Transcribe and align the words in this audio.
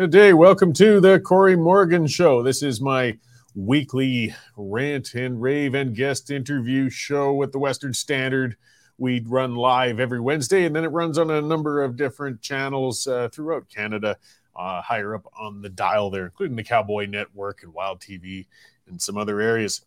Good 0.00 0.12
day. 0.12 0.32
Welcome 0.32 0.72
to 0.72 0.98
the 0.98 1.20
Cory 1.20 1.56
Morgan 1.56 2.06
Show. 2.06 2.42
This 2.42 2.62
is 2.62 2.80
my 2.80 3.18
weekly 3.54 4.34
rant 4.56 5.14
and 5.14 5.42
rave 5.42 5.74
and 5.74 5.94
guest 5.94 6.30
interview 6.30 6.88
show 6.88 7.34
with 7.34 7.52
the 7.52 7.58
Western 7.58 7.92
Standard. 7.92 8.56
We 8.96 9.20
run 9.20 9.56
live 9.56 10.00
every 10.00 10.18
Wednesday, 10.18 10.64
and 10.64 10.74
then 10.74 10.84
it 10.84 10.92
runs 10.92 11.18
on 11.18 11.30
a 11.30 11.42
number 11.42 11.82
of 11.82 11.98
different 11.98 12.40
channels 12.40 13.06
uh, 13.06 13.28
throughout 13.30 13.68
Canada, 13.68 14.16
uh, 14.56 14.80
higher 14.80 15.14
up 15.14 15.26
on 15.38 15.60
the 15.60 15.68
dial 15.68 16.08
there, 16.08 16.24
including 16.24 16.56
the 16.56 16.64
Cowboy 16.64 17.04
Network 17.04 17.62
and 17.62 17.74
Wild 17.74 18.00
TV 18.00 18.46
and 18.88 19.02
some 19.02 19.18
other 19.18 19.38
areas. 19.38 19.82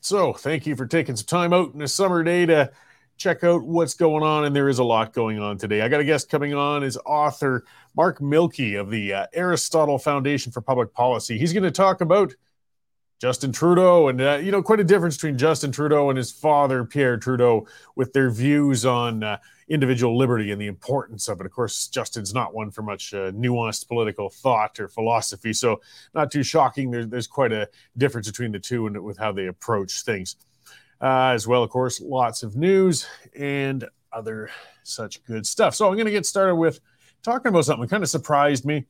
So, 0.00 0.34
thank 0.34 0.66
you 0.66 0.76
for 0.76 0.84
taking 0.84 1.16
some 1.16 1.24
time 1.24 1.54
out 1.54 1.72
in 1.72 1.80
a 1.80 1.88
summer 1.88 2.22
day 2.22 2.44
to 2.44 2.70
check 3.16 3.44
out 3.44 3.62
what's 3.62 3.94
going 3.94 4.22
on. 4.22 4.44
And 4.44 4.54
there 4.54 4.68
is 4.68 4.78
a 4.78 4.84
lot 4.84 5.12
going 5.12 5.38
on 5.40 5.58
today. 5.58 5.82
I 5.82 5.88
got 5.88 6.00
a 6.00 6.04
guest 6.04 6.28
coming 6.28 6.54
on 6.54 6.82
is 6.82 6.98
author 7.06 7.64
Mark 7.96 8.20
Milke 8.20 8.74
of 8.74 8.90
the 8.90 9.12
uh, 9.12 9.26
Aristotle 9.32 9.98
Foundation 9.98 10.52
for 10.52 10.60
Public 10.60 10.92
Policy. 10.92 11.38
He's 11.38 11.52
going 11.52 11.64
to 11.64 11.70
talk 11.70 12.00
about 12.00 12.34
Justin 13.20 13.52
Trudeau 13.52 14.08
and, 14.08 14.20
uh, 14.20 14.38
you 14.42 14.50
know, 14.50 14.62
quite 14.62 14.80
a 14.80 14.84
difference 14.84 15.16
between 15.16 15.38
Justin 15.38 15.70
Trudeau 15.72 16.10
and 16.10 16.16
his 16.16 16.32
father, 16.32 16.84
Pierre 16.84 17.16
Trudeau, 17.16 17.66
with 17.96 18.12
their 18.12 18.28
views 18.28 18.84
on 18.84 19.22
uh, 19.22 19.38
individual 19.68 20.18
liberty 20.18 20.50
and 20.50 20.60
the 20.60 20.66
importance 20.66 21.28
of 21.28 21.40
it. 21.40 21.46
Of 21.46 21.52
course, 21.52 21.88
Justin's 21.88 22.34
not 22.34 22.52
one 22.52 22.70
for 22.70 22.82
much 22.82 23.14
uh, 23.14 23.30
nuanced 23.30 23.88
political 23.88 24.28
thought 24.28 24.78
or 24.80 24.88
philosophy. 24.88 25.52
So, 25.52 25.80
not 26.14 26.30
too 26.30 26.42
shocking. 26.42 26.90
There, 26.90 27.06
there's 27.06 27.28
quite 27.28 27.52
a 27.52 27.68
difference 27.96 28.28
between 28.28 28.52
the 28.52 28.58
two 28.58 28.86
and 28.86 29.02
with 29.02 29.16
how 29.16 29.32
they 29.32 29.46
approach 29.46 30.02
things 30.02 30.36
uh, 31.04 31.32
as 31.34 31.46
well, 31.46 31.62
of 31.62 31.68
course, 31.68 32.00
lots 32.00 32.42
of 32.42 32.56
news 32.56 33.06
and 33.36 33.86
other 34.10 34.48
such 34.84 35.22
good 35.24 35.46
stuff. 35.46 35.74
So 35.74 35.86
I'm 35.86 35.94
going 35.96 36.06
to 36.06 36.10
get 36.10 36.24
started 36.24 36.54
with 36.54 36.80
talking 37.22 37.50
about 37.50 37.66
something 37.66 37.82
that 37.82 37.90
kind 37.90 38.02
of 38.02 38.08
surprised 38.08 38.64
me. 38.64 38.86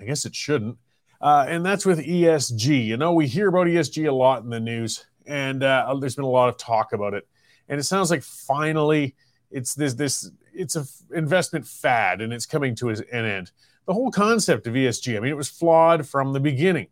I 0.00 0.04
guess 0.04 0.24
it 0.24 0.34
shouldn't. 0.34 0.78
Uh, 1.20 1.44
and 1.46 1.64
that's 1.64 1.84
with 1.84 1.98
ESG. 1.98 2.86
You 2.86 2.96
know, 2.96 3.12
we 3.12 3.26
hear 3.26 3.48
about 3.48 3.66
ESG 3.66 4.08
a 4.08 4.12
lot 4.12 4.42
in 4.44 4.48
the 4.48 4.60
news, 4.60 5.04
and 5.26 5.62
uh, 5.62 5.94
there's 6.00 6.16
been 6.16 6.24
a 6.24 6.28
lot 6.28 6.48
of 6.48 6.56
talk 6.56 6.94
about 6.94 7.12
it. 7.12 7.28
And 7.68 7.78
it 7.78 7.84
sounds 7.84 8.10
like 8.10 8.22
finally 8.22 9.14
it's 9.50 9.74
this 9.74 9.92
this 9.92 10.30
it's 10.54 10.74
an 10.74 10.86
investment 11.14 11.66
fad, 11.66 12.22
and 12.22 12.32
it's 12.32 12.46
coming 12.46 12.74
to 12.76 12.88
an 12.88 13.04
end. 13.12 13.50
The 13.86 13.92
whole 13.92 14.10
concept 14.10 14.66
of 14.66 14.72
ESG, 14.72 15.18
I 15.18 15.20
mean, 15.20 15.30
it 15.30 15.36
was 15.36 15.50
flawed 15.50 16.08
from 16.08 16.32
the 16.32 16.40
beginning. 16.40 16.86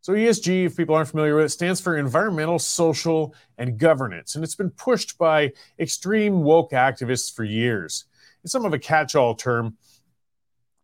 So, 0.00 0.12
ESG, 0.12 0.66
if 0.66 0.76
people 0.76 0.94
aren't 0.94 1.08
familiar 1.08 1.34
with 1.34 1.46
it, 1.46 1.50
stands 1.50 1.80
for 1.80 1.96
environmental, 1.96 2.58
social, 2.58 3.34
and 3.58 3.78
governance. 3.78 4.34
And 4.34 4.44
it's 4.44 4.54
been 4.54 4.70
pushed 4.70 5.18
by 5.18 5.52
extreme 5.78 6.42
woke 6.42 6.70
activists 6.70 7.34
for 7.34 7.44
years. 7.44 8.04
It's 8.44 8.52
some 8.52 8.64
of 8.64 8.72
a 8.72 8.78
catch 8.78 9.14
all 9.14 9.34
term. 9.34 9.76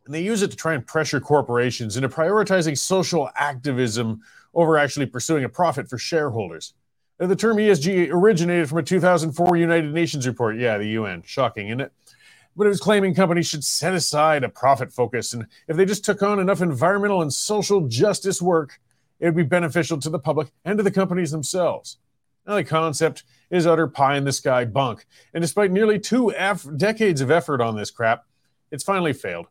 And 0.04 0.14
they 0.14 0.22
use 0.22 0.42
it 0.42 0.50
to 0.50 0.56
try 0.56 0.74
and 0.74 0.86
pressure 0.86 1.20
corporations 1.20 1.96
into 1.96 2.08
prioritizing 2.08 2.76
social 2.76 3.30
activism 3.36 4.20
over 4.52 4.76
actually 4.76 5.06
pursuing 5.06 5.44
a 5.44 5.48
profit 5.48 5.88
for 5.88 5.96
shareholders. 5.96 6.74
Now, 7.18 7.26
the 7.26 7.36
term 7.36 7.56
ESG 7.56 8.10
originated 8.10 8.68
from 8.68 8.78
a 8.78 8.82
2004 8.82 9.56
United 9.56 9.94
Nations 9.94 10.26
report. 10.26 10.58
Yeah, 10.58 10.78
the 10.78 10.88
UN. 10.88 11.22
Shocking, 11.24 11.68
isn't 11.68 11.80
it? 11.80 11.92
But 12.56 12.66
it 12.66 12.70
was 12.70 12.80
claiming 12.80 13.14
companies 13.14 13.46
should 13.46 13.64
set 13.64 13.94
aside 13.94 14.44
a 14.44 14.48
profit 14.48 14.92
focus. 14.92 15.32
And 15.32 15.46
if 15.68 15.76
they 15.76 15.84
just 15.84 16.04
took 16.04 16.22
on 16.22 16.38
enough 16.38 16.60
environmental 16.60 17.22
and 17.22 17.32
social 17.32 17.86
justice 17.88 18.42
work, 18.42 18.80
it 19.24 19.28
would 19.28 19.36
be 19.36 19.42
beneficial 19.42 19.98
to 19.98 20.10
the 20.10 20.18
public 20.18 20.48
and 20.66 20.76
to 20.76 20.82
the 20.84 20.90
companies 20.90 21.30
themselves. 21.30 21.96
Now, 22.46 22.56
the 22.56 22.64
concept 22.64 23.24
is 23.48 23.66
utter 23.66 23.88
pie 23.88 24.18
in 24.18 24.24
the 24.24 24.32
sky 24.32 24.66
bunk. 24.66 25.06
And 25.32 25.40
despite 25.40 25.72
nearly 25.72 25.98
two 25.98 26.30
F- 26.34 26.66
decades 26.76 27.22
of 27.22 27.30
effort 27.30 27.62
on 27.62 27.74
this 27.74 27.90
crap, 27.90 28.26
it's 28.70 28.84
finally 28.84 29.14
failed. 29.14 29.46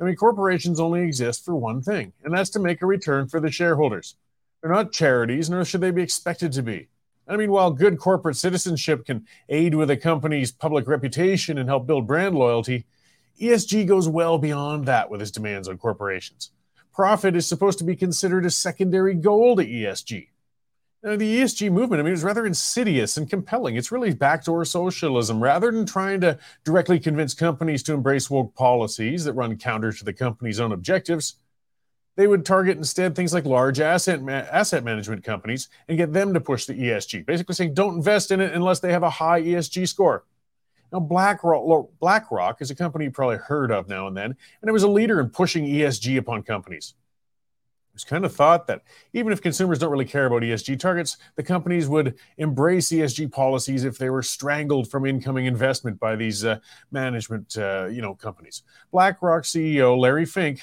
I 0.00 0.04
mean, 0.04 0.16
corporations 0.16 0.80
only 0.80 1.02
exist 1.02 1.44
for 1.44 1.54
one 1.54 1.80
thing, 1.80 2.12
and 2.24 2.34
that's 2.34 2.50
to 2.50 2.58
make 2.58 2.82
a 2.82 2.86
return 2.86 3.28
for 3.28 3.38
the 3.38 3.52
shareholders. 3.52 4.16
They're 4.60 4.72
not 4.72 4.90
charities, 4.90 5.48
nor 5.48 5.64
should 5.64 5.80
they 5.80 5.92
be 5.92 6.02
expected 6.02 6.50
to 6.50 6.62
be. 6.64 6.88
I 7.28 7.36
mean, 7.36 7.52
while 7.52 7.70
good 7.70 8.00
corporate 8.00 8.34
citizenship 8.34 9.06
can 9.06 9.28
aid 9.48 9.76
with 9.76 9.90
a 9.90 9.96
company's 9.96 10.50
public 10.50 10.88
reputation 10.88 11.56
and 11.56 11.68
help 11.68 11.86
build 11.86 12.08
brand 12.08 12.34
loyalty, 12.34 12.84
ESG 13.40 13.86
goes 13.86 14.08
well 14.08 14.38
beyond 14.38 14.86
that 14.86 15.08
with 15.08 15.22
its 15.22 15.30
demands 15.30 15.68
on 15.68 15.78
corporations 15.78 16.50
profit 16.94 17.34
is 17.34 17.46
supposed 17.46 17.78
to 17.78 17.84
be 17.84 17.96
considered 17.96 18.46
a 18.46 18.50
secondary 18.50 19.14
goal 19.14 19.56
to 19.56 19.66
ESG. 19.66 20.28
Now, 21.02 21.16
the 21.16 21.40
ESG 21.40 21.70
movement, 21.70 22.00
I 22.00 22.02
mean, 22.02 22.14
is 22.14 22.24
rather 22.24 22.46
insidious 22.46 23.18
and 23.18 23.28
compelling. 23.28 23.76
It's 23.76 23.92
really 23.92 24.14
backdoor 24.14 24.64
socialism. 24.64 25.42
Rather 25.42 25.70
than 25.70 25.84
trying 25.84 26.22
to 26.22 26.38
directly 26.64 26.98
convince 26.98 27.34
companies 27.34 27.82
to 27.82 27.92
embrace 27.92 28.30
woke 28.30 28.54
policies 28.54 29.24
that 29.24 29.34
run 29.34 29.58
counter 29.58 29.92
to 29.92 30.04
the 30.04 30.14
company's 30.14 30.60
own 30.60 30.72
objectives, 30.72 31.34
they 32.16 32.26
would 32.26 32.46
target 32.46 32.78
instead 32.78 33.14
things 33.14 33.34
like 33.34 33.44
large 33.44 33.80
asset 33.80 34.22
ma- 34.22 34.32
asset 34.32 34.82
management 34.82 35.24
companies 35.24 35.68
and 35.88 35.98
get 35.98 36.14
them 36.14 36.32
to 36.32 36.40
push 36.40 36.64
the 36.64 36.74
ESG. 36.74 37.26
Basically, 37.26 37.54
saying 37.54 37.74
don't 37.74 37.96
invest 37.96 38.30
in 38.30 38.40
it 38.40 38.54
unless 38.54 38.80
they 38.80 38.92
have 38.92 39.02
a 39.02 39.10
high 39.10 39.42
ESG 39.42 39.86
score. 39.86 40.24
Now, 40.94 41.00
BlackRock, 41.00 41.88
BlackRock 41.98 42.62
is 42.62 42.70
a 42.70 42.74
company 42.76 43.06
you 43.06 43.10
probably 43.10 43.36
heard 43.36 43.72
of 43.72 43.88
now 43.88 44.06
and 44.06 44.16
then, 44.16 44.26
and 44.26 44.68
it 44.68 44.72
was 44.72 44.84
a 44.84 44.88
leader 44.88 45.18
in 45.18 45.28
pushing 45.28 45.64
ESG 45.66 46.18
upon 46.18 46.44
companies. 46.44 46.94
It 47.90 47.96
was 47.96 48.04
kind 48.04 48.24
of 48.24 48.32
thought 48.32 48.68
that 48.68 48.82
even 49.12 49.32
if 49.32 49.42
consumers 49.42 49.80
don't 49.80 49.90
really 49.90 50.04
care 50.04 50.26
about 50.26 50.42
ESG 50.42 50.78
targets, 50.78 51.16
the 51.34 51.42
companies 51.42 51.88
would 51.88 52.14
embrace 52.38 52.90
ESG 52.90 53.32
policies 53.32 53.82
if 53.82 53.98
they 53.98 54.08
were 54.08 54.22
strangled 54.22 54.88
from 54.88 55.04
incoming 55.04 55.46
investment 55.46 55.98
by 55.98 56.14
these 56.14 56.44
uh, 56.44 56.60
management, 56.92 57.58
uh, 57.58 57.86
you 57.86 58.00
know, 58.00 58.14
companies. 58.14 58.62
BlackRock 58.92 59.42
CEO 59.42 59.98
Larry 59.98 60.26
Fink, 60.26 60.60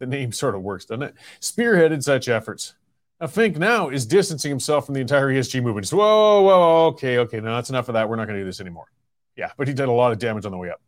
the 0.00 0.06
name 0.06 0.32
sort 0.32 0.56
of 0.56 0.62
works, 0.62 0.86
doesn't 0.86 1.04
it? 1.04 1.14
Spearheaded 1.40 2.02
such 2.02 2.28
efforts. 2.28 2.74
Now, 3.20 3.28
Fink 3.28 3.58
now 3.58 3.90
is 3.90 4.06
distancing 4.06 4.50
himself 4.50 4.86
from 4.86 4.96
the 4.96 5.00
entire 5.00 5.28
ESG 5.28 5.62
movement. 5.62 5.84
Just, 5.84 5.92
whoa, 5.92 6.42
whoa, 6.42 6.86
okay, 6.88 7.18
okay, 7.18 7.38
now 7.38 7.54
that's 7.54 7.70
enough 7.70 7.88
of 7.88 7.92
that. 7.92 8.08
We're 8.08 8.16
not 8.16 8.26
going 8.26 8.38
to 8.38 8.42
do 8.42 8.46
this 8.46 8.60
anymore. 8.60 8.88
Yeah, 9.42 9.50
but 9.56 9.66
he 9.66 9.74
did 9.74 9.88
a 9.88 9.92
lot 9.92 10.12
of 10.12 10.20
damage 10.20 10.46
on 10.46 10.52
the 10.52 10.56
way 10.56 10.70
up 10.70 10.80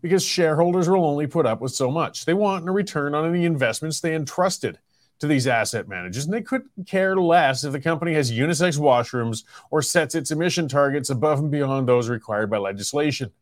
because 0.00 0.24
shareholders 0.24 0.88
will 0.88 1.04
only 1.04 1.26
put 1.26 1.44
up 1.44 1.60
with 1.60 1.72
so 1.72 1.90
much. 1.90 2.24
They 2.24 2.34
want 2.34 2.68
a 2.68 2.70
return 2.70 3.16
on 3.16 3.28
any 3.28 3.44
investments 3.44 3.98
they 3.98 4.14
entrusted 4.14 4.78
to 5.18 5.26
these 5.26 5.48
asset 5.48 5.88
managers, 5.88 6.24
and 6.24 6.32
they 6.32 6.40
couldn't 6.40 6.86
care 6.86 7.16
less 7.16 7.64
if 7.64 7.72
the 7.72 7.80
company 7.80 8.14
has 8.14 8.30
unisex 8.30 8.78
washrooms 8.78 9.42
or 9.72 9.82
sets 9.82 10.14
its 10.14 10.30
emission 10.30 10.68
targets 10.68 11.10
above 11.10 11.40
and 11.40 11.50
beyond 11.50 11.88
those 11.88 12.08
required 12.08 12.48
by 12.48 12.58
legislation. 12.58 13.32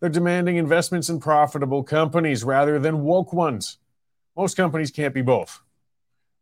They're 0.00 0.08
demanding 0.08 0.56
investments 0.56 1.10
in 1.10 1.20
profitable 1.20 1.82
companies 1.82 2.44
rather 2.44 2.78
than 2.78 3.04
woke 3.04 3.34
ones. 3.34 3.76
Most 4.34 4.56
companies 4.56 4.90
can't 4.90 5.12
be 5.12 5.20
both 5.20 5.60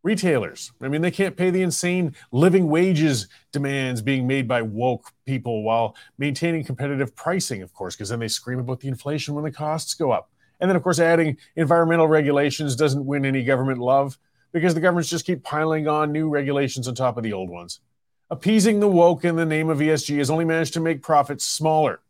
retailers. 0.03 0.73
I 0.81 0.89
mean, 0.89 1.03
they 1.03 1.11
can't 1.11 1.37
pay 1.37 1.51
the 1.51 1.63
insane 1.63 2.15
living 2.33 2.69
wages 2.69 3.29
demands 3.53 4.01
being 4.01 4.27
made 4.27 4.49
by 4.49 4.63
woke 4.63 5.13
people 5.27 5.63
while 5.63 5.95
maintaining 6.19 6.65
competitive 6.65 7.15
pricing, 7.15 7.63
of 7.63 7.73
course, 7.75 7.97
because 7.97 8.09
then 8.09 8.21
they 8.21 8.29
scream 8.29 8.59
about 8.59 8.81
the 8.81 8.89
inflation 8.89 9.35
when 9.35 9.45
the 9.45 9.51
costs 9.51 9.95
go 9.95 10.11
up. 10.11 10.31
And 10.61 10.69
then, 10.69 10.77
of 10.77 10.83
course, 10.83 10.99
adding 10.99 11.39
environmental 11.57 12.09
regulations 12.09 12.77
doesn't 12.77 13.05
win 13.05 13.25
any 13.25 13.45
government 13.45 13.79
love 13.79 14.19
because 14.53 14.75
the 14.75 14.81
governments 14.81 15.11
just 15.11 15.27
keep 15.27 15.43
piling 15.43 15.89
on 15.89 16.13
new 16.13 16.29
regulations 16.29 16.89
on 16.89 16.95
top 16.95 17.17
of 17.17 17.23
the 17.23 17.33
old 17.33 17.51
ones. 17.51 17.81
Appeasing 18.31 18.81
the 18.81 18.89
woke 18.89 19.25
in 19.25 19.37
the 19.37 19.45
name 19.45 19.69
of 19.69 19.79
ESG 19.79 20.19
has 20.19 20.31
only 20.31 20.45
managed 20.45 20.75
to 20.75 20.81
make 20.81 21.03
profits 21.03 21.45
smaller. 21.45 22.01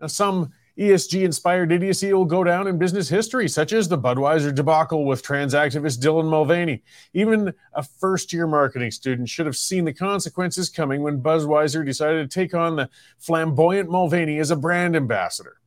Now, 0.00 0.06
some 0.06 0.52
ESG 0.80 1.24
inspired 1.24 1.72
idiocy 1.72 2.10
will 2.14 2.24
go 2.24 2.42
down 2.42 2.66
in 2.66 2.78
business 2.78 3.10
history, 3.10 3.46
such 3.48 3.74
as 3.74 3.86
the 3.86 3.98
Budweiser 3.98 4.54
debacle 4.54 5.04
with 5.04 5.22
trans 5.22 5.52
activist 5.52 5.98
Dylan 5.98 6.30
Mulvaney. 6.30 6.82
Even 7.12 7.52
a 7.74 7.82
first 7.82 8.32
year 8.32 8.46
marketing 8.46 8.90
student 8.90 9.28
should 9.28 9.44
have 9.44 9.58
seen 9.58 9.84
the 9.84 9.92
consequences 9.92 10.70
coming 10.70 11.02
when 11.02 11.20
Budweiser 11.20 11.84
decided 11.84 12.30
to 12.30 12.34
take 12.34 12.54
on 12.54 12.76
the 12.76 12.88
flamboyant 13.18 13.90
Mulvaney 13.90 14.38
as 14.38 14.50
a 14.50 14.56
brand 14.56 14.96
ambassador. 14.96 15.58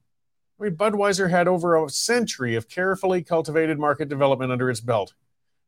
I 0.60 0.64
mean, 0.64 0.76
Budweiser 0.76 1.30
had 1.30 1.48
over 1.48 1.76
a 1.76 1.90
century 1.90 2.56
of 2.56 2.68
carefully 2.68 3.22
cultivated 3.22 3.78
market 3.78 4.10
development 4.10 4.52
under 4.52 4.68
its 4.72 4.82
belt. 4.82 5.14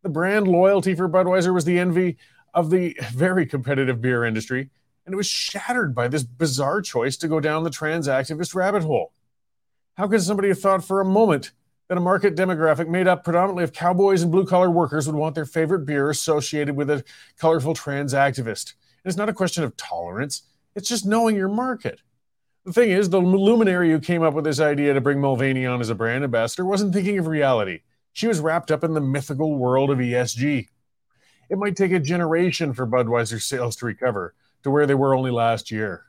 The 0.02 0.10
brand 0.10 0.48
loyalty 0.48 0.96
for 0.96 1.08
Budweiser 1.08 1.54
was 1.54 1.66
the 1.66 1.78
envy 1.78 2.18
of 2.56 2.72
the 2.72 2.98
very 3.12 3.46
competitive 3.46 4.02
beer 4.02 4.26
industry, 4.26 4.72
and 5.06 5.14
it 5.14 5.18
was 5.18 5.28
shattered 5.28 5.94
by 5.94 6.08
this 6.08 6.24
bizarre 6.24 6.82
choice 6.82 7.16
to 7.18 7.28
go 7.28 7.40
down 7.40 7.64
the 7.64 7.70
trans 7.70 8.08
activist 8.08 8.56
rabbit 8.56 8.82
hole. 8.82 9.12
How 9.96 10.10
could 10.10 10.22
somebody 10.22 10.50
have 10.50 10.60
thought 10.60 10.84
for 10.84 11.00
a 11.00 11.06
moment 11.06 11.52
that 11.88 11.98
a 11.98 12.02
market 12.02 12.36
demographic 12.36 12.90
made 12.90 13.08
up 13.08 13.24
predominantly 13.24 13.64
of 13.64 13.72
cowboys 13.72 14.24
and 14.24 14.32
blue 14.32 14.46
collar 14.46 14.70
workers 14.70 15.08
would 15.08 15.16
want 15.16 15.36
their 15.36 15.46
favorite 15.46 15.86
beer 15.86 16.10
associated 16.10 16.76
with 16.76 16.90
a 16.90 17.04
colorful 17.40 17.74
trans 17.74 18.14
activist? 18.14 18.74
And 19.04 19.10
it's 19.10 19.18
not 19.18 19.30
a 19.30 19.34
question 19.34 19.64
of 19.64 19.78
tolerance, 19.78 20.44
it's 20.76 20.90
just 20.90 21.06
knowing 21.06 21.38
your 21.38 21.48
market. 21.48 22.02
The 22.66 22.74
thing 22.74 22.90
is, 22.92 23.10
the 23.10 23.22
luminary 23.22 23.92
who 23.92 24.00
came 24.00 24.22
up 24.22 24.34
with 24.34 24.44
this 24.44 24.60
idea 24.60 24.94
to 24.94 25.00
bring 25.00 25.22
Mulvaney 25.22 25.66
on 25.66 25.80
as 25.80 25.90
a 25.90 25.96
brand 25.96 26.26
ambassador 26.26 26.66
wasn't 26.66 26.94
thinking 26.94 27.18
of 27.18 27.28
reality. 27.28 27.82
She 28.12 28.28
was 28.28 28.40
wrapped 28.40 28.72
up 28.72 28.84
in 28.84 28.94
the 28.94 29.02
mythical 29.02 29.56
world 29.56 29.92
of 29.92 30.00
ESG. 30.00 30.68
It 31.50 31.58
might 31.58 31.78
take 31.78 31.92
a 31.92 32.00
generation 32.00 32.74
for 32.74 32.88
Budweiser 32.88 33.42
sales 33.42 33.76
to 33.78 33.86
recover 33.86 34.34
to 34.64 34.72
where 34.72 34.88
they 34.88 34.96
were 34.96 35.16
only 35.16 35.32
last 35.32 35.72
year. 35.72 36.06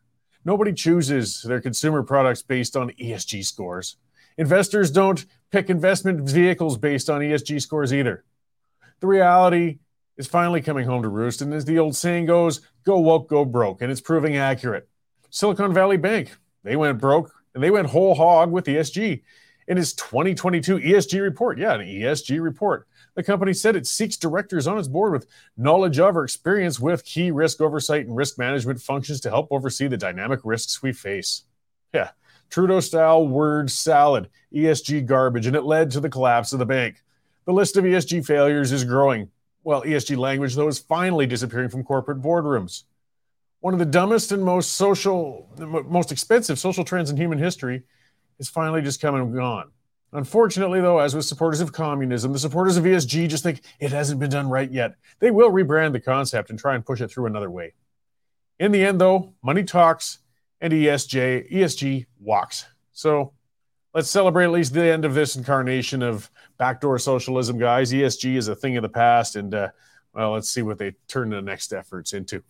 Nobody 0.47 0.73
chooses 0.73 1.43
their 1.43 1.61
consumer 1.61 2.05
products 2.05 2.41
based 2.41 2.77
on 2.77 2.91
ESG 2.91 3.45
scores. 3.45 3.97
Investors 4.39 4.93
don't 4.93 5.27
pick 5.51 5.69
investment 5.69 6.21
vehicles 6.21 6.79
based 6.79 7.11
on 7.11 7.21
ESG 7.21 7.61
scores 7.61 7.93
either. 7.93 8.25
The 9.01 9.09
reality 9.09 9.81
is 10.17 10.29
finally 10.29 10.61
coming 10.61 10.87
home 10.87 11.03
to 11.03 11.09
roost, 11.09 11.43
and 11.43 11.53
as 11.53 11.65
the 11.65 11.81
old 11.81 11.97
saying 11.97 12.27
goes, 12.27 12.61
go 12.85 13.01
woke, 13.01 13.29
go 13.29 13.45
broke, 13.45 13.83
and 13.83 13.91
it's 13.91 14.01
proving 14.01 14.37
accurate. 14.37 14.89
Silicon 15.31 15.75
Valley 15.75 15.97
Bank, 15.97 16.37
they 16.63 16.77
went 16.77 17.01
broke 17.01 17.33
and 17.53 17.61
they 17.61 17.73
went 17.73 17.89
whole 17.89 18.15
hog 18.15 18.53
with 18.53 18.67
ESG. 18.67 19.23
In 19.67 19.79
its 19.79 19.95
2022 19.95 20.79
ESG 20.79 21.21
report, 21.21 21.59
yeah, 21.59 21.75
an 21.75 21.81
ESG 21.81 22.41
report, 22.41 22.87
the 23.17 23.23
company 23.23 23.53
said 23.55 23.75
it 23.75 23.87
seeks 23.87 24.17
directors 24.17 24.67
on 24.67 24.79
its 24.79 24.87
board 24.87 25.13
with 25.13 25.27
knowledge 25.57 25.99
of 25.99 26.17
or 26.17 26.25
experience 26.25 26.79
with 26.79 27.05
key 27.05 27.31
risk 27.31 27.61
oversight 27.61 28.07
and 28.07 28.15
risk 28.15 28.39
management 28.39 28.81
functions 28.81 29.21
to 29.23 29.31
help 29.31 29.49
oversee 29.51 29.89
the 29.89 29.97
dynamic 29.97 30.41
risks 30.45 30.83
we 30.83 30.93
face. 30.93 31.45
Yeah, 31.95 32.11
Trudeau 32.51 32.81
style 32.81 33.27
word 33.27 33.71
salad, 33.71 34.29
ESG 34.55 35.07
garbage, 35.07 35.47
and 35.47 35.57
it 35.57 35.65
led 35.65 35.91
to 35.93 36.01
the 36.01 36.11
collapse 36.11 36.53
of 36.53 36.59
the 36.59 36.67
bank. 36.67 37.03
The 37.47 37.53
list 37.53 37.77
of 37.77 37.85
ESG 37.85 38.25
failures 38.27 38.71
is 38.71 38.85
growing. 38.85 39.31
Well, 39.65 39.83
ESG 39.83 40.17
language, 40.17 40.55
though, 40.55 40.69
is 40.69 40.79
finally 40.79 41.27
disappearing 41.27 41.71
from 41.71 41.85
corporate 41.85 42.21
boardrooms. 42.21 42.85
One 43.61 43.73
of 43.73 43.81
the 43.81 43.87
dumbest 43.87 44.31
and 44.31 44.45
most 44.45 44.75
social, 44.75 45.49
most 45.59 46.13
expensive 46.13 46.59
social 46.59 46.85
trends 46.85 47.11
in 47.11 47.17
human 47.17 47.39
history 47.39 47.83
is 48.39 48.49
finally 48.49 48.83
just 48.83 49.01
come 49.01 49.15
and 49.15 49.35
gone. 49.35 49.71
Unfortunately, 50.13 50.81
though, 50.81 50.99
as 50.99 51.15
with 51.15 51.25
supporters 51.25 51.61
of 51.61 51.73
communism, 51.73 52.33
the 52.33 52.39
supporters 52.39 52.77
of 52.77 52.85
ESG 52.85 53.29
just 53.29 53.43
think 53.43 53.61
it 53.81 53.91
hasn't 53.91 54.21
been 54.21 54.31
done 54.31 54.49
right 54.49 54.71
yet. 54.71 54.95
They 55.19 55.31
will 55.31 55.51
rebrand 55.51 55.93
the 55.93 56.01
concept 56.01 56.51
and 56.51 56.59
try 56.59 56.75
and 56.75 56.87
push 56.87 57.01
it 57.01 57.09
through 57.09 57.27
another 57.27 57.51
way. 57.51 57.75
In 58.59 58.73
the 58.73 58.85
end, 58.85 59.01
though, 59.01 59.35
money 59.43 59.65
talks 59.65 60.21
and 60.61 60.73
ESG, 60.73 61.53
ESG 61.53 62.07
walks. 62.21 62.67
So 62.93 63.33
let's 63.93 64.09
celebrate 64.09 64.45
at 64.45 64.53
least 64.53 64.73
the 64.73 64.85
end 64.85 65.05
of 65.05 65.15
this 65.15 65.37
incarnation 65.37 66.03
of 66.03 66.31
backdoor 66.57 66.99
socialism, 66.99 67.59
guys. 67.59 67.93
ESG 67.93 68.37
is 68.37 68.49
a 68.49 68.55
thing 68.55 68.77
of 68.77 68.83
the 68.83 68.89
past, 68.89 69.37
and 69.37 69.55
uh, 69.55 69.69
well, 70.15 70.33
let's 70.33 70.49
see 70.49 70.63
what 70.63 70.79
they 70.79 70.95
turn 71.09 71.31
the 71.31 71.43
next 71.43 71.73
efforts 71.73 72.13
into. 72.15 72.43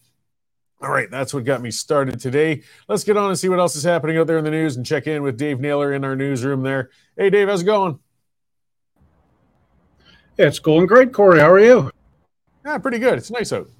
All 0.81 0.91
right, 0.91 1.11
that's 1.11 1.33
what 1.33 1.45
got 1.45 1.63
me 1.63 1.71
started 1.71 2.21
today. 2.21 2.63
Let's 2.87 3.03
get 3.03 3.17
on 3.17 3.31
and 3.31 3.39
see 3.39 3.49
what 3.49 3.59
else 3.59 3.77
is 3.77 3.85
happening 3.85 4.19
out 4.19 4.27
there 4.27 4.37
in 4.37 4.45
the 4.45 4.51
news 4.51 4.77
and 4.77 4.85
check 4.85 5.07
in 5.07 5.23
with 5.23 5.39
Dave 5.39 5.59
Naylor 5.59 5.95
in 5.95 6.05
our 6.05 6.15
newsroom 6.15 6.63
there. 6.63 6.91
Hey, 7.17 7.31
Dave, 7.31 7.49
how's 7.49 7.63
it 7.63 7.65
going? 7.65 7.99
It's 10.37 10.59
going 10.59 10.87
great, 10.87 11.15
Cory. 11.15 11.41
How 11.41 11.51
are 11.51 11.59
you? 11.59 11.91
Yeah, 12.65 12.77
pretty 12.77 12.99
good. 12.99 13.15
It's 13.15 13.31
nice 13.31 13.55
out. 13.55 13.71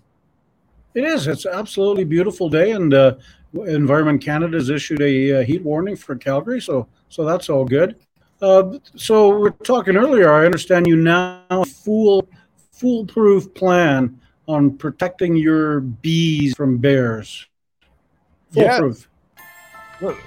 It 0.95 1.05
is. 1.05 1.27
It's 1.27 1.45
absolutely 1.45 2.05
beautiful 2.05 2.49
day, 2.49 2.71
and 2.71 2.95
uh, 2.95 3.17
Environment 3.53 4.23
Canada 4.23 4.57
has 4.57 4.71
issued 4.71 5.03
a 5.03 5.41
uh, 5.41 5.45
heat 5.45 5.63
warning 5.63 5.97
for 5.97 6.17
Calgary, 6.17 6.63
so 6.63 6.89
so 7.11 7.27
that's 7.27 7.51
all 7.51 7.67
good. 7.67 7.97
Uh, 8.41 8.79
so 8.97 9.39
we're 9.39 9.51
talking 9.51 9.97
earlier. 9.97 10.33
I 10.33 10.47
understand 10.47 10.87
you 10.87 10.97
now 10.97 11.65
fool 11.65 12.27
foolproof 12.73 13.53
plan 13.53 14.19
on 14.47 14.77
protecting 14.77 15.37
your 15.37 15.81
bees 15.81 16.55
from 16.55 16.79
bears. 16.79 17.47
Foolproof. 18.53 19.09
Yeah. 19.37 19.45
Look, 20.01 20.19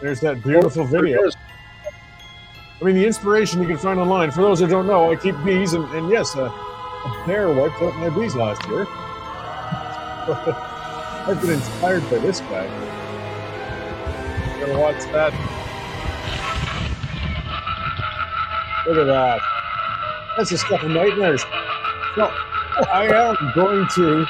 there's 0.00 0.20
that 0.20 0.42
beautiful 0.42 0.84
video. 0.84 1.30
I 2.80 2.84
mean, 2.84 2.94
the 2.94 3.06
inspiration 3.06 3.60
you 3.60 3.68
can 3.68 3.78
find 3.78 3.98
online. 3.98 4.30
For 4.30 4.42
those 4.42 4.60
who 4.60 4.66
don't 4.66 4.86
know, 4.86 5.10
I 5.10 5.16
keep 5.16 5.34
bees, 5.44 5.72
and, 5.72 5.84
and 5.94 6.10
yes, 6.10 6.36
uh, 6.36 6.44
a 6.44 7.24
bear 7.26 7.48
wiped 7.48 7.80
out 7.82 7.94
my 7.96 8.10
bees 8.10 8.34
last 8.34 8.66
year. 8.68 8.86
I've 11.26 11.40
been 11.40 11.50
inspired 11.50 12.02
by 12.10 12.18
this 12.18 12.40
guy. 12.40 12.66
I'm 14.52 14.60
gonna 14.60 14.78
watch 14.78 15.02
that. 15.12 15.32
Look 18.86 18.98
at 18.98 19.06
that. 19.06 19.40
That's 20.36 20.50
the 20.50 20.58
stuff 20.58 20.82
of 20.82 20.90
nightmares. 20.90 21.44
No, 22.16 22.30
I 22.92 23.06
am 23.06 23.52
going 23.54 23.86
to 23.94 24.26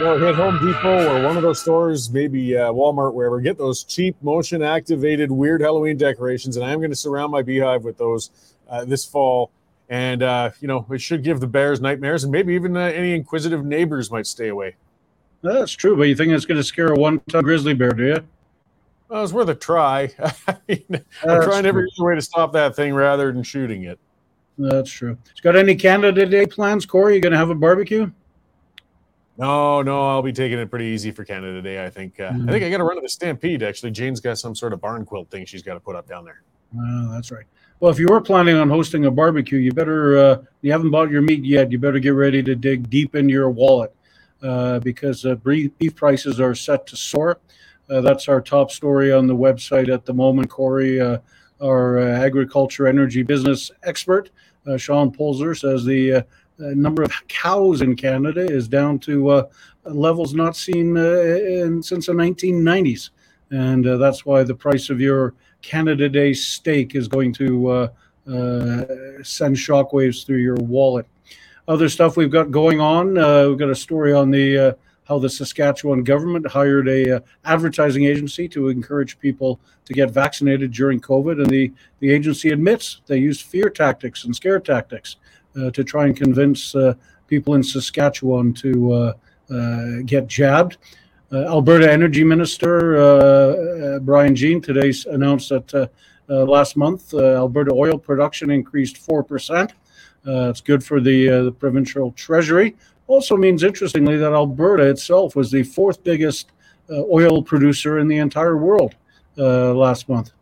know, 0.00 0.18
hit 0.18 0.34
Home 0.34 0.58
Depot 0.64 1.16
or 1.16 1.24
one 1.24 1.36
of 1.36 1.42
those 1.42 1.60
stores, 1.60 2.10
maybe 2.10 2.56
uh, 2.56 2.72
Walmart, 2.72 3.14
wherever, 3.14 3.40
get 3.40 3.56
those 3.56 3.84
cheap 3.84 4.16
motion 4.22 4.62
activated 4.62 5.30
weird 5.30 5.60
Halloween 5.60 5.96
decorations. 5.96 6.56
And 6.56 6.64
I'm 6.64 6.78
going 6.78 6.90
to 6.90 6.96
surround 6.96 7.32
my 7.32 7.42
beehive 7.42 7.84
with 7.84 7.96
those 7.96 8.30
uh, 8.68 8.84
this 8.84 9.04
fall. 9.04 9.50
And, 9.88 10.22
uh, 10.22 10.50
you 10.60 10.68
know, 10.68 10.86
it 10.90 11.00
should 11.00 11.22
give 11.22 11.40
the 11.40 11.46
bears 11.46 11.80
nightmares 11.80 12.24
and 12.24 12.32
maybe 12.32 12.54
even 12.54 12.76
uh, 12.76 12.80
any 12.80 13.14
inquisitive 13.14 13.64
neighbors 13.64 14.10
might 14.10 14.26
stay 14.26 14.48
away. 14.48 14.76
That's 15.42 15.72
true. 15.72 15.96
But 15.96 16.04
you 16.04 16.16
think 16.16 16.32
it's 16.32 16.46
going 16.46 16.58
to 16.58 16.64
scare 16.64 16.92
a 16.92 16.98
one 16.98 17.20
ton 17.28 17.44
grizzly 17.44 17.74
bear, 17.74 17.90
do 17.90 18.06
you? 18.06 18.18
Well, 19.08 19.22
it's 19.22 19.32
worth 19.32 19.48
a 19.50 19.54
try. 19.54 20.10
I 20.48 20.56
mean, 20.66 21.04
I'm 21.22 21.42
trying 21.42 21.66
every 21.66 21.86
way 21.98 22.14
to 22.14 22.22
stop 22.22 22.52
that 22.54 22.74
thing 22.74 22.94
rather 22.94 23.30
than 23.30 23.42
shooting 23.42 23.84
it. 23.84 23.98
That's 24.58 24.90
true. 24.90 25.18
It's 25.30 25.40
Got 25.40 25.56
any 25.56 25.74
Canada 25.74 26.26
Day 26.26 26.46
plans, 26.46 26.86
Cory? 26.86 27.16
You 27.16 27.20
going 27.20 27.32
to 27.32 27.38
have 27.38 27.50
a 27.50 27.54
barbecue? 27.54 28.10
No, 29.36 29.82
no, 29.82 30.10
I'll 30.10 30.22
be 30.22 30.32
taking 30.32 30.58
it 30.58 30.70
pretty 30.70 30.86
easy 30.86 31.10
for 31.10 31.24
Canada 31.24 31.60
Day. 31.60 31.84
I 31.84 31.90
think. 31.90 32.20
Uh, 32.20 32.30
mm-hmm. 32.30 32.48
I 32.48 32.52
think 32.52 32.64
I 32.64 32.70
got 32.70 32.78
to 32.78 32.84
run 32.84 32.96
to 32.96 33.02
the 33.02 33.08
Stampede. 33.08 33.62
Actually, 33.64 33.90
Jane's 33.90 34.20
got 34.20 34.38
some 34.38 34.54
sort 34.54 34.72
of 34.72 34.80
barn 34.80 35.04
quilt 35.04 35.28
thing 35.30 35.44
she's 35.44 35.62
got 35.62 35.74
to 35.74 35.80
put 35.80 35.96
up 35.96 36.08
down 36.08 36.24
there. 36.24 36.42
Oh, 36.78 37.12
that's 37.12 37.32
right. 37.32 37.44
Well, 37.80 37.90
if 37.90 37.98
you 37.98 38.06
were 38.08 38.20
planning 38.20 38.56
on 38.56 38.70
hosting 38.70 39.06
a 39.06 39.10
barbecue, 39.10 39.58
you 39.58 39.72
better. 39.72 40.16
Uh, 40.16 40.42
you 40.62 40.70
haven't 40.70 40.90
bought 40.90 41.10
your 41.10 41.22
meat 41.22 41.44
yet. 41.44 41.72
You 41.72 41.78
better 41.78 41.98
get 41.98 42.10
ready 42.10 42.42
to 42.44 42.54
dig 42.54 42.88
deep 42.88 43.16
into 43.16 43.32
your 43.32 43.50
wallet 43.50 43.92
uh, 44.42 44.78
because 44.78 45.26
uh, 45.26 45.34
beef 45.34 45.96
prices 45.96 46.40
are 46.40 46.54
set 46.54 46.86
to 46.86 46.96
soar. 46.96 47.40
Uh, 47.90 48.00
that's 48.00 48.28
our 48.28 48.40
top 48.40 48.70
story 48.70 49.12
on 49.12 49.26
the 49.26 49.36
website 49.36 49.92
at 49.92 50.04
the 50.04 50.14
moment. 50.14 50.48
Cory, 50.48 51.00
uh, 51.00 51.18
our 51.62 51.98
agriculture 51.98 52.86
energy 52.86 53.22
business 53.22 53.70
expert, 53.82 54.30
Sean 54.76 55.10
Polzer, 55.10 55.58
says 55.58 55.84
the 55.84 56.24
number 56.58 57.02
of 57.02 57.12
cows 57.28 57.82
in 57.82 57.96
Canada 57.96 58.40
is 58.40 58.68
down 58.68 58.98
to 59.00 59.28
uh, 59.30 59.46
levels 59.84 60.34
not 60.34 60.56
seen 60.56 60.96
uh, 60.96 61.02
in, 61.02 61.82
since 61.82 62.06
the 62.06 62.12
1990s. 62.12 63.10
And 63.50 63.86
uh, 63.86 63.96
that's 63.96 64.24
why 64.24 64.42
the 64.42 64.54
price 64.54 64.90
of 64.90 65.00
your 65.00 65.34
Canada 65.62 66.08
Day 66.08 66.32
steak 66.32 66.94
is 66.94 67.08
going 67.08 67.32
to 67.34 67.68
uh, 67.68 67.88
uh, 68.28 68.84
send 69.22 69.56
shockwaves 69.56 70.26
through 70.26 70.38
your 70.38 70.56
wallet. 70.56 71.06
Other 71.66 71.88
stuff 71.88 72.16
we've 72.16 72.30
got 72.30 72.50
going 72.50 72.80
on. 72.80 73.16
Uh, 73.16 73.48
we've 73.48 73.58
got 73.58 73.70
a 73.70 73.74
story 73.74 74.12
on 74.12 74.30
the 74.30 74.76
how 75.04 75.18
the 75.18 75.28
Saskatchewan 75.28 76.02
government 76.02 76.46
hired 76.46 76.88
a 76.88 77.16
uh, 77.16 77.20
advertising 77.44 78.04
agency 78.04 78.48
to 78.48 78.68
encourage 78.68 79.18
people 79.18 79.60
to 79.84 79.92
get 79.92 80.10
vaccinated 80.10 80.72
during 80.72 81.00
COVID, 81.00 81.40
and 81.40 81.50
the 81.50 81.72
the 82.00 82.10
agency 82.10 82.50
admits 82.50 83.02
they 83.06 83.18
used 83.18 83.42
fear 83.42 83.68
tactics 83.68 84.24
and 84.24 84.34
scare 84.34 84.60
tactics 84.60 85.16
uh, 85.60 85.70
to 85.70 85.84
try 85.84 86.06
and 86.06 86.16
convince 86.16 86.74
uh, 86.74 86.94
people 87.26 87.54
in 87.54 87.62
Saskatchewan 87.62 88.52
to 88.54 88.92
uh, 88.92 89.12
uh 89.50 89.86
get 90.06 90.26
jabbed. 90.26 90.78
Uh, 91.32 91.46
Alberta 91.46 91.90
Energy 91.90 92.24
Minister 92.24 92.96
uh, 92.96 93.98
Brian 94.00 94.34
Jean 94.34 94.60
today 94.60 94.92
announced 95.10 95.50
that 95.50 95.90
last 96.28 96.76
month 96.76 97.12
Alberta 97.12 97.72
oil 97.72 97.98
production 97.98 98.50
increased 98.50 98.98
four 98.98 99.22
percent. 99.22 99.74
it's 100.24 100.62
good 100.62 100.82
for 100.82 101.00
the 101.00 101.26
the 101.26 101.52
provincial 101.52 102.12
treasury. 102.12 102.74
Also 103.06 103.36
means, 103.36 103.62
interestingly, 103.62 104.16
that 104.16 104.32
Alberta 104.32 104.88
itself 104.88 105.36
was 105.36 105.50
the 105.50 105.62
fourth 105.62 106.02
biggest 106.02 106.52
uh, 106.90 107.02
oil 107.04 107.42
producer 107.42 107.98
in 107.98 108.08
the 108.08 108.18
entire 108.18 108.56
world 108.56 108.94
uh, 109.38 109.72
last 109.74 110.08
month. 110.08 110.32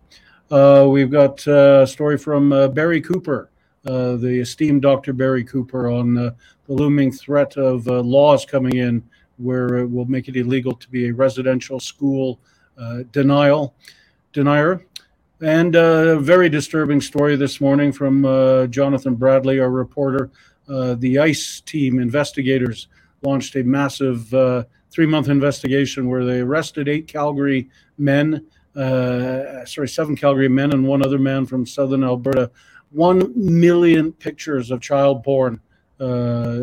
Uh, 0.50 0.86
we've 0.88 1.10
got 1.10 1.46
a 1.46 1.86
story 1.86 2.18
from 2.18 2.50
Barry 2.74 3.00
Cooper, 3.00 3.48
uh, 3.86 4.16
the 4.16 4.40
esteemed 4.40 4.82
Dr. 4.82 5.12
Barry 5.12 5.44
Cooper 5.44 5.88
on 5.88 6.16
uh, 6.16 6.30
the 6.66 6.72
looming 6.72 7.10
threat 7.10 7.56
of 7.56 7.86
uh, 7.88 8.00
laws 8.00 8.44
coming 8.44 8.76
in 8.76 9.02
where 9.38 9.78
it 9.78 9.86
will 9.86 10.04
make 10.04 10.28
it 10.28 10.36
illegal 10.36 10.72
to 10.74 10.88
be 10.90 11.08
a 11.08 11.14
residential 11.14 11.80
school 11.80 12.38
denial 13.12 13.74
denier. 14.32 14.84
And 15.40 15.74
a 15.74 16.18
very 16.18 16.48
disturbing 16.48 17.00
story 17.00 17.34
this 17.34 17.60
morning 17.60 17.92
from 17.92 18.22
Jonathan 18.70 19.14
Bradley, 19.14 19.58
our 19.58 19.70
reporter. 19.70 20.30
The 20.96 21.18
ICE 21.18 21.60
team 21.60 21.98
investigators 21.98 22.88
launched 23.22 23.56
a 23.56 23.62
massive 23.62 24.32
uh, 24.34 24.64
three 24.90 25.06
month 25.06 25.28
investigation 25.28 26.08
where 26.08 26.24
they 26.24 26.40
arrested 26.40 26.88
eight 26.88 27.08
Calgary 27.08 27.68
men, 27.98 28.46
uh, 28.76 29.64
sorry, 29.64 29.88
seven 29.88 30.16
Calgary 30.16 30.48
men 30.48 30.72
and 30.72 30.86
one 30.86 31.04
other 31.04 31.18
man 31.18 31.46
from 31.46 31.66
southern 31.66 32.04
Alberta 32.04 32.50
1 32.92 33.32
million 33.34 34.12
pictures 34.12 34.70
of 34.70 34.80
child 34.80 35.24
porn. 35.24 35.60
Uh, 35.98 36.62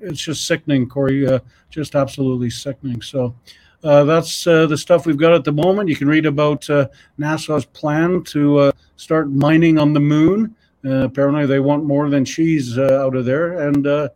it's 0.00 0.20
just 0.20 0.46
sickening, 0.46 0.88
Cory. 0.88 1.26
Uh, 1.26 1.40
just 1.70 1.94
absolutely 1.94 2.50
sickening. 2.50 3.00
So 3.02 3.34
uh, 3.82 4.04
that's 4.04 4.46
uh, 4.46 4.66
the 4.66 4.76
stuff 4.76 5.06
we've 5.06 5.16
got 5.16 5.32
at 5.32 5.44
the 5.44 5.52
moment. 5.52 5.88
You 5.88 5.96
can 5.96 6.08
read 6.08 6.26
about 6.26 6.68
uh, 6.68 6.88
NASA's 7.18 7.64
plan 7.64 8.22
to 8.24 8.58
uh, 8.58 8.72
start 8.96 9.30
mining 9.30 9.78
on 9.78 9.92
the 9.92 10.00
moon. 10.00 10.54
Uh, 10.84 11.04
apparently, 11.04 11.46
they 11.46 11.60
want 11.60 11.84
more 11.84 12.08
than 12.08 12.24
cheese 12.24 12.78
uh, 12.78 13.02
out 13.04 13.14
of 13.14 13.24
there, 13.24 13.68
and 13.68 13.86
uh, 13.86 14.08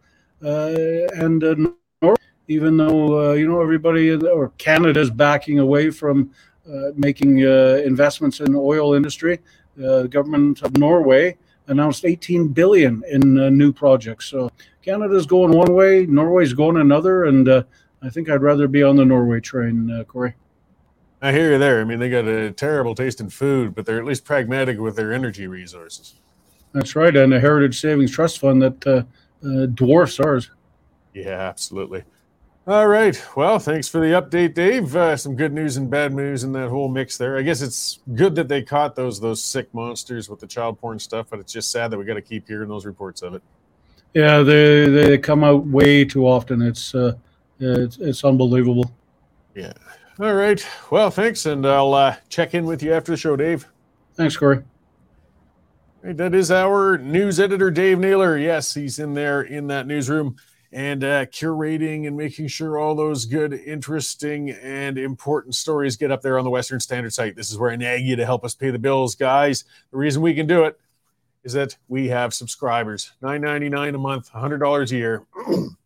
and 0.42 1.44
even 2.48 2.76
though 2.76 3.32
you 3.32 3.48
know 3.48 3.60
everybody 3.60 4.12
or 4.12 4.48
Canada's 4.58 5.10
backing 5.10 5.58
away 5.58 5.90
from 5.90 6.30
uh, 6.66 6.90
making 6.96 7.44
uh, 7.44 7.82
investments 7.84 8.40
in 8.40 8.52
the 8.52 8.58
oil 8.58 8.94
industry. 8.94 9.38
the 9.76 10.08
government 10.08 10.62
of 10.62 10.78
Norway 10.78 11.36
announced 11.66 12.04
18 12.04 12.48
billion 12.48 13.02
in 13.10 13.34
new 13.56 13.72
projects. 13.72 14.26
So 14.26 14.50
Canada's 14.82 15.26
going 15.26 15.52
one 15.52 15.74
way, 15.74 16.06
Norway's 16.06 16.52
going 16.52 16.76
another, 16.76 17.24
and 17.24 17.48
I 17.48 18.10
think 18.10 18.30
I'd 18.30 18.42
rather 18.42 18.68
be 18.68 18.82
on 18.82 18.96
the 18.96 19.04
Norway 19.04 19.40
train, 19.40 20.04
Cory. 20.08 20.34
I 21.20 21.32
hear 21.32 21.52
you 21.52 21.58
there. 21.58 21.80
I 21.80 21.84
mean, 21.84 21.98
they 21.98 22.10
got 22.10 22.26
a 22.26 22.50
terrible 22.50 22.94
taste 22.94 23.20
in 23.20 23.30
food, 23.30 23.74
but 23.74 23.86
they're 23.86 23.98
at 23.98 24.04
least 24.04 24.24
pragmatic 24.26 24.78
with 24.78 24.94
their 24.94 25.12
energy 25.12 25.46
resources. 25.46 26.16
That's 26.74 26.96
right, 26.96 27.14
and 27.14 27.32
a 27.32 27.40
Heritage 27.40 27.80
Savings 27.80 28.10
Trust 28.10 28.40
Fund 28.40 28.60
that 28.60 28.86
uh, 28.86 29.02
uh, 29.46 29.66
dwarfs 29.66 30.18
ours. 30.18 30.50
Yeah, 31.14 31.38
absolutely. 31.38 32.02
All 32.66 32.88
right. 32.88 33.22
Well, 33.36 33.58
thanks 33.58 33.88
for 33.88 34.00
the 34.00 34.20
update, 34.20 34.54
Dave. 34.54 34.96
Uh, 34.96 35.16
some 35.16 35.36
good 35.36 35.52
news 35.52 35.76
and 35.76 35.88
bad 35.88 36.12
news 36.12 36.42
in 36.42 36.52
that 36.52 36.70
whole 36.70 36.88
mix 36.88 37.16
there. 37.16 37.36
I 37.36 37.42
guess 37.42 37.60
it's 37.62 38.00
good 38.14 38.34
that 38.34 38.48
they 38.48 38.62
caught 38.62 38.96
those 38.96 39.20
those 39.20 39.42
sick 39.44 39.72
monsters 39.72 40.28
with 40.28 40.40
the 40.40 40.46
child 40.48 40.80
porn 40.80 40.98
stuff, 40.98 41.28
but 41.30 41.38
it's 41.38 41.52
just 41.52 41.70
sad 41.70 41.90
that 41.92 41.98
we 41.98 42.04
got 42.04 42.14
to 42.14 42.22
keep 42.22 42.48
hearing 42.48 42.68
those 42.68 42.86
reports 42.86 43.22
of 43.22 43.34
it. 43.34 43.42
Yeah, 44.14 44.42
they 44.42 44.88
they 44.88 45.18
come 45.18 45.44
out 45.44 45.66
way 45.66 46.04
too 46.04 46.26
often. 46.26 46.60
It's 46.60 46.94
uh, 46.94 47.12
it's 47.60 47.98
it's 47.98 48.24
unbelievable. 48.24 48.90
Yeah. 49.54 49.74
All 50.18 50.34
right. 50.34 50.64
Well, 50.90 51.10
thanks, 51.10 51.46
and 51.46 51.66
I'll 51.66 51.94
uh, 51.94 52.16
check 52.30 52.54
in 52.54 52.64
with 52.64 52.82
you 52.82 52.94
after 52.94 53.12
the 53.12 53.16
show, 53.16 53.36
Dave. 53.36 53.66
Thanks, 54.14 54.36
Cory. 54.36 54.62
Right, 56.04 56.18
that 56.18 56.34
is 56.34 56.50
our 56.50 56.98
news 56.98 57.40
editor, 57.40 57.70
Dave 57.70 57.98
Naylor. 57.98 58.36
Yes, 58.36 58.74
he's 58.74 58.98
in 58.98 59.14
there 59.14 59.40
in 59.40 59.68
that 59.68 59.86
newsroom 59.86 60.36
and 60.70 61.02
uh, 61.02 61.24
curating 61.24 62.06
and 62.06 62.14
making 62.14 62.48
sure 62.48 62.78
all 62.78 62.94
those 62.94 63.24
good, 63.24 63.54
interesting, 63.54 64.50
and 64.50 64.98
important 64.98 65.54
stories 65.54 65.96
get 65.96 66.10
up 66.10 66.20
there 66.20 66.36
on 66.36 66.44
the 66.44 66.50
Western 66.50 66.78
Standard 66.78 67.14
site. 67.14 67.36
This 67.36 67.50
is 67.50 67.56
where 67.56 67.70
I 67.70 67.76
nag 67.76 68.04
you 68.04 68.16
to 68.16 68.26
help 68.26 68.44
us 68.44 68.54
pay 68.54 68.70
the 68.70 68.78
bills, 68.78 69.14
guys. 69.14 69.64
The 69.92 69.96
reason 69.96 70.20
we 70.20 70.34
can 70.34 70.46
do 70.46 70.64
it 70.64 70.78
is 71.42 71.54
that 71.54 71.78
we 71.88 72.08
have 72.08 72.34
subscribers, 72.34 73.12
nine 73.22 73.40
ninety 73.40 73.70
nine 73.70 73.94
a 73.94 73.98
month, 73.98 74.28
hundred 74.28 74.58
dollars 74.58 74.92
a 74.92 74.96
year. 74.96 75.24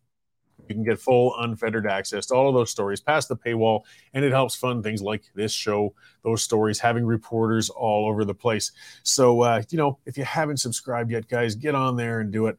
You 0.69 0.75
can 0.75 0.83
get 0.83 0.99
full 0.99 1.35
unfettered 1.39 1.87
access 1.87 2.27
to 2.27 2.35
all 2.35 2.47
of 2.47 2.53
those 2.53 2.69
stories 2.69 3.01
past 3.01 3.27
the 3.27 3.35
paywall, 3.35 3.81
and 4.13 4.23
it 4.23 4.31
helps 4.31 4.55
fund 4.55 4.83
things 4.83 5.01
like 5.01 5.23
this 5.33 5.51
show, 5.51 5.95
those 6.23 6.43
stories, 6.43 6.79
having 6.79 7.05
reporters 7.05 7.69
all 7.69 8.07
over 8.07 8.23
the 8.23 8.33
place. 8.33 8.71
So, 9.03 9.41
uh, 9.41 9.63
you 9.69 9.77
know, 9.77 9.97
if 10.05 10.17
you 10.17 10.23
haven't 10.23 10.57
subscribed 10.57 11.11
yet, 11.11 11.27
guys, 11.27 11.55
get 11.55 11.75
on 11.75 11.95
there 11.95 12.19
and 12.19 12.31
do 12.31 12.47
it. 12.47 12.57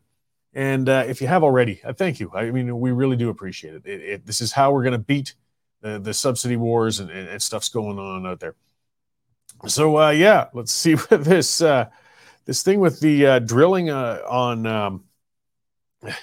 And 0.52 0.88
uh, 0.88 1.04
if 1.06 1.20
you 1.20 1.28
have 1.28 1.44
already, 1.44 1.80
uh, 1.84 1.92
thank 1.92 2.18
you. 2.18 2.32
I 2.34 2.50
mean, 2.50 2.80
we 2.80 2.90
really 2.90 3.16
do 3.16 3.28
appreciate 3.28 3.74
it. 3.74 3.86
it, 3.86 4.00
it 4.00 4.26
this 4.26 4.40
is 4.40 4.52
how 4.52 4.72
we're 4.72 4.82
going 4.82 4.92
to 4.92 4.98
beat 4.98 5.34
the, 5.80 6.00
the 6.00 6.12
subsidy 6.12 6.56
wars 6.56 6.98
and, 6.98 7.10
and, 7.10 7.28
and, 7.28 7.40
stuff's 7.40 7.68
going 7.68 7.98
on 7.98 8.26
out 8.26 8.40
there. 8.40 8.56
So, 9.66 9.98
uh, 9.98 10.10
yeah, 10.10 10.48
let's 10.52 10.72
see 10.72 10.94
what 10.94 11.22
this 11.22 11.62
uh, 11.62 11.86
this 12.46 12.62
thing 12.64 12.80
with 12.80 12.98
the 13.00 13.26
uh, 13.26 13.38
drilling 13.38 13.90
on, 13.90 14.66
um, 14.66 15.04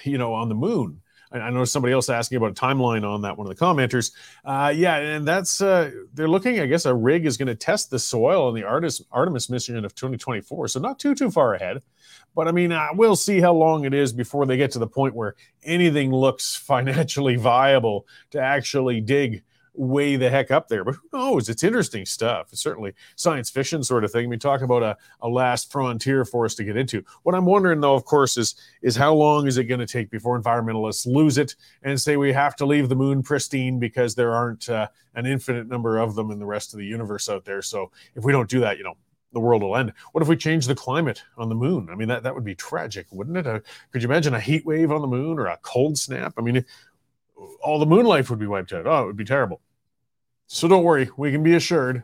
you 0.02 0.18
know, 0.18 0.34
on 0.34 0.50
the 0.50 0.54
moon 0.54 1.00
I 1.32 1.50
know 1.50 1.64
somebody 1.64 1.92
else 1.92 2.08
asking 2.08 2.36
about 2.36 2.50
a 2.50 2.54
timeline 2.54 3.08
on 3.08 3.22
that. 3.22 3.36
One 3.36 3.50
of 3.50 3.56
the 3.56 3.64
commenters, 3.64 4.12
uh, 4.44 4.72
yeah, 4.74 4.96
and 4.96 5.26
that's 5.26 5.60
uh, 5.60 5.90
they're 6.14 6.28
looking. 6.28 6.60
I 6.60 6.66
guess 6.66 6.86
a 6.86 6.94
rig 6.94 7.26
is 7.26 7.36
going 7.36 7.48
to 7.48 7.54
test 7.54 7.90
the 7.90 7.98
soil 7.98 8.48
in 8.48 8.54
the 8.54 8.64
Artemis 8.64 9.02
Artemis 9.12 9.50
mission 9.50 9.84
of 9.84 9.94
2024, 9.94 10.68
so 10.68 10.80
not 10.80 10.98
too 10.98 11.14
too 11.14 11.30
far 11.30 11.54
ahead. 11.54 11.82
But 12.34 12.48
I 12.48 12.52
mean, 12.52 12.72
uh, 12.72 12.88
we'll 12.94 13.16
see 13.16 13.40
how 13.40 13.52
long 13.52 13.84
it 13.84 13.92
is 13.92 14.12
before 14.12 14.46
they 14.46 14.56
get 14.56 14.70
to 14.72 14.78
the 14.78 14.86
point 14.86 15.14
where 15.14 15.34
anything 15.64 16.12
looks 16.12 16.56
financially 16.66 17.36
viable 17.36 18.06
to 18.30 18.40
actually 18.40 19.00
dig 19.00 19.42
way 19.78 20.16
the 20.16 20.28
heck 20.28 20.50
up 20.50 20.68
there. 20.68 20.84
But 20.84 20.96
who 20.96 21.08
knows? 21.12 21.48
It's 21.48 21.62
interesting 21.62 22.04
stuff. 22.04 22.48
It's 22.52 22.60
certainly 22.60 22.94
science 23.16 23.48
fiction 23.48 23.82
sort 23.82 24.04
of 24.04 24.10
thing. 24.10 24.28
We 24.28 24.36
talk 24.36 24.60
about 24.60 24.82
a, 24.82 24.96
a 25.20 25.28
last 25.28 25.70
frontier 25.70 26.24
for 26.24 26.44
us 26.44 26.54
to 26.56 26.64
get 26.64 26.76
into. 26.76 27.04
What 27.22 27.34
I'm 27.34 27.46
wondering 27.46 27.80
though, 27.80 27.94
of 27.94 28.04
course, 28.04 28.36
is 28.36 28.56
is 28.82 28.96
how 28.96 29.14
long 29.14 29.46
is 29.46 29.58
it 29.58 29.64
going 29.64 29.80
to 29.80 29.86
take 29.86 30.10
before 30.10 30.40
environmentalists 30.40 31.06
lose 31.06 31.38
it 31.38 31.54
and 31.82 32.00
say 32.00 32.16
we 32.16 32.32
have 32.32 32.56
to 32.56 32.66
leave 32.66 32.88
the 32.88 32.96
moon 32.96 33.22
pristine 33.22 33.78
because 33.78 34.14
there 34.14 34.34
aren't 34.34 34.68
uh, 34.68 34.88
an 35.14 35.26
infinite 35.26 35.68
number 35.68 35.98
of 35.98 36.14
them 36.14 36.30
in 36.30 36.38
the 36.38 36.46
rest 36.46 36.72
of 36.72 36.78
the 36.78 36.86
universe 36.86 37.28
out 37.28 37.44
there. 37.44 37.62
So 37.62 37.90
if 38.14 38.24
we 38.24 38.32
don't 38.32 38.50
do 38.50 38.60
that, 38.60 38.78
you 38.78 38.84
know, 38.84 38.96
the 39.32 39.40
world 39.40 39.62
will 39.62 39.76
end. 39.76 39.92
What 40.12 40.22
if 40.22 40.28
we 40.28 40.36
change 40.36 40.66
the 40.66 40.74
climate 40.74 41.22
on 41.36 41.48
the 41.48 41.54
moon? 41.54 41.88
I 41.90 41.94
mean, 41.94 42.08
that, 42.08 42.22
that 42.22 42.34
would 42.34 42.44
be 42.44 42.54
tragic, 42.54 43.06
wouldn't 43.10 43.36
it? 43.36 43.46
Uh, 43.46 43.60
could 43.92 44.02
you 44.02 44.08
imagine 44.08 44.34
a 44.34 44.40
heat 44.40 44.64
wave 44.64 44.90
on 44.90 45.02
the 45.02 45.06
moon 45.06 45.38
or 45.38 45.46
a 45.46 45.58
cold 45.62 45.98
snap? 45.98 46.34
I 46.38 46.40
mean, 46.40 46.64
all 47.62 47.78
the 47.78 47.86
moon 47.86 48.06
life 48.06 48.30
would 48.30 48.38
be 48.38 48.46
wiped 48.46 48.72
out. 48.72 48.86
Oh, 48.86 49.02
it 49.02 49.06
would 49.06 49.16
be 49.16 49.24
terrible. 49.24 49.60
So 50.48 50.66
don't 50.66 50.82
worry, 50.82 51.10
we 51.16 51.30
can 51.30 51.42
be 51.42 51.54
assured 51.54 52.02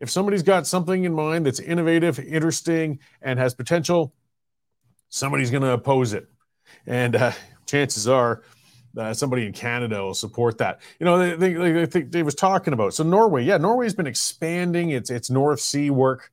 if 0.00 0.10
somebody's 0.10 0.42
got 0.42 0.66
something 0.66 1.04
in 1.04 1.14
mind 1.14 1.46
that's 1.46 1.60
innovative, 1.60 2.18
interesting, 2.18 2.98
and 3.22 3.38
has 3.38 3.54
potential, 3.54 4.12
somebody's 5.08 5.50
going 5.50 5.62
to 5.62 5.70
oppose 5.70 6.12
it. 6.12 6.26
And 6.86 7.14
uh, 7.14 7.32
chances 7.66 8.08
are 8.08 8.42
uh, 8.98 9.14
somebody 9.14 9.46
in 9.46 9.52
Canada 9.52 10.02
will 10.02 10.12
support 10.14 10.58
that. 10.58 10.80
You 10.98 11.06
know, 11.06 11.18
they, 11.18 11.52
they, 11.52 11.72
they 11.72 11.86
think 11.86 12.10
Dave 12.10 12.24
was 12.24 12.34
talking 12.34 12.72
about. 12.74 12.94
So 12.94 13.04
Norway, 13.04 13.44
yeah, 13.44 13.58
Norway's 13.58 13.94
been 13.94 14.08
expanding 14.08 14.90
its 14.90 15.08
its 15.08 15.30
North 15.30 15.60
Sea 15.60 15.90
work. 15.90 16.32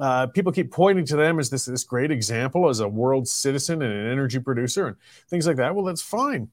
Uh, 0.00 0.26
people 0.28 0.52
keep 0.52 0.70
pointing 0.72 1.04
to 1.06 1.16
them 1.16 1.38
as 1.38 1.50
this 1.50 1.66
this 1.66 1.84
great 1.84 2.10
example 2.10 2.68
as 2.68 2.80
a 2.80 2.88
world 2.88 3.28
citizen 3.28 3.82
and 3.82 3.92
an 3.92 4.10
energy 4.10 4.38
producer 4.38 4.86
and 4.86 4.96
things 5.28 5.46
like 5.46 5.56
that. 5.56 5.74
Well, 5.74 5.84
that's 5.84 6.02
fine. 6.02 6.48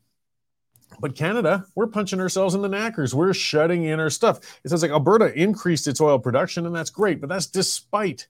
But 1.00 1.16
Canada, 1.16 1.66
we're 1.76 1.88
punching 1.88 2.20
ourselves 2.20 2.56
in 2.56 2.62
the 2.62 2.70
knackers. 2.70 3.14
We're 3.14 3.34
shutting 3.34 3.84
in 3.84 4.00
our 4.00 4.10
stuff. 4.10 4.40
It 4.64 4.70
sounds 4.70 4.82
like 4.82 4.92
Alberta 4.92 5.34
increased 5.34 5.88
its 5.88 6.02
oil 6.02 6.20
production, 6.20 6.66
and 6.66 6.76
that's 6.76 6.90
great, 6.90 7.20
but 7.20 7.30
that's 7.30 7.48
despite 7.48 8.28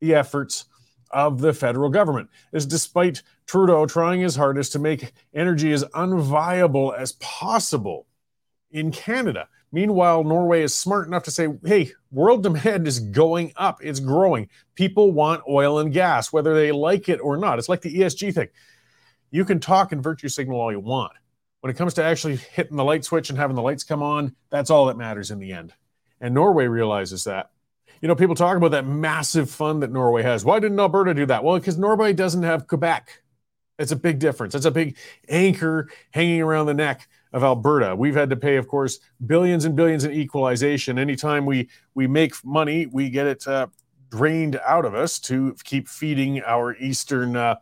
the 0.00 0.14
efforts 0.14 0.66
of 1.10 1.40
the 1.40 1.52
federal 1.52 1.90
government. 1.90 2.28
Is 2.52 2.66
despite 2.66 3.22
Trudeau 3.46 3.86
trying 3.86 4.20
his 4.20 4.36
hardest 4.36 4.72
to 4.72 4.78
make 4.78 5.12
energy 5.34 5.72
as 5.72 5.84
unviable 5.84 6.96
as 6.96 7.12
possible 7.12 8.06
in 8.70 8.90
Canada. 8.90 9.48
Meanwhile, 9.74 10.24
Norway 10.24 10.62
is 10.62 10.74
smart 10.74 11.06
enough 11.06 11.22
to 11.24 11.30
say, 11.30 11.48
hey, 11.64 11.92
world 12.10 12.42
demand 12.42 12.86
is 12.86 13.00
going 13.00 13.52
up, 13.56 13.78
it's 13.82 14.00
growing. 14.00 14.48
People 14.74 15.12
want 15.12 15.42
oil 15.48 15.78
and 15.78 15.92
gas, 15.92 16.32
whether 16.32 16.54
they 16.54 16.72
like 16.72 17.08
it 17.08 17.20
or 17.20 17.38
not. 17.38 17.58
It's 17.58 17.70
like 17.70 17.80
the 17.80 17.94
ESG 17.94 18.34
thing. 18.34 18.48
You 19.30 19.46
can 19.46 19.60
talk 19.60 19.92
and 19.92 20.02
virtue 20.02 20.28
signal 20.28 20.60
all 20.60 20.70
you 20.70 20.80
want 20.80 21.12
when 21.62 21.70
it 21.70 21.76
comes 21.76 21.94
to 21.94 22.02
actually 22.02 22.36
hitting 22.36 22.76
the 22.76 22.82
light 22.84 23.04
switch 23.04 23.30
and 23.30 23.38
having 23.38 23.54
the 23.54 23.62
lights 23.62 23.84
come 23.84 24.02
on, 24.02 24.34
that's 24.50 24.68
all 24.68 24.86
that 24.86 24.96
matters 24.96 25.30
in 25.30 25.38
the 25.38 25.52
end. 25.52 25.72
And 26.20 26.34
Norway 26.34 26.66
realizes 26.66 27.22
that. 27.24 27.50
You 28.00 28.08
know, 28.08 28.16
people 28.16 28.34
talk 28.34 28.56
about 28.56 28.72
that 28.72 28.84
massive 28.84 29.48
fund 29.48 29.80
that 29.84 29.92
Norway 29.92 30.24
has. 30.24 30.44
Why 30.44 30.58
didn't 30.58 30.80
Alberta 30.80 31.14
do 31.14 31.24
that? 31.26 31.44
Well, 31.44 31.56
because 31.56 31.78
Norway 31.78 32.14
doesn't 32.14 32.42
have 32.42 32.66
Quebec. 32.66 33.22
It's 33.78 33.92
a 33.92 33.96
big 33.96 34.18
difference. 34.18 34.56
It's 34.56 34.66
a 34.66 34.72
big 34.72 34.96
anchor 35.28 35.88
hanging 36.10 36.42
around 36.42 36.66
the 36.66 36.74
neck 36.74 37.06
of 37.32 37.44
Alberta. 37.44 37.94
We've 37.94 38.16
had 38.16 38.30
to 38.30 38.36
pay, 38.36 38.56
of 38.56 38.66
course, 38.66 38.98
billions 39.24 39.64
and 39.64 39.76
billions 39.76 40.02
in 40.02 40.10
equalization. 40.10 40.98
Anytime 40.98 41.46
we 41.46 41.68
we 41.94 42.08
make 42.08 42.34
money, 42.44 42.86
we 42.86 43.08
get 43.08 43.28
it 43.28 43.46
uh, 43.46 43.68
drained 44.10 44.58
out 44.66 44.84
of 44.84 44.96
us 44.96 45.20
to 45.20 45.54
keep 45.62 45.88
feeding 45.88 46.42
our 46.42 46.76
eastern 46.78 47.36
uh, 47.36 47.54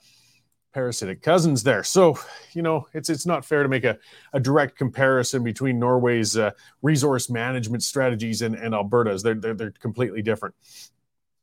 parasitic 0.72 1.22
cousins 1.22 1.62
there. 1.62 1.82
So, 1.82 2.18
you 2.52 2.62
know, 2.62 2.86
it's 2.94 3.10
it's 3.10 3.26
not 3.26 3.44
fair 3.44 3.62
to 3.62 3.68
make 3.68 3.84
a, 3.84 3.98
a 4.32 4.40
direct 4.40 4.76
comparison 4.76 5.42
between 5.42 5.78
Norway's 5.78 6.36
uh, 6.36 6.52
resource 6.82 7.28
management 7.28 7.82
strategies 7.82 8.42
and, 8.42 8.54
and 8.54 8.74
Alberta's. 8.74 9.22
They're, 9.22 9.34
they're, 9.34 9.54
they're 9.54 9.72
completely 9.72 10.22
different. 10.22 10.54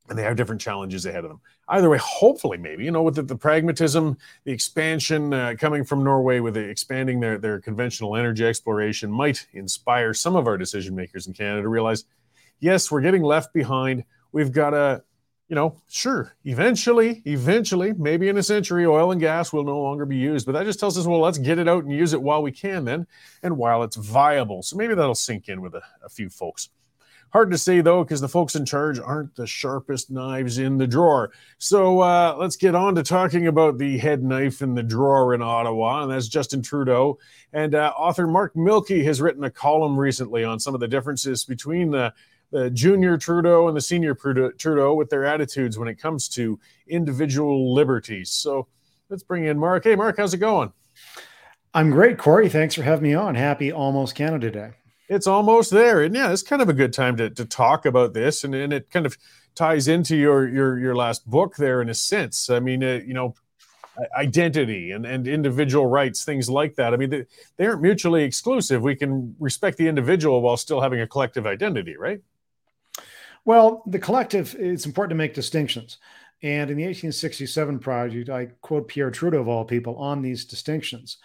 And 0.09 0.17
they 0.17 0.23
have 0.23 0.37
different 0.37 0.61
challenges 0.61 1.05
ahead 1.05 1.25
of 1.25 1.29
them. 1.29 1.41
Either 1.67 1.89
way, 1.89 1.97
hopefully, 1.97 2.57
maybe, 2.57 2.85
you 2.85 2.91
know, 2.91 3.03
with 3.03 3.15
the, 3.15 3.23
the 3.23 3.35
pragmatism, 3.35 4.17
the 4.45 4.53
expansion 4.53 5.33
uh, 5.33 5.53
coming 5.59 5.83
from 5.83 6.01
Norway 6.01 6.39
with 6.39 6.53
the 6.53 6.61
expanding 6.61 7.19
their, 7.19 7.37
their 7.37 7.59
conventional 7.59 8.15
energy 8.15 8.45
exploration 8.45 9.11
might 9.11 9.45
inspire 9.51 10.13
some 10.13 10.37
of 10.37 10.47
our 10.47 10.57
decision 10.57 10.95
makers 10.95 11.27
in 11.27 11.33
Canada 11.33 11.63
to 11.63 11.67
realize, 11.67 12.05
yes, 12.61 12.89
we're 12.89 13.01
getting 13.01 13.21
left 13.21 13.53
behind. 13.53 14.05
We've 14.31 14.53
got 14.53 14.69
to 14.69 15.03
you 15.47 15.55
know, 15.55 15.81
sure, 15.87 16.33
eventually, 16.43 17.21
eventually, 17.25 17.93
maybe 17.93 18.27
in 18.27 18.37
a 18.37 18.43
century, 18.43 18.85
oil 18.85 19.11
and 19.11 19.21
gas 19.21 19.53
will 19.53 19.63
no 19.63 19.79
longer 19.79 20.05
be 20.05 20.17
used. 20.17 20.45
But 20.45 20.51
that 20.53 20.65
just 20.65 20.79
tells 20.79 20.97
us, 20.97 21.05
well, 21.05 21.21
let's 21.21 21.37
get 21.37 21.57
it 21.57 21.69
out 21.69 21.85
and 21.85 21.93
use 21.93 22.13
it 22.13 22.21
while 22.21 22.41
we 22.41 22.51
can 22.51 22.83
then, 22.83 23.07
and 23.43 23.57
while 23.57 23.83
it's 23.83 23.95
viable. 23.95 24.61
So 24.61 24.75
maybe 24.75 24.93
that'll 24.93 25.15
sink 25.15 25.47
in 25.47 25.61
with 25.61 25.73
a, 25.75 25.81
a 26.03 26.09
few 26.09 26.29
folks. 26.29 26.69
Hard 27.31 27.51
to 27.51 27.57
say 27.57 27.81
though, 27.81 28.03
because 28.03 28.21
the 28.21 28.29
folks 28.29 28.55
in 28.55 28.65
charge 28.65 28.99
aren't 28.99 29.35
the 29.35 29.45
sharpest 29.45 30.09
knives 30.09 30.59
in 30.59 30.77
the 30.77 30.87
drawer. 30.87 31.31
So 31.57 31.99
uh, 31.99 32.35
let's 32.37 32.55
get 32.55 32.73
on 32.73 32.95
to 32.95 33.03
talking 33.03 33.47
about 33.47 33.77
the 33.77 33.97
head 33.97 34.23
knife 34.23 34.61
in 34.61 34.75
the 34.75 34.83
drawer 34.83 35.33
in 35.33 35.41
Ottawa, 35.41 36.03
and 36.03 36.11
that's 36.11 36.29
Justin 36.29 36.61
Trudeau. 36.61 37.19
And 37.51 37.75
uh, 37.75 37.91
author 37.97 38.27
Mark 38.27 38.55
Milke 38.55 39.03
has 39.03 39.21
written 39.21 39.43
a 39.43 39.51
column 39.51 39.99
recently 39.99 40.45
on 40.45 40.59
some 40.59 40.73
of 40.73 40.79
the 40.79 40.87
differences 40.87 41.43
between 41.43 41.91
the 41.91 42.13
the 42.51 42.69
junior 42.69 43.17
Trudeau 43.17 43.67
and 43.67 43.75
the 43.75 43.81
senior 43.81 44.15
Trudeau 44.15 44.93
with 44.93 45.09
their 45.09 45.25
attitudes 45.25 45.77
when 45.77 45.87
it 45.87 45.95
comes 45.95 46.29
to 46.29 46.59
individual 46.87 47.73
liberties. 47.73 48.31
So 48.31 48.67
let's 49.09 49.23
bring 49.23 49.45
in 49.45 49.57
Mark. 49.59 49.83
Hey, 49.83 49.95
Mark, 49.95 50.17
how's 50.17 50.33
it 50.33 50.37
going? 50.37 50.71
I'm 51.73 51.91
great, 51.91 52.17
Corey. 52.17 52.49
Thanks 52.49 52.75
for 52.75 52.83
having 52.83 53.03
me 53.03 53.13
on. 53.13 53.35
Happy 53.35 53.71
Almost 53.71 54.15
Canada 54.15 54.49
Day. 54.49 54.71
It's 55.09 55.27
almost 55.27 55.71
there, 55.71 56.01
and 56.01 56.13
yeah, 56.13 56.31
it's 56.31 56.43
kind 56.43 56.61
of 56.61 56.67
a 56.67 56.73
good 56.73 56.91
time 56.91 57.15
to, 57.17 57.29
to 57.29 57.45
talk 57.45 57.85
about 57.85 58.13
this, 58.13 58.43
and, 58.43 58.53
and 58.53 58.73
it 58.73 58.89
kind 58.89 59.05
of 59.05 59.17
ties 59.55 59.87
into 59.87 60.17
your 60.17 60.47
your 60.49 60.77
your 60.77 60.95
last 60.95 61.25
book 61.29 61.55
there 61.55 61.81
in 61.81 61.87
a 61.87 61.93
sense. 61.93 62.49
I 62.49 62.59
mean, 62.59 62.83
uh, 62.83 62.99
you 63.05 63.13
know, 63.13 63.33
identity 64.17 64.91
and, 64.91 65.05
and 65.05 65.27
individual 65.27 65.87
rights, 65.87 66.23
things 66.23 66.49
like 66.49 66.75
that. 66.75 66.93
I 66.93 66.97
mean, 66.97 67.09
they, 67.09 67.25
they 67.57 67.65
aren't 67.65 67.81
mutually 67.81 68.23
exclusive. 68.23 68.81
We 68.81 68.95
can 68.95 69.35
respect 69.39 69.77
the 69.77 69.87
individual 69.87 70.41
while 70.41 70.57
still 70.57 70.81
having 70.81 71.01
a 71.01 71.07
collective 71.07 71.45
identity, 71.45 71.95
right? 71.97 72.21
Well, 73.47 73.81
the 73.87 73.97
collective, 73.97 74.57
it's 74.59 74.85
important 74.85 75.11
to 75.11 75.15
make 75.15 75.33
distinctions. 75.33 75.99
And 76.43 76.69
in 76.69 76.75
the 76.75 76.83
1867 76.83 77.79
project, 77.79 78.29
I 78.29 78.47
quote 78.59 78.89
Pierre 78.89 79.09
Trudeau, 79.09 79.39
of 79.39 79.47
all 79.47 79.63
people, 79.63 79.95
on 79.95 80.21
these 80.21 80.43
distinctions. 80.43 81.19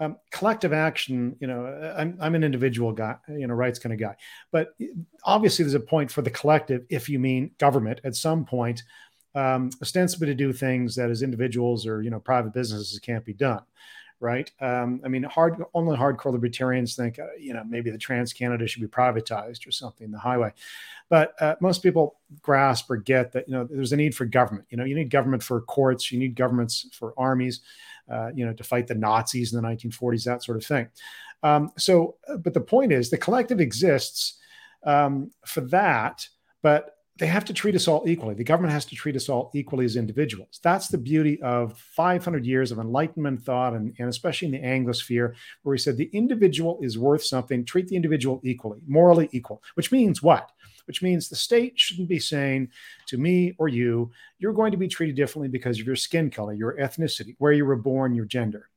Um, 0.00 0.16
collective 0.30 0.72
action, 0.72 1.36
you 1.38 1.46
know, 1.46 1.66
I'm, 1.94 2.16
I'm 2.18 2.34
an 2.34 2.44
individual 2.44 2.92
guy, 2.92 3.16
you 3.28 3.46
know, 3.46 3.52
rights 3.52 3.78
kind 3.78 3.92
of 3.92 4.00
guy. 4.00 4.16
But 4.52 4.74
obviously, 5.24 5.64
there's 5.64 5.74
a 5.74 5.80
point 5.80 6.10
for 6.10 6.22
the 6.22 6.30
collective 6.30 6.86
if 6.88 7.10
you 7.10 7.18
mean 7.18 7.50
government 7.58 8.00
at 8.04 8.16
some 8.16 8.46
point 8.46 8.82
um, 9.34 9.68
ostensibly 9.82 10.28
to 10.28 10.34
do 10.34 10.54
things 10.54 10.96
that 10.96 11.10
as 11.10 11.20
individuals 11.20 11.86
or 11.86 12.00
you 12.00 12.08
know 12.08 12.20
private 12.20 12.54
businesses 12.54 12.98
can't 12.98 13.24
be 13.24 13.34
done 13.34 13.60
right? 14.26 14.50
Um, 14.60 15.00
i 15.04 15.08
mean 15.08 15.22
hard 15.22 15.62
only 15.72 15.96
hardcore 15.96 16.32
libertarians 16.32 16.96
think 16.96 17.20
uh, 17.20 17.26
you 17.38 17.54
know 17.54 17.62
maybe 17.64 17.90
the 17.92 17.98
trans 17.98 18.32
canada 18.32 18.66
should 18.66 18.82
be 18.82 18.88
privatized 18.88 19.68
or 19.68 19.70
something 19.70 20.10
the 20.10 20.18
highway. 20.18 20.52
But 21.08 21.40
uh, 21.40 21.54
most 21.60 21.84
people 21.84 22.18
grasp 22.42 22.90
or 22.90 22.96
get 22.96 23.30
that 23.32 23.48
you 23.48 23.54
know 23.54 23.62
there's 23.64 23.92
a 23.92 23.96
need 23.96 24.16
for 24.16 24.24
government. 24.24 24.66
You 24.70 24.78
know 24.78 24.84
you 24.84 24.96
need 24.96 25.10
government 25.10 25.44
for 25.44 25.60
courts 25.60 26.10
you 26.10 26.18
need 26.18 26.34
governments 26.34 26.88
for 26.92 27.14
armies 27.16 27.60
uh, 28.10 28.30
you 28.34 28.44
know 28.44 28.52
to 28.52 28.64
fight 28.64 28.88
the 28.88 28.96
nazis 28.96 29.52
in 29.52 29.62
the 29.62 29.68
1940s 29.68 30.24
that 30.24 30.42
sort 30.42 30.58
of 30.58 30.64
thing. 30.66 30.88
Um, 31.44 31.70
so 31.78 32.16
uh, 32.28 32.38
but 32.38 32.52
the 32.52 32.60
point 32.60 32.90
is 32.92 33.10
the 33.10 33.18
collective 33.18 33.60
exists 33.60 34.38
um, 34.84 35.30
for 35.44 35.60
that 35.60 36.28
but 36.62 36.95
they 37.18 37.26
have 37.26 37.46
to 37.46 37.54
treat 37.54 37.74
us 37.74 37.88
all 37.88 38.06
equally. 38.06 38.34
The 38.34 38.44
government 38.44 38.72
has 38.72 38.84
to 38.86 38.94
treat 38.94 39.16
us 39.16 39.28
all 39.28 39.50
equally 39.54 39.86
as 39.86 39.96
individuals. 39.96 40.60
That's 40.62 40.88
the 40.88 40.98
beauty 40.98 41.40
of 41.40 41.78
500 41.78 42.44
years 42.44 42.70
of 42.70 42.78
Enlightenment 42.78 43.42
thought, 43.42 43.72
and, 43.72 43.94
and 43.98 44.08
especially 44.08 44.46
in 44.46 44.52
the 44.52 44.66
Anglosphere, 44.66 45.34
where 45.62 45.72
we 45.72 45.78
said 45.78 45.96
the 45.96 46.10
individual 46.12 46.78
is 46.82 46.98
worth 46.98 47.24
something, 47.24 47.64
treat 47.64 47.88
the 47.88 47.96
individual 47.96 48.40
equally, 48.44 48.80
morally 48.86 49.30
equal, 49.32 49.62
which 49.74 49.90
means 49.90 50.22
what? 50.22 50.50
Which 50.86 51.02
means 51.02 51.28
the 51.28 51.36
state 51.36 51.72
shouldn't 51.76 52.08
be 52.08 52.18
saying 52.18 52.68
to 53.06 53.16
me 53.16 53.54
or 53.58 53.68
you, 53.68 54.10
you're 54.38 54.52
going 54.52 54.72
to 54.72 54.76
be 54.76 54.88
treated 54.88 55.16
differently 55.16 55.48
because 55.48 55.80
of 55.80 55.86
your 55.86 55.96
skin 55.96 56.30
color, 56.30 56.52
your 56.52 56.76
ethnicity, 56.76 57.34
where 57.38 57.52
you 57.52 57.64
were 57.64 57.76
born, 57.76 58.14
your 58.14 58.26
gender. 58.26 58.68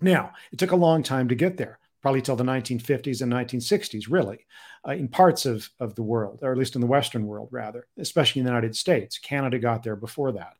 Now, 0.00 0.32
it 0.52 0.58
took 0.58 0.72
a 0.72 0.76
long 0.76 1.02
time 1.02 1.28
to 1.28 1.34
get 1.34 1.56
there 1.56 1.78
probably 2.02 2.22
till 2.22 2.36
the 2.36 2.44
1950s 2.44 3.22
and 3.22 3.32
1960s, 3.32 4.06
really, 4.08 4.46
uh, 4.86 4.92
in 4.92 5.08
parts 5.08 5.46
of, 5.46 5.68
of 5.80 5.94
the 5.94 6.02
world, 6.02 6.40
or 6.42 6.52
at 6.52 6.58
least 6.58 6.74
in 6.74 6.80
the 6.80 6.86
Western 6.86 7.26
world, 7.26 7.48
rather, 7.50 7.86
especially 7.98 8.40
in 8.40 8.44
the 8.44 8.50
United 8.50 8.76
States. 8.76 9.18
Canada 9.18 9.58
got 9.58 9.82
there 9.82 9.96
before 9.96 10.32
that. 10.32 10.54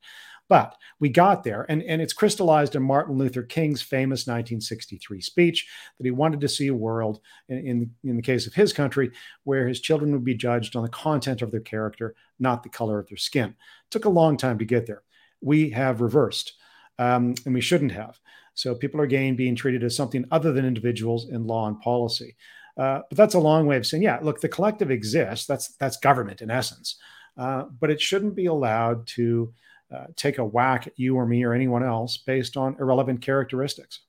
But 0.49 0.77
we 0.99 1.11
got 1.11 1.45
there, 1.45 1.67
and, 1.69 1.83
and 1.83 2.01
it's 2.01 2.15
crystallized 2.15 2.75
in 2.75 2.83
Martin 2.83 3.19
Luther 3.19 3.43
King's 3.43 3.83
famous 3.83 4.27
1963 4.27 5.21
speech 5.21 5.69
that 5.99 6.05
he 6.05 6.11
wanted 6.11 6.41
to 6.41 6.49
see 6.49 6.69
a 6.69 6.75
world, 6.75 7.21
in, 7.51 7.59
in, 7.59 7.91
in 8.03 8.17
the 8.17 8.23
case 8.23 8.47
of 8.47 8.55
his 8.55 8.73
country, 8.73 9.11
where 9.45 9.69
his 9.69 9.81
children 9.81 10.11
would 10.13 10.25
be 10.25 10.35
judged 10.35 10.75
on 10.75 10.83
the 10.83 10.89
content 10.89 11.43
of 11.43 11.51
their 11.51 11.61
character, 11.61 12.15
not 12.39 12.63
the 12.63 12.71
color 12.71 12.99
of 12.99 13.07
their 13.09 13.19
skin. 13.19 13.51
It 13.51 13.91
took 13.91 14.07
a 14.07 14.11
long 14.11 14.39
time 14.39 14.59
to 14.59 14.65
get 14.65 14.87
there. 14.87 15.03
We 15.43 15.71
have 15.71 16.01
reversed, 16.01 16.55
um, 16.99 17.35
and 17.45 17.55
we 17.55 17.61
shouldn't 17.61 17.93
have. 17.93 18.19
So 18.59 18.75
people 18.75 19.01
are 19.01 19.05
again 19.05 19.37
being 19.37 19.55
treated 19.55 19.85
as 19.85 19.95
something 19.95 20.25
other 20.33 20.53
than 20.53 20.67
individuals 20.67 21.29
in 21.31 21.47
law 21.47 21.69
and 21.69 21.81
policy. 21.81 22.35
Uh, 22.77 23.03
but 23.09 23.17
that's 23.17 23.35
a 23.35 23.39
long 23.39 23.67
way 23.67 23.77
of 23.77 23.87
saying, 23.87 24.03
yeah, 24.03 24.19
look, 24.21 24.41
the 24.41 24.49
collective 24.49 24.91
exists. 24.91 25.47
That's 25.47 25.77
that's 25.77 25.97
government 25.97 26.43
in 26.43 26.51
essence, 26.51 26.97
uh, 27.37 27.65
but 27.81 27.91
it 27.91 28.01
shouldn't 28.01 28.35
be 28.35 28.47
allowed 28.47 29.07
to 29.09 29.53
uh, 29.95 30.07
take 30.17 30.39
a 30.39 30.45
whack 30.45 30.89
at 30.89 30.99
you 30.99 31.17
or 31.17 31.25
me 31.25 31.45
or 31.45 31.55
anyone 31.55 31.85
else 31.85 32.17
based 32.17 32.57
on 32.57 32.77
irrelevant 32.81 33.23
characteristics. 33.23 34.01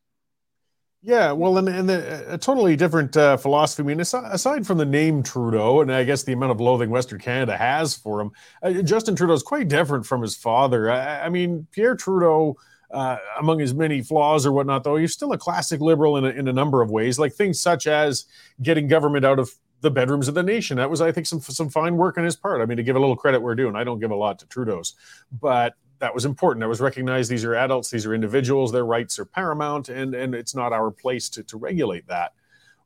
Yeah, 1.02 1.32
well, 1.32 1.58
and, 1.58 1.70
and 1.70 1.88
the, 1.88 2.34
a 2.34 2.38
totally 2.38 2.76
different 2.76 3.16
uh, 3.16 3.38
philosophy. 3.38 3.84
I 3.84 3.86
mean, 3.86 4.02
aside, 4.02 4.68
from 4.68 4.80
the 4.80 4.86
name 4.86 5.24
Trudeau, 5.24 5.80
and 5.82 5.94
I 5.94 6.04
guess 6.04 6.24
the 6.24 6.34
amount 6.34 6.52
of 6.52 6.60
loathing 6.60 6.90
Western 6.90 7.20
Canada 7.20 7.56
has 7.56 7.96
for 7.96 8.20
him, 8.20 8.32
uh, 8.62 8.82
Justin 8.82 9.16
Trudeau 9.16 9.34
is 9.34 9.44
quite 9.44 9.70
different 9.70 10.06
from 10.06 10.22
his 10.22 10.36
father. 10.36 10.92
I, 10.92 11.26
I 11.26 11.30
mean, 11.30 11.68
Pierre 11.72 11.96
Trudeau 11.96 12.58
uh, 12.92 13.18
among 13.40 13.60
his 13.60 13.74
many 13.74 14.02
flaws 14.02 14.46
or 14.46 14.52
whatnot, 14.52 14.84
though, 14.84 14.96
he's 14.96 15.14
still 15.14 15.32
a 15.34 15.38
classic 15.38 15.80
liberal 15.80 16.18
in 16.18 16.26
a, 16.26 16.30
in 16.30 16.48
a 16.48 16.54
number 16.54 16.82
of 16.82 16.90
ways, 16.90 17.20
like 17.20 17.34
things 17.34 17.60
such 17.60 17.88
as 17.88 18.26
getting 18.62 18.88
government 18.88 19.26
out 19.26 19.40
of 19.40 19.52
the 19.82 19.92
bedrooms 19.92 20.28
of 20.28 20.34
the 20.34 20.44
nation. 20.44 20.78
That 20.78 20.90
was, 20.90 21.02
I 21.02 21.12
think, 21.12 21.28
some 21.28 21.40
some 21.42 21.70
fine 21.70 21.98
work 21.98 22.18
on 22.18 22.26
his 22.26 22.36
part. 22.36 22.62
I 22.62 22.66
mean, 22.66 22.78
to 22.78 22.84
give 22.84 22.96
a 22.96 23.00
little 23.00 23.16
credit 23.16 23.42
we're 23.42 23.56
due, 23.56 23.68
and 23.68 23.78
I 23.78 23.84
don't 23.84 24.00
give 24.00 24.12
a 24.12 24.16
lot 24.16 24.40
to 24.40 24.48
Trudeau's, 24.48 24.96
but 25.32 25.76
that 26.00 26.14
was 26.14 26.26
important. 26.26 26.62
That 26.62 26.70
was 26.70 26.82
recognized. 26.82 27.30
These 27.30 27.46
are 27.46 27.56
adults. 27.56 27.90
These 27.90 28.06
are 28.06 28.14
individuals. 28.14 28.72
Their 28.72 28.86
rights 28.86 29.20
are 29.20 29.26
paramount, 29.26 29.90
and 29.90 30.16
and 30.16 30.34
it's 30.34 30.56
not 30.56 30.74
our 30.74 30.92
place 30.92 31.30
to 31.30 31.44
to 31.44 31.58
regulate 31.58 32.08
that. 32.08 32.34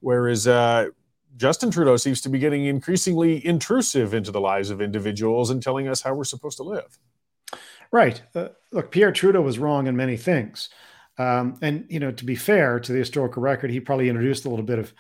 Whereas 0.01 0.47
uh, 0.47 0.87
Justin 1.37 1.71
Trudeau 1.71 1.97
seems 1.97 2.21
to 2.21 2.29
be 2.29 2.39
getting 2.39 2.65
increasingly 2.65 3.45
intrusive 3.45 4.13
into 4.13 4.31
the 4.31 4.41
lives 4.41 4.69
of 4.69 4.81
individuals 4.81 5.49
and 5.49 5.63
telling 5.63 5.87
us 5.87 6.01
how 6.01 6.13
we're 6.13 6.25
supposed 6.25 6.57
to 6.57 6.63
live. 6.63 6.99
Right. 7.93 8.21
Uh, 8.33 8.49
look, 8.71 8.91
Pierre 8.91 9.11
Trudeau 9.11 9.41
was 9.41 9.59
wrong 9.59 9.85
in 9.85 9.95
many 9.95 10.17
things. 10.17 10.69
Um, 11.19 11.59
and, 11.61 11.85
you 11.89 11.99
know, 11.99 12.11
to 12.11 12.25
be 12.25 12.35
fair 12.35 12.79
to 12.79 12.91
the 12.91 12.97
historical 12.97 13.43
record, 13.43 13.69
he 13.69 13.79
probably 13.79 14.09
introduced 14.09 14.45
a 14.45 14.49
little 14.49 14.65
bit 14.65 14.79
of, 14.79 14.91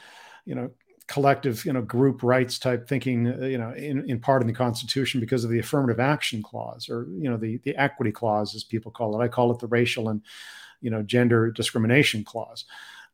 you 0.45 0.53
know, 0.53 0.69
collective, 1.07 1.65
you 1.65 1.73
know, 1.73 1.81
group 1.81 2.21
rights 2.21 2.59
type 2.59 2.87
thinking, 2.87 3.27
uh, 3.27 3.45
you 3.47 3.57
know, 3.57 3.71
in, 3.73 4.07
in 4.07 4.19
part 4.19 4.43
in 4.43 4.47
the 4.47 4.53
Constitution 4.53 5.19
because 5.19 5.43
of 5.43 5.49
the 5.49 5.57
affirmative 5.57 5.99
action 5.99 6.43
clause 6.43 6.87
or, 6.87 7.07
you 7.17 7.29
know, 7.31 7.35
the, 7.35 7.57
the 7.63 7.75
equity 7.77 8.11
clause, 8.11 8.53
as 8.53 8.63
people 8.63 8.91
call 8.91 9.19
it. 9.19 9.23
I 9.23 9.27
call 9.27 9.51
it 9.51 9.57
the 9.57 9.67
racial 9.67 10.09
and, 10.09 10.21
you 10.79 10.91
know, 10.91 11.01
gender 11.01 11.49
discrimination 11.49 12.23
clause. 12.23 12.65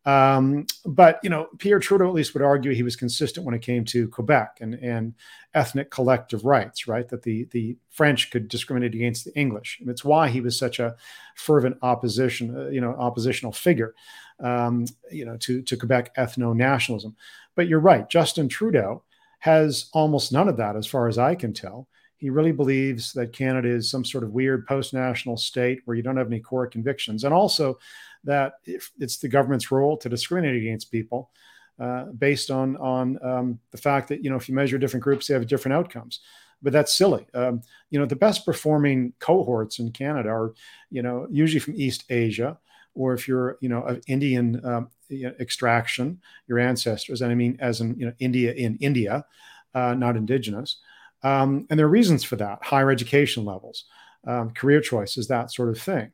Um, 0.06 0.66
but 0.86 1.20
you 1.24 1.30
know, 1.30 1.50
Pierre 1.58 1.80
Trudeau 1.80 2.08
at 2.08 2.14
least 2.14 2.34
would 2.34 2.44
argue 2.44 2.74
he 2.74 2.84
was 2.84 2.96
consistent 2.96 3.46
when 3.46 3.54
it 3.54 3.62
came 3.62 3.84
to 3.86 4.08
Quebec 4.08 4.58
and, 4.62 4.76
and 4.76 5.14
ethnic 5.54 5.92
collective 5.92 6.46
rights, 6.46 6.88
right? 6.88 7.08
That 7.10 7.24
the 7.24 7.46
the 7.52 7.78
French 7.90 8.32
could 8.32 8.48
discriminate 8.48 8.96
against 8.96 9.26
the 9.26 9.36
English, 9.38 9.78
and 9.82 9.90
it's 9.90 10.06
why 10.06 10.30
he 10.30 10.42
was 10.42 10.58
such 10.58 10.80
a 10.80 10.96
fervent 11.36 11.78
opposition, 11.82 12.56
uh, 12.56 12.70
you 12.70 12.82
know, 12.82 12.96
oppositional 12.98 13.52
figure, 13.52 13.94
um, 14.40 14.86
you 15.12 15.26
know, 15.26 15.38
to 15.38 15.62
to 15.64 15.78
Quebec 15.78 16.16
ethno 16.16 16.56
nationalism. 16.56 17.16
But 17.56 17.68
you're 17.68 17.80
right, 17.80 18.10
Justin 18.10 18.48
Trudeau 18.48 19.04
has 19.40 19.90
almost 19.94 20.32
none 20.32 20.48
of 20.48 20.58
that, 20.58 20.76
as 20.76 20.88
far 20.88 21.08
as 21.08 21.18
I 21.18 21.36
can 21.36 21.54
tell. 21.54 21.88
He 22.20 22.30
really 22.30 22.52
believes 22.52 23.14
that 23.14 23.34
Canada 23.34 23.70
is 23.70 23.90
some 23.90 24.04
sort 24.04 24.24
of 24.24 24.34
weird 24.34 24.68
post 24.68 24.94
national 24.94 25.38
state 25.38 25.82
where 25.86 25.96
you 25.96 26.04
don't 26.04 26.18
have 26.18 26.28
any 26.28 26.42
core 26.42 26.68
convictions, 26.68 27.24
and 27.24 27.34
also 27.34 27.80
that 28.26 28.56
it's 28.66 29.18
the 29.18 29.30
government's 29.30 29.72
role 29.72 29.96
to 29.98 30.10
discriminate 30.10 30.62
against 30.62 30.92
people 30.92 31.32
uh, 31.80 32.06
based 32.06 32.52
on 32.52 32.76
on 32.78 33.18
um, 33.24 33.60
the 33.72 33.78
fact 33.78 34.10
that 34.10 34.22
you 34.24 34.30
know 34.30 34.36
if 34.36 34.50
you 34.50 34.56
measure 34.56 34.78
different 34.78 35.04
groups, 35.04 35.28
they 35.28 35.34
have 35.34 35.48
different 35.48 35.76
outcomes. 35.76 36.20
But 36.62 36.74
that's 36.74 36.94
silly. 36.94 37.26
Um, 37.34 37.62
you 37.90 37.98
know, 37.98 38.06
the 38.06 38.18
best 38.18 38.46
performing 38.46 39.14
cohorts 39.20 39.80
in 39.80 39.92
Canada 39.92 40.30
are 40.30 40.54
you 40.92 41.02
know 41.02 41.26
usually 41.32 41.62
from 41.62 41.76
East 41.78 42.04
Asia, 42.10 42.58
or 42.96 43.14
if 43.14 43.30
you're 43.30 43.58
you 43.62 43.70
know 43.70 43.82
of 43.84 44.02
Indian 44.08 44.60
um, 44.66 44.90
extraction, 45.10 46.20
your 46.48 46.60
ancestors, 46.60 47.22
and 47.22 47.32
I 47.32 47.36
mean 47.36 47.56
as 47.62 47.80
in 47.80 47.98
you 47.98 48.08
know 48.08 48.14
India 48.20 48.52
in 48.52 48.76
India, 48.82 49.26
uh, 49.74 49.94
not 49.94 50.18
indigenous. 50.18 50.80
Um, 51.24 51.68
and 51.70 51.78
there 51.78 51.86
are 51.86 51.90
reasons 51.90 52.24
for 52.24 52.36
that: 52.38 52.64
higher 52.64 52.92
education 52.92 53.46
levels, 53.46 53.86
um, 54.28 54.52
career 54.52 54.82
choices, 54.82 55.28
that 55.28 55.52
sort 55.52 55.70
of 55.70 55.80
thing 55.80 56.12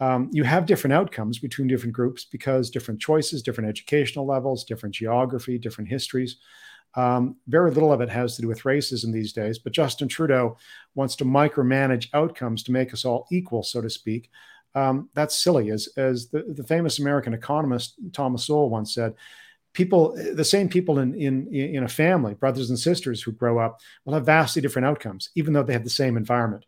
um, 0.00 0.28
you 0.32 0.44
have 0.44 0.66
different 0.66 0.94
outcomes 0.94 1.38
between 1.38 1.68
different 1.68 1.94
groups 1.94 2.24
because 2.24 2.70
different 2.70 3.00
choices, 3.00 3.42
different 3.42 3.70
educational 3.70 4.26
levels, 4.26 4.64
different 4.64 4.94
geography, 4.94 5.58
different 5.58 5.88
histories. 5.88 6.36
Um, 6.94 7.36
very 7.46 7.70
little 7.70 7.92
of 7.92 8.00
it 8.00 8.08
has 8.10 8.36
to 8.36 8.42
do 8.42 8.48
with 8.48 8.62
racism 8.62 9.12
these 9.12 9.32
days, 9.32 9.58
but 9.58 9.72
Justin 9.72 10.08
Trudeau 10.08 10.56
wants 10.94 11.16
to 11.16 11.24
micromanage 11.24 12.08
outcomes 12.14 12.62
to 12.64 12.72
make 12.72 12.92
us 12.92 13.04
all 13.04 13.26
equal, 13.30 13.62
so 13.62 13.80
to 13.80 13.90
speak. 13.90 14.30
Um, 14.74 15.08
that's 15.14 15.38
silly. 15.38 15.70
As, 15.70 15.88
as 15.96 16.28
the, 16.28 16.44
the 16.56 16.64
famous 16.64 16.98
American 16.98 17.32
economist 17.32 17.94
Thomas 18.12 18.44
Sowell 18.46 18.70
once 18.70 18.94
said, 18.94 19.14
people, 19.76 20.16
the 20.32 20.44
same 20.44 20.70
people 20.70 20.98
in, 21.00 21.14
in, 21.14 21.54
in 21.54 21.84
a 21.84 21.88
family, 21.88 22.32
brothers 22.32 22.70
and 22.70 22.78
sisters 22.78 23.20
who 23.20 23.30
grow 23.30 23.58
up, 23.58 23.78
will 24.04 24.14
have 24.14 24.24
vastly 24.24 24.62
different 24.62 24.86
outcomes, 24.86 25.28
even 25.34 25.52
though 25.52 25.62
they 25.62 25.74
have 25.74 25.84
the 25.84 25.90
same 25.90 26.16
environment. 26.16 26.64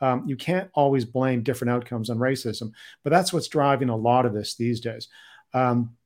Um, 0.00 0.22
you 0.28 0.36
can't 0.36 0.70
always 0.72 1.04
blame 1.04 1.42
different 1.42 1.72
outcomes 1.72 2.08
on 2.08 2.18
racism, 2.18 2.70
but 3.02 3.10
that's 3.10 3.32
what's 3.32 3.48
driving 3.48 3.88
a 3.88 3.96
lot 3.96 4.26
of 4.26 4.32
this 4.32 4.54
these 4.54 4.80
days. 4.80 5.08
Um, 5.52 5.96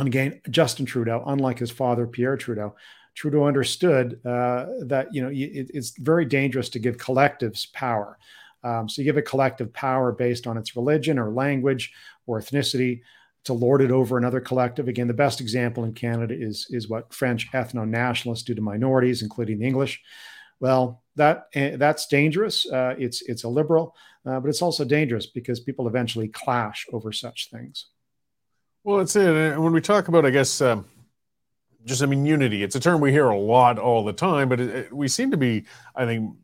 and 0.00 0.08
again, 0.08 0.40
Justin 0.50 0.84
Trudeau, 0.84 1.22
unlike 1.26 1.60
his 1.60 1.70
father 1.70 2.08
Pierre 2.08 2.36
Trudeau, 2.36 2.74
Trudeau 3.14 3.44
understood 3.44 4.20
uh, 4.26 4.66
that 4.86 5.08
you 5.12 5.22
know 5.22 5.28
it, 5.28 5.70
it's 5.72 5.96
very 5.96 6.24
dangerous 6.24 6.70
to 6.70 6.80
give 6.80 6.96
collectives 6.96 7.72
power. 7.72 8.18
Um, 8.64 8.88
so 8.88 9.00
you 9.00 9.06
give 9.06 9.16
a 9.16 9.22
collective 9.22 9.72
power 9.72 10.10
based 10.10 10.48
on 10.48 10.56
its 10.56 10.74
religion 10.74 11.18
or 11.20 11.30
language 11.30 11.92
or 12.26 12.40
ethnicity. 12.40 13.02
To 13.44 13.52
lord 13.52 13.80
it 13.80 13.90
over 13.90 14.18
another 14.18 14.40
collective. 14.40 14.88
Again, 14.88 15.08
the 15.08 15.14
best 15.14 15.40
example 15.40 15.84
in 15.84 15.94
Canada 15.94 16.34
is, 16.38 16.66
is 16.70 16.88
what 16.88 17.12
French 17.12 17.50
ethno 17.52 17.88
nationalists 17.88 18.42
do 18.42 18.54
to 18.54 18.60
minorities, 18.60 19.22
including 19.22 19.58
the 19.58 19.66
English. 19.66 20.00
Well, 20.60 21.02
that 21.16 21.46
eh, 21.54 21.76
that's 21.76 22.06
dangerous. 22.06 22.70
Uh, 22.70 22.94
it's 22.98 23.22
it's 23.22 23.44
a 23.44 23.48
liberal, 23.48 23.94
uh, 24.26 24.40
but 24.40 24.48
it's 24.48 24.60
also 24.60 24.84
dangerous 24.84 25.26
because 25.26 25.58
people 25.60 25.88
eventually 25.88 26.28
clash 26.28 26.86
over 26.92 27.12
such 27.12 27.48
things. 27.50 27.86
Well, 28.84 29.00
it's 29.00 29.16
it. 29.16 29.26
And 29.26 29.62
when 29.62 29.72
we 29.72 29.80
talk 29.80 30.08
about, 30.08 30.26
I 30.26 30.30
guess, 30.30 30.60
um, 30.60 30.84
just 31.84 32.02
I 32.02 32.06
mean, 32.06 32.26
unity. 32.26 32.62
It's 32.62 32.76
a 32.76 32.80
term 32.80 33.00
we 33.00 33.10
hear 33.10 33.28
a 33.28 33.38
lot 33.38 33.78
all 33.78 34.04
the 34.04 34.12
time, 34.12 34.48
but 34.48 34.60
it, 34.60 34.70
it, 34.70 34.92
we 34.92 35.08
seem 35.08 35.30
to 35.30 35.36
be, 35.36 35.64
I 35.94 36.04
think, 36.04 36.36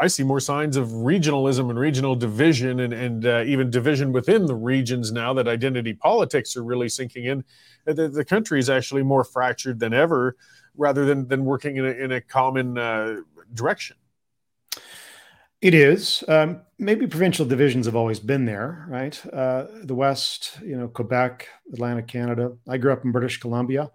I 0.00 0.06
see 0.08 0.22
more 0.22 0.40
signs 0.40 0.76
of 0.76 0.88
regionalism 0.88 1.70
and 1.70 1.78
regional 1.78 2.16
division, 2.16 2.80
and 2.80 2.92
and 2.92 3.26
uh, 3.26 3.42
even 3.46 3.70
division 3.70 4.12
within 4.12 4.46
the 4.46 4.54
regions 4.54 5.12
now 5.12 5.32
that 5.34 5.48
identity 5.48 5.94
politics 5.94 6.56
are 6.56 6.64
really 6.64 6.88
sinking 6.88 7.24
in. 7.24 7.44
The, 7.84 8.08
the 8.08 8.24
country 8.24 8.58
is 8.58 8.70
actually 8.70 9.02
more 9.02 9.24
fractured 9.24 9.78
than 9.78 9.92
ever, 9.92 10.36
rather 10.76 11.04
than 11.04 11.28
than 11.28 11.44
working 11.44 11.76
in 11.76 11.84
a, 11.84 11.90
in 11.90 12.12
a 12.12 12.20
common 12.20 12.78
uh, 12.78 13.16
direction. 13.52 13.96
It 15.60 15.72
is. 15.72 16.22
Um, 16.28 16.60
maybe 16.78 17.06
provincial 17.06 17.46
divisions 17.46 17.86
have 17.86 17.96
always 17.96 18.20
been 18.20 18.44
there, 18.44 18.84
right? 18.88 19.18
Uh, 19.32 19.66
the 19.82 19.94
West, 19.94 20.58
you 20.62 20.76
know, 20.76 20.88
Quebec, 20.88 21.48
Atlantic 21.72 22.06
Canada. 22.06 22.52
I 22.68 22.76
grew 22.76 22.92
up 22.92 23.04
in 23.04 23.12
British 23.12 23.40
Columbia. 23.40 23.90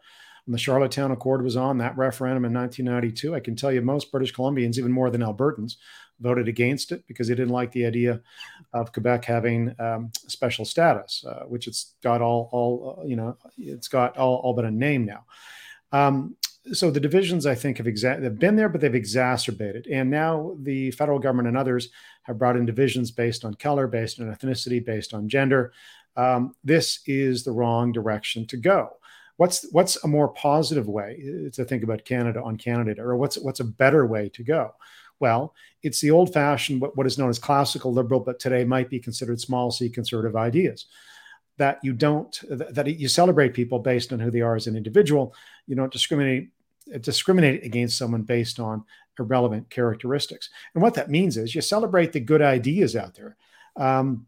When 0.49 0.53
the 0.53 0.57
Charlottetown 0.57 1.11
Accord 1.11 1.43
was 1.43 1.55
on, 1.55 1.77
that 1.77 1.95
referendum 1.95 2.43
in 2.43 2.51
1992, 2.51 3.35
I 3.35 3.39
can 3.39 3.55
tell 3.55 3.71
you 3.71 3.83
most 3.83 4.11
British 4.11 4.33
Columbians, 4.33 4.79
even 4.79 4.91
more 4.91 5.11
than 5.11 5.21
Albertans, 5.21 5.75
voted 6.19 6.47
against 6.47 6.91
it 6.91 7.05
because 7.05 7.27
they 7.27 7.35
didn't 7.35 7.53
like 7.53 7.71
the 7.71 7.85
idea 7.85 8.19
of 8.73 8.91
Quebec 8.91 9.25
having 9.25 9.75
um, 9.77 10.11
special 10.27 10.65
status, 10.65 11.23
uh, 11.23 11.43
which 11.43 11.67
it's 11.67 11.93
got 12.01 12.23
all, 12.23 12.49
all 12.51 12.97
uh, 12.99 13.05
you 13.05 13.15
know, 13.15 13.37
it's 13.59 13.87
got 13.87 14.17
all, 14.17 14.37
all 14.37 14.55
but 14.55 14.65
a 14.65 14.71
name 14.71 15.05
now. 15.05 15.23
Um, 15.91 16.35
so 16.73 16.89
the 16.89 16.99
divisions 16.99 17.45
I 17.45 17.53
think 17.53 17.77
have, 17.77 17.85
exa- 17.85 18.23
have 18.23 18.39
been 18.39 18.55
there, 18.55 18.69
but 18.69 18.81
they've 18.81 18.95
exacerbated. 18.95 19.85
And 19.85 20.09
now 20.09 20.57
the 20.63 20.89
federal 20.89 21.19
government 21.19 21.49
and 21.49 21.57
others 21.57 21.89
have 22.23 22.39
brought 22.39 22.57
in 22.57 22.65
divisions 22.65 23.11
based 23.11 23.45
on 23.45 23.53
color, 23.53 23.85
based 23.85 24.19
on 24.19 24.33
ethnicity, 24.33 24.83
based 24.83 25.13
on 25.13 25.29
gender. 25.29 25.73
Um, 26.17 26.55
this 26.63 27.01
is 27.05 27.43
the 27.43 27.51
wrong 27.51 27.91
direction 27.91 28.47
to 28.47 28.57
go. 28.57 28.95
What's 29.39 29.65
what's 29.71 30.03
a 30.03 30.07
more 30.07 30.27
positive 30.27 30.89
way 30.89 31.49
to 31.53 31.63
think 31.63 31.81
about 31.81 32.03
Canada 32.03 32.43
on 32.43 32.57
Canada, 32.57 33.01
or 33.03 33.15
what's 33.15 33.37
what's 33.37 33.61
a 33.61 33.63
better 33.63 34.05
way 34.05 34.27
to 34.33 34.43
go? 34.43 34.73
Well, 35.21 35.55
it's 35.81 36.01
the 36.01 36.11
old-fashioned 36.11 36.81
what, 36.81 36.97
what 36.97 37.07
is 37.07 37.17
known 37.17 37.29
as 37.29 37.39
classical 37.39 37.93
liberal, 37.93 38.19
but 38.19 38.37
today 38.37 38.65
might 38.65 38.89
be 38.89 38.99
considered 38.99 39.39
small 39.39 39.71
c 39.71 39.89
conservative 39.89 40.35
ideas. 40.35 40.87
That 41.55 41.79
you 41.83 41.93
don't 41.93 42.37
that 42.49 42.85
you 42.99 43.07
celebrate 43.07 43.53
people 43.53 43.79
based 43.79 44.11
on 44.11 44.19
who 44.19 44.29
they 44.29 44.41
are 44.41 44.57
as 44.57 44.67
an 44.67 44.75
individual. 44.75 45.33
You 45.67 45.75
don't 45.77 45.93
discriminate 45.93 46.49
discriminate 46.99 47.63
against 47.63 47.97
someone 47.97 48.23
based 48.23 48.59
on 48.59 48.83
irrelevant 49.17 49.69
characteristics. 49.69 50.49
And 50.73 50.83
what 50.83 50.95
that 50.95 51.09
means 51.09 51.37
is 51.37 51.55
you 51.55 51.61
celebrate 51.61 52.11
the 52.11 52.19
good 52.19 52.41
ideas 52.41 52.93
out 52.93 53.15
there. 53.15 53.37
Um, 53.77 54.25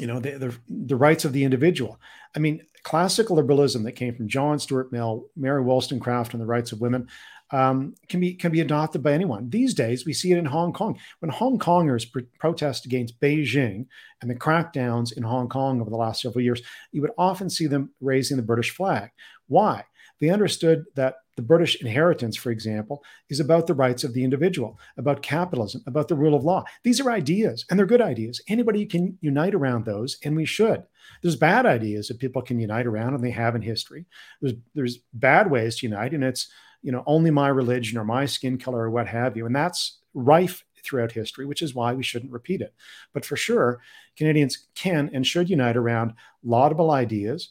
you 0.00 0.08
know 0.08 0.18
the, 0.18 0.32
the, 0.32 0.58
the 0.68 0.96
rights 0.96 1.24
of 1.24 1.32
the 1.32 1.44
individual. 1.44 2.00
I 2.34 2.40
mean 2.40 2.66
classical 2.82 3.36
liberalism 3.36 3.84
that 3.84 3.92
came 3.92 4.14
from 4.14 4.28
john 4.28 4.58
stuart 4.58 4.92
mill 4.92 5.26
mary 5.36 5.62
wollstonecraft 5.62 6.32
and 6.32 6.40
the 6.40 6.46
rights 6.46 6.72
of 6.72 6.80
women 6.80 7.06
um, 7.52 7.94
can 8.08 8.18
be 8.18 8.34
can 8.34 8.50
be 8.50 8.60
adopted 8.60 9.02
by 9.02 9.12
anyone. 9.12 9.50
These 9.50 9.74
days, 9.74 10.06
we 10.06 10.14
see 10.14 10.32
it 10.32 10.38
in 10.38 10.46
Hong 10.46 10.72
Kong. 10.72 10.98
When 11.20 11.30
Hong 11.30 11.58
Kongers 11.58 12.10
pr- 12.10 12.20
protest 12.38 12.86
against 12.86 13.20
Beijing 13.20 13.86
and 14.20 14.30
the 14.30 14.34
crackdowns 14.34 15.14
in 15.16 15.22
Hong 15.22 15.48
Kong 15.48 15.80
over 15.80 15.90
the 15.90 15.96
last 15.96 16.22
several 16.22 16.42
years, 16.42 16.62
you 16.92 17.02
would 17.02 17.12
often 17.18 17.50
see 17.50 17.66
them 17.66 17.90
raising 18.00 18.38
the 18.38 18.42
British 18.42 18.74
flag. 18.74 19.10
Why? 19.48 19.84
They 20.18 20.30
understood 20.30 20.86
that 20.94 21.16
the 21.36 21.42
British 21.42 21.80
inheritance, 21.80 22.36
for 22.36 22.50
example, 22.50 23.02
is 23.30 23.40
about 23.40 23.66
the 23.66 23.74
rights 23.74 24.04
of 24.04 24.12
the 24.12 24.24
individual, 24.24 24.78
about 24.96 25.22
capitalism, 25.22 25.82
about 25.86 26.08
the 26.08 26.14
rule 26.14 26.34
of 26.34 26.44
law. 26.44 26.64
These 26.84 27.00
are 27.00 27.10
ideas, 27.10 27.64
and 27.70 27.78
they're 27.78 27.86
good 27.86 28.02
ideas. 28.02 28.40
Anybody 28.48 28.84
can 28.86 29.18
unite 29.20 29.54
around 29.54 29.84
those, 29.84 30.18
and 30.24 30.36
we 30.36 30.44
should. 30.44 30.84
There's 31.22 31.36
bad 31.36 31.66
ideas 31.66 32.08
that 32.08 32.18
people 32.18 32.42
can 32.42 32.60
unite 32.60 32.86
around, 32.86 33.14
and 33.14 33.24
they 33.24 33.30
have 33.30 33.54
in 33.54 33.62
history. 33.62 34.06
There's 34.40 34.54
there's 34.74 34.98
bad 35.14 35.50
ways 35.50 35.78
to 35.78 35.86
unite, 35.86 36.12
and 36.12 36.24
it's 36.24 36.48
you 36.82 36.90
know, 36.92 37.02
only 37.06 37.30
my 37.30 37.48
religion 37.48 37.96
or 37.96 38.04
my 38.04 38.26
skin 38.26 38.58
color 38.58 38.80
or 38.80 38.90
what 38.90 39.06
have 39.06 39.36
you. 39.36 39.46
And 39.46 39.54
that's 39.54 39.98
rife 40.14 40.64
throughout 40.84 41.12
history, 41.12 41.46
which 41.46 41.62
is 41.62 41.74
why 41.74 41.94
we 41.94 42.02
shouldn't 42.02 42.32
repeat 42.32 42.60
it. 42.60 42.74
But 43.14 43.24
for 43.24 43.36
sure, 43.36 43.80
Canadians 44.16 44.66
can 44.74 45.08
and 45.14 45.26
should 45.26 45.48
unite 45.48 45.76
around 45.76 46.14
laudable 46.42 46.90
ideas 46.90 47.50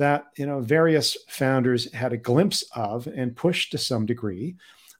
that 0.00 0.26
you 0.36 0.46
know 0.46 0.60
various 0.60 1.16
founders 1.28 1.92
had 1.92 2.12
a 2.12 2.16
glimpse 2.16 2.64
of 2.74 3.06
and 3.06 3.36
pushed 3.36 3.70
to 3.72 3.78
some 3.78 4.06
degree. 4.06 4.56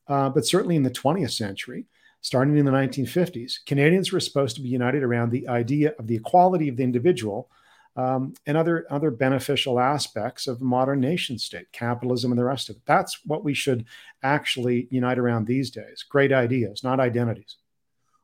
Uh, 0.07 0.29
but 0.29 0.47
certainly 0.47 0.77
in 0.77 0.83
the 0.83 0.91
20th 0.91 1.33
century, 1.33 1.87
starting 2.21 2.57
in 2.57 2.65
the 2.65 2.71
1950s, 2.71 3.65
Canadians 3.65 4.13
were 4.13 4.21
supposed 4.21 4.57
to 4.57 4.63
be 4.63 4.69
united 4.69 5.03
around 5.03 5.31
the 5.31 5.49
idea 5.49 5.95
of 5.99 6.07
the 6.07 6.17
equality 6.17 6.69
of 6.69 6.77
the 6.77 6.83
individual 6.83 7.49
um, 7.97 8.35
and 8.47 8.57
other 8.57 8.87
other 8.91 9.11
beneficial 9.11 9.81
aspects 9.81 10.47
of 10.47 10.61
modern 10.61 11.01
nation 11.01 11.39
state, 11.39 11.73
capitalism, 11.73 12.31
and 12.31 12.39
the 12.39 12.45
rest 12.45 12.69
of 12.69 12.77
it. 12.77 12.83
That's 12.87 13.25
what 13.25 13.43
we 13.43 13.55
should 13.55 13.87
actually 14.23 14.87
unite 14.91 15.19
around 15.19 15.47
these 15.47 15.71
days. 15.71 16.05
Great 16.09 16.33
ideas, 16.33 16.85
not 16.85 17.01
identities. 17.01 17.57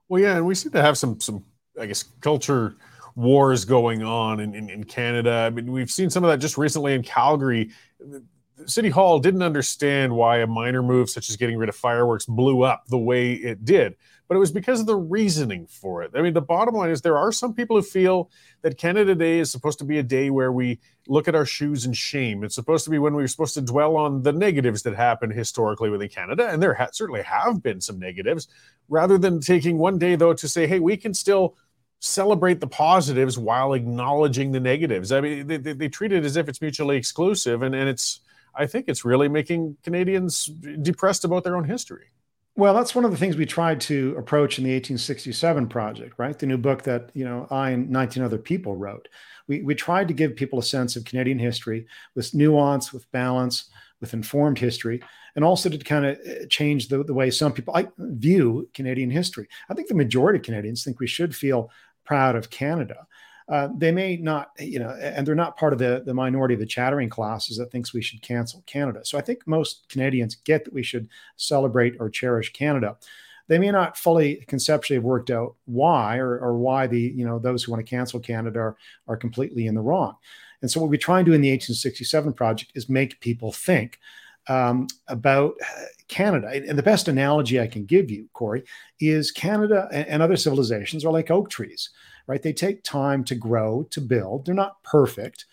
Well, 0.09 0.21
yeah, 0.21 0.37
and 0.37 0.47
we 0.47 0.55
seem 0.55 0.73
to 0.73 0.83
have 0.83 0.99
some 0.99 1.21
some 1.21 1.45
I 1.81 1.87
guess 1.87 2.03
culture 2.21 2.77
wars 3.17 3.65
going 3.65 4.03
on 4.05 4.39
in, 4.39 4.55
in, 4.55 4.71
in 4.71 4.85
Canada. 4.85 5.33
I 5.33 5.51
mean, 5.51 5.73
we've 5.73 5.91
seen 5.91 6.11
some 6.11 6.23
of 6.23 6.31
that 6.31 6.39
just 6.39 6.57
recently 6.57 6.95
in 6.95 7.03
Calgary. 7.03 7.71
City 8.67 8.91
Hall 8.91 9.19
didn't 9.19 9.43
understand 9.43 10.15
why 10.15 10.39
a 10.39 10.47
minor 10.47 10.83
move 10.83 11.11
such 11.11 11.29
as 11.29 11.37
getting 11.37 11.59
rid 11.59 11.69
of 11.69 11.77
fireworks 11.77 12.27
blew 12.27 12.63
up 12.63 12.85
the 12.87 12.99
way 12.99 13.33
it 13.33 13.65
did 13.65 13.97
but 14.29 14.37
it 14.37 14.41
was 14.41 14.51
because 14.51 14.81
of 14.81 14.87
the 14.87 14.97
reasoning 14.97 15.67
for 15.67 16.03
it. 16.03 16.11
I 16.15 16.23
mean, 16.23 16.35
the 16.35 16.41
bottom 16.41 16.75
line 16.75 16.91
is 16.91 17.01
there 17.01 17.19
are 17.19 17.31
some 17.31 17.55
people 17.55 17.77
who 17.77 17.83
feel 17.83 18.31
that 18.63 18.79
Canada 18.79 19.15
Day 19.15 19.39
is 19.39 19.53
supposed 19.53 19.79
to 19.79 19.85
be 19.85 19.99
a 19.99 20.03
day 20.03 20.31
where 20.31 20.51
we 20.51 20.81
look 21.07 21.29
at 21.29 21.35
our 21.35 21.47
shoes 21.47 21.87
in 21.87 21.93
shame. 21.93 22.43
It's 22.43 22.55
supposed 22.55 22.85
to 22.85 22.91
be 22.91 22.99
when 22.99 23.15
we're 23.15 23.29
supposed 23.29 23.55
to 23.55 23.63
dwell 23.63 23.97
on 23.97 24.23
the 24.23 24.33
negatives 24.33 24.83
that 24.83 24.97
happened 24.97 25.33
historically 25.33 25.91
within 25.91 26.09
Canada, 26.09 26.49
and 26.49 26.63
there 26.63 26.75
ha- 26.75 26.89
certainly 26.93 27.23
have 27.23 27.63
been 27.63 27.81
some 27.81 27.99
negatives, 27.99 28.49
rather 28.89 29.17
than 29.17 29.41
taking 29.41 29.79
one 29.79 29.99
day, 29.99 30.17
though, 30.17 30.35
to 30.35 30.49
say, 30.49 30.67
hey, 30.67 30.81
we 30.81 30.97
can 30.97 31.15
still 31.15 31.57
celebrate 32.01 32.61
the 32.61 32.67
positives 32.67 33.39
while 33.39 33.73
acknowledging 33.73 34.53
the 34.53 34.61
negatives. 34.61 35.13
I 35.13 35.21
mean, 35.21 35.47
they, 35.47 35.57
they, 35.57 35.73
they 35.73 35.89
treat 35.89 36.13
it 36.13 36.25
as 36.25 36.37
if 36.37 36.49
it's 36.49 36.61
mutually 36.61 36.97
exclusive, 36.97 37.63
and, 37.63 37.75
and 37.75 37.89
it's, 37.89 38.21
I 38.55 38.67
think 38.67 38.87
it's 38.89 39.05
really 39.05 39.29
making 39.29 39.77
Canadians 39.83 40.47
depressed 40.47 41.25
about 41.25 41.45
their 41.45 41.57
own 41.57 41.65
history. 41.65 42.07
Well, 42.59 42.73
that's 42.73 42.95
one 42.95 43.05
of 43.05 43.11
the 43.11 43.19
things 43.19 43.37
we 43.37 43.45
tried 43.45 43.83
to 43.83 44.15
approach 44.17 44.57
in 44.57 44.65
the 44.65 44.71
1867 44.71 45.69
project, 45.69 46.15
right? 46.17 46.39
The 46.39 46.47
new 46.47 46.57
book 46.57 46.85
that 46.85 47.11
you 47.13 47.25
know 47.25 47.47
I 47.51 47.71
and 47.71 47.91
19 47.91 48.23
other 48.23 48.39
people 48.39 48.77
wrote. 48.77 49.09
We 49.47 49.61
we 49.61 49.75
tried 49.75 50.09
to 50.09 50.15
give 50.15 50.37
people 50.37 50.59
a 50.59 50.63
sense 50.63 50.97
of 50.97 51.05
Canadian 51.05 51.39
history 51.39 51.87
with 52.15 52.33
nuance, 52.33 52.95
with 52.95 53.11
balance, 53.13 53.69
with 54.01 54.15
informed 54.15 54.59
history, 54.59 55.03
and 55.35 55.45
also 55.45 55.69
to 55.69 55.79
kind 55.79 56.07
of 56.07 56.19
uh, 56.19 56.47
change 56.49 56.89
the, 56.89 57.05
the 57.05 57.15
way 57.15 57.31
some 57.31 57.53
people 57.53 57.75
I 57.75 57.89
view 57.99 58.69
Canadian 58.75 59.11
history. 59.11 59.49
I 59.69 59.75
think 59.75 59.89
the 59.89 59.95
majority 59.95 60.39
of 60.39 60.45
Canadians 60.45 60.85
think 60.85 61.01
we 61.01 61.07
should 61.07 61.35
feel 61.35 61.71
proud 62.05 62.37
of 62.37 62.51
Canada. 62.51 63.07
Uh, 63.49 63.69
they 63.79 63.93
may 63.93 64.17
not, 64.17 64.51
you 64.59 64.81
know, 64.81 64.91
and 65.01 65.25
they're 65.25 65.35
not 65.37 65.57
part 65.57 65.73
of 65.73 65.79
the, 65.79 66.03
the 66.05 66.15
minority 66.15 66.55
of 66.55 66.61
the 66.61 66.67
chattering 66.67 67.09
classes 67.09 67.57
that 67.57 67.71
thinks 67.71 67.95
we 67.95 68.03
should 68.03 68.21
cancel 68.21 68.63
Canada. 68.67 69.01
So 69.05 69.19
I 69.19 69.21
think 69.21 69.47
most 69.47 69.89
Canadians 69.89 70.35
get 70.35 70.65
that 70.65 70.75
we 70.75 70.83
should 70.83 71.09
celebrate 71.37 71.95
or 72.01 72.11
cherish 72.11 72.53
Canada. 72.53 72.97
They 73.47 73.59
may 73.59 73.71
not 73.71 73.97
fully 73.97 74.45
conceptually 74.49 74.97
have 74.97 75.05
worked 75.05 75.31
out 75.31 75.55
why 75.67 76.17
or, 76.17 76.37
or 76.41 76.59
why 76.59 76.89
the, 76.89 77.01
you 77.01 77.25
know, 77.25 77.39
those 77.39 77.63
who 77.63 77.71
want 77.71 77.87
to 77.87 77.89
cancel 77.89 78.19
Canada 78.19 78.59
are, 78.59 78.77
are 79.07 79.17
completely 79.17 79.69
in 79.69 79.77
the 79.77 79.81
wrong. 79.81 80.17
And 80.63 80.71
so 80.71 80.81
what 80.81 80.91
we 80.91 80.99
try 80.99 81.19
and 81.19 81.27
do 81.27 81.33
in 81.33 81.41
the 81.41 81.51
1867 81.51 82.33
project 82.33 82.73
is 82.75 82.89
make 82.89 83.21
people 83.21 83.53
think 83.53 83.99
um, 84.49 84.87
about 85.09 85.55
Canada. 86.09 86.49
And 86.49 86.79
the 86.79 86.83
best 86.83 87.09
analogy 87.09 87.61
I 87.61 87.67
can 87.67 87.85
give 87.85 88.11
you, 88.11 88.29
Cory, 88.33 88.65
is 89.01 89.31
Canada 89.31 89.89
and 89.93 90.23
other 90.23 90.37
civilizations 90.37 91.05
are 91.05 91.13
like 91.13 91.31
oak 91.31 91.51
trees 91.51 91.91
right? 92.27 92.43
They 92.43 92.53
take 92.53 92.83
time 92.83 93.25
to 93.25 93.35
grow, 93.35 93.87
to 93.91 94.01
build. 94.01 94.47
They're 94.47 94.55
not 94.55 94.83
perfect. 94.83 95.47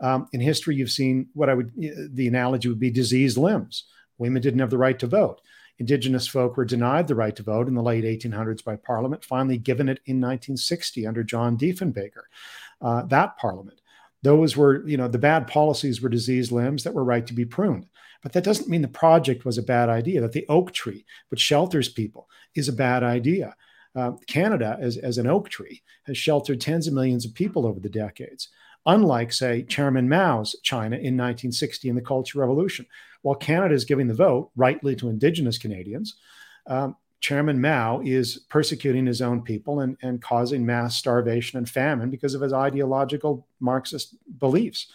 Um, 0.00 0.28
in 0.32 0.40
history, 0.40 0.76
you've 0.76 0.90
seen 0.90 1.28
what 1.34 1.48
I 1.48 1.54
would, 1.54 1.72
the 2.14 2.28
analogy 2.28 2.68
would 2.68 2.78
be 2.78 2.90
diseased 2.90 3.36
limbs. 3.36 3.84
Women 4.18 4.42
didn't 4.42 4.60
have 4.60 4.70
the 4.70 4.78
right 4.78 4.98
to 4.98 5.06
vote. 5.06 5.40
Indigenous 5.78 6.26
folk 6.26 6.56
were 6.56 6.64
denied 6.64 7.06
the 7.06 7.14
right 7.14 7.34
to 7.36 7.42
vote 7.42 7.68
in 7.68 7.74
the 7.74 7.82
late 7.82 8.04
1800s 8.04 8.64
by 8.64 8.76
Parliament, 8.76 9.24
finally 9.24 9.58
given 9.58 9.88
it 9.88 10.00
in 10.06 10.16
1960 10.16 11.06
under 11.06 11.22
John 11.22 11.56
Diefenbaker. 11.56 12.22
Uh, 12.80 13.02
that 13.06 13.36
Parliament. 13.36 13.80
Those 14.22 14.56
were, 14.56 14.86
you 14.86 14.96
know, 14.96 15.08
the 15.08 15.18
bad 15.18 15.46
policies 15.46 16.00
were 16.00 16.08
diseased 16.08 16.52
limbs 16.52 16.84
that 16.84 16.94
were 16.94 17.04
right 17.04 17.26
to 17.26 17.34
be 17.34 17.44
pruned. 17.44 17.86
But 18.22 18.32
that 18.32 18.44
doesn't 18.44 18.68
mean 18.68 18.82
the 18.82 18.88
project 18.88 19.44
was 19.44 19.58
a 19.58 19.62
bad 19.62 19.88
idea, 19.88 20.20
that 20.20 20.32
the 20.32 20.46
oak 20.48 20.72
tree, 20.72 21.04
which 21.28 21.40
shelters 21.40 21.88
people, 21.88 22.28
is 22.54 22.68
a 22.68 22.72
bad 22.72 23.02
idea. 23.04 23.54
Uh, 23.94 24.12
Canada, 24.26 24.76
as, 24.80 24.96
as 24.96 25.18
an 25.18 25.26
oak 25.26 25.48
tree, 25.48 25.82
has 26.06 26.18
sheltered 26.18 26.60
tens 26.60 26.86
of 26.86 26.94
millions 26.94 27.24
of 27.24 27.34
people 27.34 27.66
over 27.66 27.80
the 27.80 27.88
decades. 27.88 28.48
unlike, 28.86 29.32
say, 29.32 29.62
Chairman 29.64 30.08
Mao's 30.08 30.56
China 30.62 30.96
in 30.96 31.16
1960 31.16 31.90
in 31.90 31.94
the 31.94 32.00
Cultural 32.00 32.40
Revolution. 32.40 32.86
While 33.22 33.34
Canada 33.34 33.74
is 33.74 33.84
giving 33.84 34.06
the 34.06 34.14
vote 34.14 34.50
rightly 34.56 34.96
to 34.96 35.10
Indigenous 35.10 35.58
Canadians, 35.58 36.16
um, 36.66 36.96
Chairman 37.20 37.60
Mao 37.60 38.00
is 38.04 38.38
persecuting 38.48 39.06
his 39.06 39.20
own 39.20 39.42
people 39.42 39.80
and, 39.80 39.96
and 40.02 40.22
causing 40.22 40.64
mass 40.64 40.96
starvation 40.96 41.58
and 41.58 41.68
famine 41.68 42.10
because 42.10 42.34
of 42.34 42.40
his 42.40 42.52
ideological 42.52 43.46
Marxist 43.60 44.14
beliefs. 44.38 44.92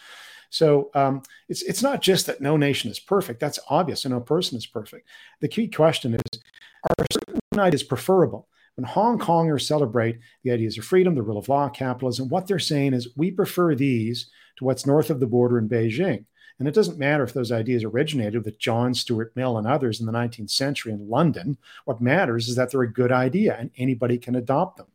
So 0.50 0.92
um, 0.94 1.24
it's 1.50 1.64
it's 1.64 1.82
not 1.82 2.02
just 2.02 2.28
that 2.28 2.40
no 2.40 2.58
nation 2.58 2.92
is 2.92 3.00
perfect. 3.00 3.40
That's 3.40 3.60
obvious, 3.70 4.06
and 4.06 4.14
no 4.14 4.20
person 4.20 4.58
is 4.58 4.68
perfect. 4.68 5.08
The 5.42 5.48
key 5.48 5.68
question 5.68 6.14
is: 6.14 6.42
Are 6.88 7.06
certain 7.12 7.60
ideas 7.60 7.82
preferable? 7.82 8.48
When 8.76 8.86
Hong 8.86 9.20
Kongers 9.20 9.68
celebrate 9.68 10.20
the 10.44 10.52
ideas 10.52 10.78
of 10.78 10.86
freedom, 10.86 11.16
the 11.16 11.24
rule 11.24 11.38
of 11.38 11.50
law, 11.50 11.70
capitalism, 11.70 12.30
what 12.30 12.48
they're 12.48 12.60
saying 12.60 12.94
is 12.94 13.16
we 13.18 13.32
prefer 13.32 13.76
these 13.76 14.30
to 14.58 14.66
what's 14.66 14.86
north 14.86 15.10
of 15.10 15.20
the 15.20 15.28
border 15.28 15.58
in 15.58 15.68
Beijing. 15.68 16.26
And 16.60 16.68
it 16.68 16.74
doesn't 16.74 17.00
matter 17.00 17.24
if 17.24 17.34
those 17.34 17.52
ideas 17.52 17.84
originated 17.84 18.46
with 18.46 18.60
John 18.60 18.94
Stuart 18.94 19.36
Mill 19.36 19.58
and 19.58 19.68
others 19.68 20.00
in 20.00 20.06
the 20.06 20.12
19th 20.12 20.52
century 20.52 20.94
in 20.94 21.10
London. 21.10 21.58
What 21.86 22.02
matters 22.02 22.48
is 22.48 22.56
that 22.56 22.72
they're 22.72 22.84
a 22.84 22.92
good 22.92 23.12
idea 23.12 23.58
and 23.58 23.72
anybody 23.78 24.18
can 24.18 24.36
adopt 24.36 24.78
them. 24.78 24.88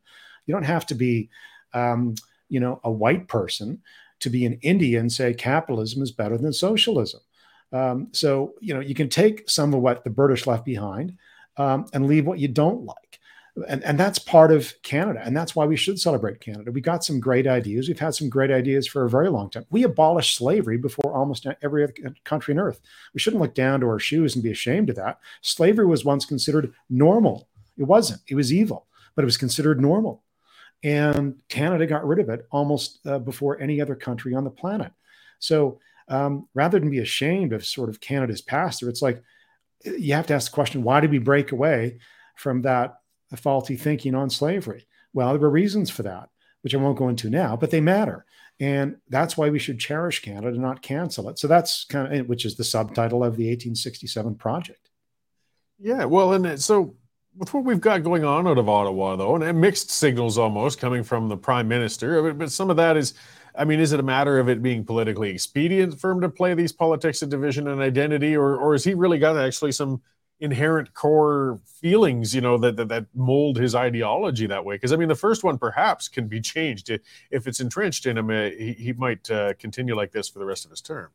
You 0.46 0.54
don't 0.54 0.62
have 0.62 0.86
to 0.86 0.94
be, 0.94 1.28
um, 1.74 2.14
you 2.48 2.60
know, 2.60 2.80
a 2.84 2.90
white 2.90 3.28
person 3.28 3.82
to 4.20 4.30
be 4.30 4.46
an 4.46 4.58
Indian 4.62 5.02
and 5.02 5.12
say 5.12 5.34
capitalism 5.34 6.02
is 6.02 6.12
better 6.12 6.38
than 6.38 6.52
socialism. 6.52 7.20
Um, 7.72 8.08
so 8.12 8.54
you 8.60 8.74
know 8.74 8.80
you 8.80 8.94
can 8.94 9.08
take 9.08 9.48
some 9.48 9.74
of 9.74 9.80
what 9.80 10.04
the 10.04 10.10
British 10.10 10.46
left 10.46 10.64
behind 10.64 11.16
um, 11.56 11.86
and 11.92 12.06
leave 12.06 12.26
what 12.26 12.38
you 12.38 12.48
don't 12.48 12.84
like 12.84 13.07
and, 13.66 13.82
and 13.84 13.98
that's 13.98 14.18
part 14.18 14.52
of 14.52 14.74
Canada. 14.82 15.22
And 15.24 15.36
that's 15.36 15.56
why 15.56 15.64
we 15.64 15.76
should 15.76 15.98
celebrate 15.98 16.40
Canada. 16.40 16.70
We 16.70 16.80
got 16.80 17.04
some 17.04 17.18
great 17.18 17.46
ideas. 17.46 17.88
We've 17.88 17.98
had 17.98 18.14
some 18.14 18.28
great 18.28 18.50
ideas 18.50 18.86
for 18.86 19.04
a 19.04 19.10
very 19.10 19.28
long 19.28 19.50
time. 19.50 19.66
We 19.70 19.84
abolished 19.84 20.36
slavery 20.36 20.76
before 20.76 21.14
almost 21.14 21.46
every 21.62 21.84
other 21.84 21.94
country 22.24 22.54
on 22.54 22.60
earth. 22.60 22.80
We 23.14 23.20
shouldn't 23.20 23.42
look 23.42 23.54
down 23.54 23.80
to 23.80 23.86
our 23.86 23.98
shoes 23.98 24.34
and 24.34 24.42
be 24.42 24.50
ashamed 24.50 24.90
of 24.90 24.96
that. 24.96 25.18
Slavery 25.42 25.86
was 25.86 26.04
once 26.04 26.24
considered 26.24 26.72
normal. 26.90 27.48
It 27.76 27.84
wasn't, 27.84 28.20
it 28.28 28.34
was 28.34 28.52
evil, 28.52 28.86
but 29.14 29.22
it 29.22 29.26
was 29.26 29.36
considered 29.36 29.80
normal. 29.80 30.22
And 30.82 31.40
Canada 31.48 31.86
got 31.86 32.06
rid 32.06 32.20
of 32.20 32.28
it 32.28 32.46
almost 32.50 33.00
uh, 33.06 33.18
before 33.18 33.60
any 33.60 33.80
other 33.80 33.94
country 33.94 34.34
on 34.34 34.44
the 34.44 34.50
planet. 34.50 34.92
So 35.38 35.80
um, 36.08 36.48
rather 36.54 36.78
than 36.78 36.90
be 36.90 36.98
ashamed 36.98 37.52
of 37.52 37.64
sort 37.64 37.88
of 37.88 38.00
Canada's 38.00 38.40
past, 38.40 38.82
it's 38.82 39.02
like 39.02 39.22
you 39.84 40.14
have 40.14 40.26
to 40.26 40.34
ask 40.34 40.50
the 40.50 40.54
question 40.54 40.82
why 40.82 41.00
did 41.00 41.10
we 41.10 41.18
break 41.18 41.52
away 41.52 41.98
from 42.36 42.62
that 42.62 42.98
faulty 43.36 43.76
thinking 43.76 44.14
on 44.14 44.30
slavery. 44.30 44.86
Well, 45.12 45.30
there 45.30 45.40
were 45.40 45.50
reasons 45.50 45.90
for 45.90 46.02
that, 46.04 46.28
which 46.62 46.74
I 46.74 46.78
won't 46.78 46.98
go 46.98 47.08
into 47.08 47.30
now, 47.30 47.56
but 47.56 47.70
they 47.70 47.80
matter. 47.80 48.24
And 48.60 48.96
that's 49.08 49.36
why 49.36 49.50
we 49.50 49.58
should 49.58 49.78
cherish 49.78 50.20
Canada, 50.20 50.48
and 50.48 50.58
not 50.58 50.82
cancel 50.82 51.28
it. 51.28 51.38
So 51.38 51.46
that's 51.46 51.84
kind 51.84 52.12
of, 52.12 52.28
which 52.28 52.44
is 52.44 52.56
the 52.56 52.64
subtitle 52.64 53.22
of 53.22 53.36
the 53.36 53.48
1867 53.48 54.34
project. 54.34 54.90
Yeah. 55.78 56.06
Well, 56.06 56.32
and 56.32 56.60
so 56.60 56.96
with 57.36 57.54
what 57.54 57.64
we've 57.64 57.80
got 57.80 58.02
going 58.02 58.24
on 58.24 58.48
out 58.48 58.58
of 58.58 58.68
Ottawa, 58.68 59.14
though, 59.14 59.36
and 59.36 59.60
mixed 59.60 59.90
signals 59.90 60.38
almost 60.38 60.80
coming 60.80 61.04
from 61.04 61.28
the 61.28 61.36
prime 61.36 61.68
minister, 61.68 62.34
but 62.34 62.50
some 62.50 62.68
of 62.68 62.76
that 62.76 62.96
is, 62.96 63.14
I 63.54 63.64
mean, 63.64 63.78
is 63.78 63.92
it 63.92 64.00
a 64.00 64.04
matter 64.04 64.40
of 64.40 64.48
it 64.48 64.60
being 64.60 64.84
politically 64.84 65.30
expedient 65.30 66.00
for 66.00 66.10
him 66.10 66.20
to 66.22 66.28
play 66.28 66.54
these 66.54 66.72
politics 66.72 67.22
of 67.22 67.28
division 67.28 67.68
and 67.68 67.80
identity, 67.80 68.36
or, 68.36 68.56
or 68.56 68.72
has 68.72 68.82
he 68.82 68.94
really 68.94 69.18
got 69.18 69.36
actually 69.36 69.72
some 69.72 70.02
inherent 70.40 70.94
core 70.94 71.58
feelings 71.64 72.34
you 72.34 72.40
know 72.40 72.56
that 72.58 72.76
that, 72.76 72.88
that 72.88 73.06
mold 73.14 73.56
his 73.56 73.74
ideology 73.74 74.46
that 74.46 74.64
way. 74.64 74.76
Because 74.76 74.92
i 74.92 74.96
mean 74.96 75.08
the 75.08 75.14
first 75.14 75.44
one 75.44 75.58
perhaps 75.58 76.08
can 76.08 76.28
be 76.28 76.40
changed 76.40 76.90
if 77.30 77.46
it's 77.46 77.60
entrenched 77.60 78.06
in 78.06 78.18
him 78.18 78.30
uh, 78.30 78.50
he, 78.50 78.72
he 78.72 78.92
might 78.92 79.30
uh, 79.30 79.54
continue 79.54 79.94
like 79.94 80.12
this 80.12 80.28
for 80.28 80.38
the 80.38 80.46
rest 80.46 80.64
of 80.64 80.70
his 80.70 80.80
term. 80.80 81.10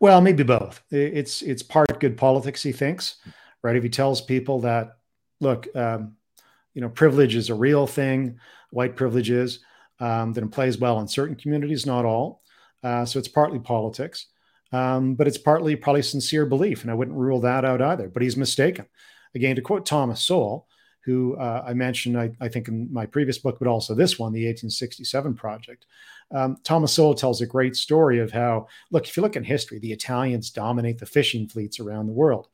Well 0.00 0.20
maybe 0.20 0.42
both. 0.42 0.82
It's 0.90 1.42
it's 1.42 1.62
part 1.62 2.00
good 2.00 2.16
politics 2.16 2.62
he 2.62 2.72
thinks 2.72 3.16
right? 3.66 3.74
If 3.74 3.82
he 3.82 3.88
tells 3.88 4.20
people 4.20 4.60
that 4.60 4.98
look 5.40 5.66
um, 5.74 6.16
you 6.72 6.80
know 6.80 6.88
privilege 6.88 7.34
is 7.34 7.50
a 7.50 7.54
real 7.54 7.86
thing 7.86 8.38
white 8.70 8.94
privilege 8.94 9.30
is 9.30 9.60
um, 9.98 10.32
that 10.34 10.44
it 10.44 10.50
plays 10.52 10.78
well 10.78 11.00
in 11.00 11.08
certain 11.08 11.34
communities 11.34 11.84
not 11.84 12.04
all. 12.04 12.42
Uh, 12.84 13.04
so 13.04 13.18
it's 13.18 13.28
partly 13.28 13.58
politics 13.58 14.26
um, 14.76 15.14
but 15.14 15.26
it's 15.26 15.38
partly 15.38 15.74
probably 15.74 16.02
sincere 16.02 16.44
belief, 16.44 16.82
and 16.82 16.90
I 16.90 16.94
wouldn't 16.94 17.16
rule 17.16 17.40
that 17.40 17.64
out 17.64 17.80
either. 17.80 18.08
But 18.08 18.22
he's 18.22 18.36
mistaken. 18.36 18.86
Again, 19.34 19.56
to 19.56 19.62
quote 19.62 19.86
Thomas 19.86 20.20
Sowell, 20.20 20.66
who 21.04 21.36
uh, 21.36 21.64
I 21.66 21.72
mentioned, 21.72 22.18
I, 22.18 22.30
I, 22.40 22.48
think 22.48 22.68
in 22.68 22.92
my 22.92 23.06
previous 23.06 23.38
book, 23.38 23.58
but 23.58 23.68
also 23.68 23.94
this 23.94 24.18
one, 24.18 24.32
the 24.32 24.46
1867 24.46 25.34
Project. 25.34 25.86
Um, 26.34 26.56
Thomas 26.64 26.92
Sowell 26.92 27.14
tells 27.14 27.40
a 27.40 27.46
great 27.46 27.76
story 27.76 28.18
of 28.18 28.32
how, 28.32 28.66
look, 28.90 29.06
if 29.06 29.16
you 29.16 29.22
look 29.22 29.36
in 29.36 29.44
history, 29.44 29.78
the 29.78 29.92
Italians 29.92 30.50
dominate 30.50 30.98
the 30.98 31.06
fishing 31.06 31.48
fleets 31.48 31.78
around 31.78 32.06
the 32.06 32.12
world. 32.12 32.48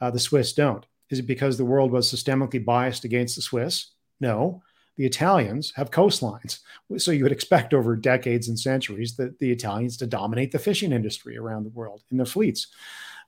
Uh, 0.00 0.10
the 0.10 0.18
Swiss 0.18 0.52
don't. 0.52 0.84
Is 1.10 1.20
it 1.20 1.26
because 1.26 1.56
the 1.56 1.64
world 1.64 1.92
was 1.92 2.12
systemically 2.12 2.64
biased 2.64 3.04
against 3.04 3.36
the 3.36 3.42
Swiss? 3.42 3.92
No 4.20 4.62
the 4.96 5.06
Italians 5.06 5.72
have 5.76 5.90
coastlines. 5.90 6.60
So 6.98 7.10
you 7.10 7.24
would 7.24 7.32
expect 7.32 7.74
over 7.74 7.96
decades 7.96 8.48
and 8.48 8.58
centuries 8.58 9.16
that 9.16 9.38
the 9.38 9.50
Italians 9.50 9.96
to 9.98 10.06
dominate 10.06 10.52
the 10.52 10.58
fishing 10.58 10.92
industry 10.92 11.36
around 11.36 11.64
the 11.64 11.70
world 11.70 12.02
in 12.10 12.16
their 12.16 12.26
fleets. 12.26 12.68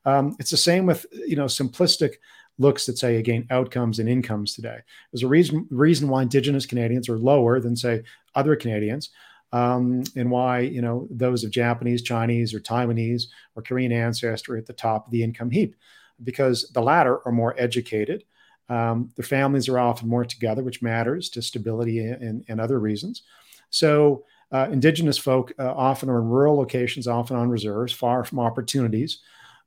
Um, 0.04 0.36
it's 0.38 0.50
the 0.50 0.56
same 0.56 0.86
with 0.86 1.06
you 1.12 1.36
know 1.36 1.46
simplistic 1.46 2.14
looks 2.58 2.86
that 2.86 2.96
say 2.96 3.16
again 3.16 3.46
outcomes 3.50 3.98
and 3.98 4.08
incomes 4.08 4.54
today. 4.54 4.78
There's 5.12 5.24
a 5.24 5.28
reason 5.28 5.66
reason 5.70 6.08
why 6.08 6.22
Indigenous 6.22 6.66
Canadians 6.66 7.08
are 7.08 7.18
lower 7.18 7.60
than 7.60 7.76
say 7.76 8.02
other 8.34 8.54
Canadians, 8.54 9.10
um, 9.52 10.04
and 10.14 10.30
why 10.30 10.60
you 10.60 10.80
know 10.80 11.08
those 11.10 11.42
of 11.42 11.50
Japanese, 11.50 12.02
Chinese, 12.02 12.54
or 12.54 12.60
Taiwanese 12.60 13.24
or 13.56 13.62
Korean 13.62 13.92
ancestry 13.92 14.58
at 14.58 14.66
the 14.66 14.72
top 14.72 15.06
of 15.06 15.12
the 15.12 15.24
income 15.24 15.50
heap, 15.50 15.74
because 16.22 16.70
the 16.72 16.82
latter 16.82 17.26
are 17.26 17.32
more 17.32 17.54
educated 17.58 18.24
um, 18.68 19.10
their 19.16 19.24
families 19.24 19.68
are 19.68 19.78
often 19.78 20.08
more 20.08 20.24
together, 20.24 20.62
which 20.62 20.82
matters 20.82 21.28
to 21.30 21.42
stability 21.42 22.00
and, 22.00 22.44
and 22.48 22.60
other 22.60 22.78
reasons. 22.78 23.22
So, 23.70 24.24
uh, 24.52 24.68
Indigenous 24.70 25.18
folk 25.18 25.52
uh, 25.58 25.72
often 25.72 26.08
are 26.08 26.20
in 26.20 26.28
rural 26.28 26.56
locations, 26.56 27.08
often 27.08 27.36
on 27.36 27.48
reserves, 27.48 27.92
far 27.92 28.24
from 28.24 28.38
opportunities, 28.38 29.18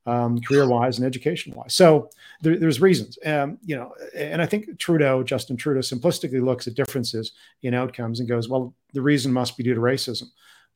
um, 0.06 0.40
career-wise 0.40 0.98
and 0.98 1.06
education-wise. 1.06 1.74
So, 1.74 2.10
there, 2.42 2.58
there's 2.58 2.80
reasons, 2.80 3.18
um, 3.26 3.58
you 3.66 3.76
know. 3.76 3.94
And 4.16 4.42
I 4.42 4.46
think 4.46 4.80
Trudeau, 4.80 5.24
Justin 5.24 5.58
Trudeau, 5.58 5.82
simplistically 5.82 6.44
looks 6.44 6.68
at 6.68 6.76
differences 6.76 7.34
in 7.62 7.74
outcomes 7.74 8.20
and 8.20 8.30
goes, 8.30 8.48
"Well, 8.48 8.74
the 8.94 9.02
reason 9.02 9.34
must 9.34 9.58
be 9.58 9.64
due 9.64 9.76
to 9.76 9.82
racism." 9.82 10.30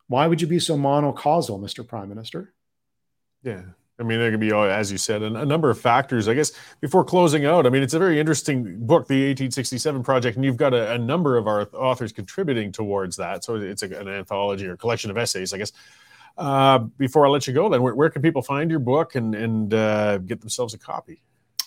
Why 0.08 0.28
would 0.28 0.42
you 0.42 0.48
be 0.48 0.60
so 0.60 0.78
monocausal, 0.78 1.60
Mr. 1.62 1.88
Prime 1.88 2.10
Minister? 2.10 2.54
Yeah, 3.42 3.64
I 4.00 4.04
mean, 4.04 4.18
there 4.18 4.32
could 4.32 4.40
be, 4.40 4.52
uh, 4.52 4.62
as 4.62 4.92
you 4.92 4.98
said, 4.98 5.22
a, 5.22 5.46
number 5.46 5.70
of 5.70 5.80
factors. 5.80 6.28
I 6.28 6.34
guess 6.34 6.52
before 6.82 7.04
closing 7.04 7.46
out, 7.46 7.68
I 7.68 7.70
mean, 7.70 7.84
it's 7.84 7.94
a 7.94 8.00
very 8.00 8.20
interesting 8.20 8.64
book, 8.80 9.08
the 9.08 9.28
1867 9.28 10.02
Project, 10.04 10.36
and 10.36 10.44
you've 10.44 10.58
got 10.58 10.74
a, 10.74 10.94
a 10.94 10.98
number 10.98 11.38
of 11.38 11.48
our 11.48 11.70
authors 11.74 12.12
contributing 12.12 12.72
towards 12.72 13.16
that. 13.18 13.44
So 13.44 13.56
it's 13.56 13.84
a, 13.84 14.00
an 14.00 14.08
anthology 14.08 14.66
or 14.66 14.76
collection 14.78 15.12
of 15.12 15.18
essays, 15.18 15.54
I 15.54 15.60
guess. 15.60 15.72
Uh, 16.38 16.80
before 16.80 17.28
I 17.28 17.30
let 17.30 17.46
you 17.46 17.54
go, 17.54 17.70
then, 17.70 17.84
where, 17.84 17.94
where, 17.94 18.10
can 18.10 18.24
people 18.24 18.42
find 18.42 18.72
your 18.72 18.80
book 18.80 19.14
and, 19.14 19.36
and 19.36 19.74
uh, 19.74 20.18
get 20.18 20.42
themselves 20.42 20.74
a 20.74 20.80
copy? 20.80 21.22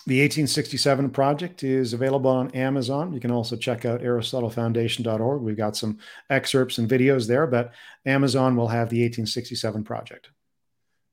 The 0.05 0.21
1867 0.21 1.09
Project 1.11 1.63
is 1.63 1.93
available 1.93 2.31
on 2.31 2.51
Amazon. 2.51 3.13
You 3.13 3.19
can 3.19 3.31
also 3.31 3.55
check 3.55 3.85
out 3.85 4.01
AristotleFoundation.org. 4.01 5.41
We've 5.41 5.57
got 5.57 5.77
some 5.77 5.99
excerpts 6.29 6.77
and 6.77 6.89
videos 6.89 7.27
there, 7.27 7.47
but 7.47 7.73
Amazon 8.05 8.55
will 8.55 8.67
have 8.67 8.89
the 8.89 9.01
1867 9.01 9.83
Project. 9.83 10.29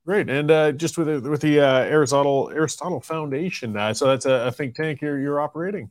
Great, 0.05 0.29
and 0.29 0.51
uh, 0.51 0.71
just 0.71 0.99
with 0.99 1.07
the, 1.07 1.29
with 1.29 1.41
the 1.41 1.59
uh, 1.59 1.79
Aristotle 1.79 2.51
Aristotle 2.53 3.01
Foundation, 3.01 3.75
uh, 3.75 3.91
so 3.91 4.05
that's 4.05 4.27
a, 4.27 4.47
a, 4.47 4.51
think 4.51 4.75
tank 4.75 5.01
you're 5.01 5.19
you're 5.19 5.41
operating. 5.41 5.89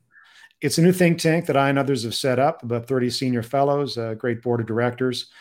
It's 0.60 0.78
a 0.78 0.82
new 0.82 0.92
think 0.92 1.18
tank 1.18 1.46
that 1.46 1.56
I 1.56 1.68
and 1.68 1.80
others 1.80 2.04
have 2.04 2.14
set 2.14 2.38
up. 2.38 2.62
About 2.62 2.86
30 2.86 3.10
senior 3.10 3.42
fellows, 3.42 3.96
a 3.96 4.14
great 4.14 4.40
board 4.40 4.60
of 4.60 4.66
directors, 4.66 5.32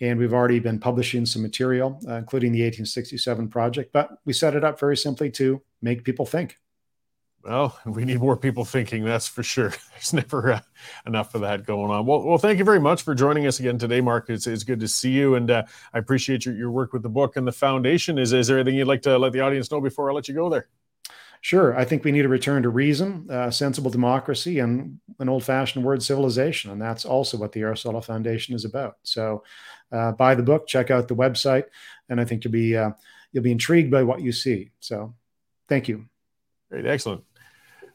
and 0.00 0.18
we've 0.18 0.32
already 0.32 0.58
been 0.58 0.78
publishing 0.78 1.26
some 1.26 1.42
material, 1.42 2.00
uh, 2.08 2.14
including 2.14 2.52
the 2.52 2.60
1867 2.60 3.48
project. 3.48 3.92
But 3.92 4.16
we 4.24 4.32
set 4.32 4.56
it 4.56 4.64
up 4.64 4.80
very 4.80 4.96
simply 4.96 5.30
to 5.32 5.60
make 5.82 6.02
people 6.02 6.24
think. 6.24 6.56
Well, 7.44 7.78
we 7.86 8.04
need 8.04 8.20
more 8.20 8.36
people 8.36 8.64
thinking, 8.64 9.04
that's 9.04 9.28
for 9.28 9.42
sure. 9.42 9.72
There's 9.92 10.12
never 10.12 10.52
uh, 10.52 10.60
enough 11.06 11.34
of 11.34 11.42
that 11.42 11.66
going 11.66 11.90
on. 11.90 12.06
Well, 12.06 12.22
well, 12.22 12.38
thank 12.38 12.58
you 12.58 12.64
very 12.64 12.80
much 12.80 13.02
for 13.02 13.14
joining 13.14 13.46
us 13.46 13.60
again 13.60 13.78
today, 13.78 14.00
Mark. 14.00 14.30
It's, 14.30 14.46
it's 14.46 14.64
good 14.64 14.80
to 14.80 14.88
see 14.88 15.10
you, 15.10 15.34
and 15.34 15.50
uh, 15.50 15.64
I 15.92 15.98
appreciate 15.98 16.46
your, 16.46 16.54
your 16.54 16.70
work 16.70 16.92
with 16.92 17.02
the 17.02 17.08
book 17.08 17.36
and 17.36 17.46
the 17.46 17.52
foundation. 17.52 18.18
Is, 18.18 18.32
is 18.32 18.46
there 18.46 18.58
anything 18.58 18.76
you'd 18.76 18.88
like 18.88 19.02
to 19.02 19.18
let 19.18 19.32
the 19.32 19.40
audience 19.40 19.70
know 19.70 19.80
before 19.80 20.10
I 20.10 20.14
let 20.14 20.28
you 20.28 20.34
go 20.34 20.48
there? 20.48 20.68
Sure. 21.42 21.76
I 21.78 21.84
think 21.84 22.04
we 22.04 22.12
need 22.12 22.24
a 22.24 22.28
return 22.28 22.62
to 22.62 22.70
reason, 22.70 23.30
uh, 23.30 23.50
sensible 23.50 23.90
democracy, 23.90 24.60
and 24.60 24.98
an 25.18 25.28
old 25.28 25.44
fashioned 25.44 25.84
word 25.84 26.02
civilization. 26.02 26.70
And 26.70 26.80
that's 26.80 27.04
also 27.04 27.36
what 27.36 27.52
the 27.52 27.60
Aristotle 27.60 28.00
Foundation 28.00 28.54
is 28.54 28.64
about. 28.64 28.96
So 29.02 29.44
uh, 29.92 30.12
buy 30.12 30.34
the 30.34 30.42
book, 30.42 30.66
check 30.66 30.90
out 30.90 31.06
the 31.06 31.14
website, 31.14 31.64
and 32.08 32.18
I 32.18 32.24
think 32.24 32.44
you'll 32.44 32.52
be, 32.52 32.74
uh, 32.74 32.92
you'll 33.32 33.44
be 33.44 33.52
intrigued 33.52 33.90
by 33.90 34.04
what 34.04 34.22
you 34.22 34.32
see. 34.32 34.70
So 34.80 35.14
thank 35.68 35.86
you. 35.86 36.06
Great. 36.70 36.86
Excellent. 36.86 37.22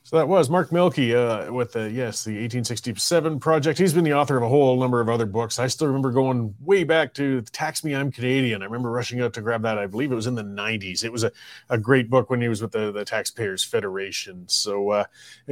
So 0.03 0.17
that 0.17 0.27
was 0.27 0.49
Mark 0.49 0.71
Milke 0.71 0.97
uh, 0.97 1.49
with 1.51 1.73
the 1.73 1.91
yes, 1.91 2.23
the 2.23 2.31
1867 2.31 3.39
project. 3.39 3.77
He's 3.77 3.93
been 3.93 4.03
the 4.03 4.13
author 4.13 4.37
of 4.37 4.43
a 4.43 4.47
whole 4.47 4.79
number 4.79 5.01
of 5.01 5.09
other 5.09 5.27
books. 5.27 5.59
I 5.59 5.67
still 5.67 5.87
remember 5.87 6.11
going 6.11 6.55
way 6.61 6.83
back 6.83 7.13
to 7.15 7.41
Tax 7.41 7.83
Me, 7.83 7.93
I'm 7.93 8.11
Canadian. 8.11 8.61
I 8.63 8.65
remember 8.65 8.89
rushing 8.89 9.21
out 9.21 9.33
to 9.33 9.41
grab 9.41 9.61
that. 9.63 9.77
I 9.77 9.85
believe 9.85 10.11
it 10.11 10.15
was 10.15 10.25
in 10.25 10.35
the 10.35 10.43
90s. 10.43 11.03
It 11.03 11.11
was 11.11 11.23
a, 11.23 11.31
a 11.69 11.77
great 11.77 12.09
book 12.09 12.29
when 12.29 12.41
he 12.41 12.47
was 12.47 12.61
with 12.61 12.71
the, 12.71 12.91
the 12.91 13.05
Taxpayers 13.05 13.63
Federation. 13.63 14.45
So 14.47 14.89
uh, 14.89 15.03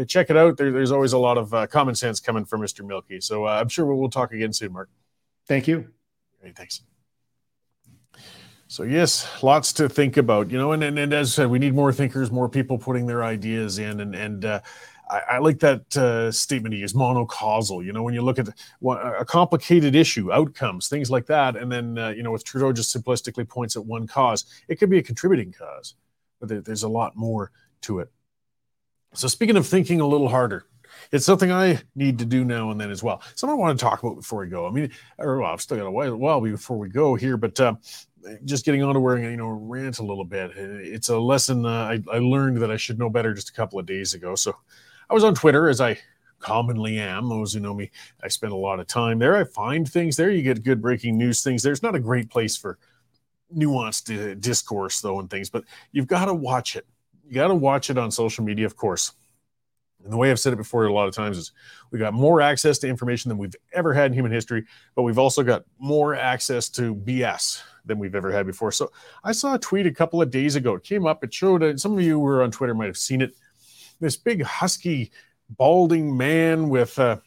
check 0.07 0.29
it 0.29 0.38
out. 0.38 0.57
There, 0.57 0.71
there's 0.71 0.91
always 0.91 1.13
a 1.13 1.19
lot 1.19 1.38
of 1.38 1.53
uh, 1.53 1.67
common 1.67 1.93
sense 1.93 2.19
coming 2.19 2.45
from 2.45 2.62
Mr. 2.62 2.83
Milke. 2.86 3.21
So 3.21 3.45
uh, 3.45 3.60
I'm 3.62 3.69
sure 3.69 3.86
we'll, 3.86 3.97
we'll 3.97 4.10
talk 4.10 4.31
again 4.31 4.53
soon, 4.53 4.73
Mark. 4.73 4.89
Thank 5.47 5.67
you. 5.67 5.89
Great, 6.41 6.55
thanks. 6.55 6.87
So 8.69 8.84
yes, 8.84 9.41
lots 9.41 9.71
to 9.73 9.88
think 9.88 10.17
about, 10.17 10.51
you 10.51 10.58
know, 10.58 10.73
and, 10.73 10.84
and, 10.84 10.99
and 10.99 11.13
as 11.13 11.32
I 11.32 11.43
said, 11.43 11.49
we 11.49 11.58
need 11.58 11.73
more 11.73 11.93
thinkers, 11.93 12.32
more 12.32 12.49
people 12.49 12.77
putting 12.77 13.06
their 13.06 13.23
ideas 13.23 13.80
in, 13.80 14.01
and 14.01 14.13
and 14.13 14.43
uh, 14.43 14.60
I, 15.10 15.19
I, 15.19 15.38
like 15.38 15.60
that 15.60 15.95
uh, 15.95 16.32
statement 16.34 16.73
he 16.73 16.82
used, 16.82 16.93
monocausal. 16.93 17.86
You 17.86 17.93
know, 17.93 18.03
when 18.03 18.13
you 18.13 18.21
look 18.21 18.39
at 18.39 18.49
a 18.49 19.23
complicated 19.25 19.95
issue, 19.95 20.34
outcomes, 20.34 20.89
things 20.89 21.10
like 21.10 21.25
that, 21.27 21.56
and 21.56 21.71
then 21.71 21.97
uh, 21.97 22.10
you 22.10 22.23
know, 22.23 22.36
if 22.36 22.43
Trudeau 22.43 22.73
just 22.73 22.95
simplistically 22.95 23.47
points 23.47 23.77
at 23.77 23.86
one 23.86 24.06
cause, 24.06 24.45
it 24.67 24.75
could 24.75 24.89
be 24.89 24.97
a 24.97 25.03
contributing 25.03 25.53
cause, 25.58 25.95
but 26.41 26.49
there, 26.49 26.60
there's 26.60 26.84
a 26.84 26.89
lot 26.89 27.15
more 27.15 27.51
to 27.82 27.99
it. 27.99 28.12
So 29.13 29.30
speaking 29.30 29.56
of 29.56 29.65
thinking 29.65 30.01
a 30.01 30.08
little 30.08 30.27
harder, 30.27 30.65
it's 31.12 31.25
something 31.25 31.51
I 31.51 31.80
need 31.95 32.19
to 32.19 32.25
do 32.25 32.43
now 32.43 32.71
and 32.71 32.80
then 32.80 32.91
as 32.91 33.01
well. 33.01 33.21
Something 33.36 33.58
I 33.58 33.60
want 33.60 33.80
to 33.80 33.84
talk 33.84 34.03
about 34.03 34.17
before 34.17 34.41
we 34.41 34.47
go. 34.47 34.67
I 34.67 34.71
mean, 34.71 34.91
well, 35.17 35.45
I've 35.45 35.62
still 35.62 35.77
got 35.77 35.86
a 35.86 35.91
while, 35.91 36.15
while 36.17 36.41
before 36.41 36.77
we 36.77 36.89
go 36.89 37.15
here, 37.15 37.38
but 37.38 37.60
uh, 37.60 37.75
just 38.46 38.66
getting 38.66 38.84
on 38.84 38.94
to 38.94 39.00
where 39.00 39.18
you 39.18 39.38
know 39.38 39.50
rant 39.50 40.00
a 40.00 40.04
little 40.04 40.26
bit. 40.26 40.52
It's 40.56 41.10
a 41.10 41.18
lesson 41.18 41.66
uh, 41.66 41.70
I, 41.70 42.04
I 42.12 42.20
learned 42.20 42.58
that 42.58 42.72
I 42.72 42.78
should 42.78 43.00
know 43.00 43.10
better 43.10 43.34
just 43.34 43.50
a 43.50 43.54
couple 43.54 43.80
of 43.80 43.86
days 43.86 44.13
ago. 44.13 44.36
So 44.36 44.56
I 45.10 45.13
was 45.13 45.24
on 45.24 45.36
Twitter 45.36 45.70
as 45.70 45.82
I 45.82 45.98
commonly 46.40 47.00
am. 47.00 47.30
Those 47.30 47.54
who 47.54 47.60
know 47.60 47.74
me, 47.74 47.92
I 48.24 48.28
spend 48.28 48.54
a 48.54 48.58
lot 48.58 48.80
of 48.80 48.88
time 48.88 49.20
there. 49.20 49.36
I 49.36 49.44
find 49.44 49.90
things 49.90 50.16
there. 50.16 50.30
You 50.30 50.42
get 50.42 50.63
good 50.63 50.82
breaking 50.82 51.18
news 51.18 51.42
things. 51.42 51.63
There's 51.63 51.84
not 51.84 51.96
a 51.96 52.00
great 52.00 52.30
place 52.30 52.56
for 52.56 52.78
nuanced 53.56 54.12
uh, 54.13 54.36
discourse 54.36 55.02
though 55.02 55.20
and 55.20 55.30
things, 55.30 55.50
but 55.50 55.63
you've 55.92 56.08
got 56.08 56.26
to 56.26 56.34
watch 56.34 56.76
it. 56.76 56.86
You 57.28 57.36
got 57.36 57.48
to 57.48 57.56
watch 57.56 57.90
it 57.90 57.98
on 57.98 58.12
social 58.12 58.44
media, 58.44 58.66
of 58.66 58.76
course. 58.76 59.13
And 60.04 60.13
the 60.13 60.18
way 60.18 60.32
I've 60.32 60.40
said 60.40 60.54
it 60.54 60.58
before 60.58 60.86
a 60.86 60.94
lot 60.94 61.08
of 61.08 61.16
times 61.16 61.38
is 61.38 61.52
we 61.92 62.00
got 62.00 62.13
more 62.13 62.40
access 62.40 62.78
to 62.80 62.88
information 62.88 63.30
than 63.30 63.38
we've 63.38 63.56
ever 63.74 63.94
had 63.94 64.08
in 64.08 64.13
human 64.13 64.32
history, 64.32 64.66
but 64.96 65.02
we've 65.02 65.18
also 65.18 65.44
got 65.44 65.66
more 65.80 66.16
access 66.16 66.70
to 66.70 66.96
BS 66.96 67.62
than 67.88 68.00
we've 68.00 68.15
ever 68.15 68.32
had 68.32 68.45
before. 68.45 68.71
So 68.71 68.91
I 69.23 69.32
saw 69.32 69.56
a 69.56 69.60
tweet 69.60 69.88
a 69.88 69.91
couple 69.91 70.21
of 70.21 70.30
days 70.30 70.56
ago. 70.56 70.76
It 70.76 70.84
came 70.84 71.06
up. 71.06 71.23
It 71.23 71.34
showed 71.34 71.63
uh, 71.63 71.78
some 71.78 71.93
of 71.93 72.02
you 72.02 72.13
who 72.13 72.19
were 72.19 72.43
on 72.43 72.52
Twitter 72.52 72.73
might 72.73 72.88
have 72.88 72.97
seen 72.97 73.21
it. 73.21 73.36
This 74.00 74.15
big 74.15 74.43
husky, 74.43 75.12
balding 75.50 76.15
man 76.15 76.69
with 76.69 77.00
uh, 77.00 77.17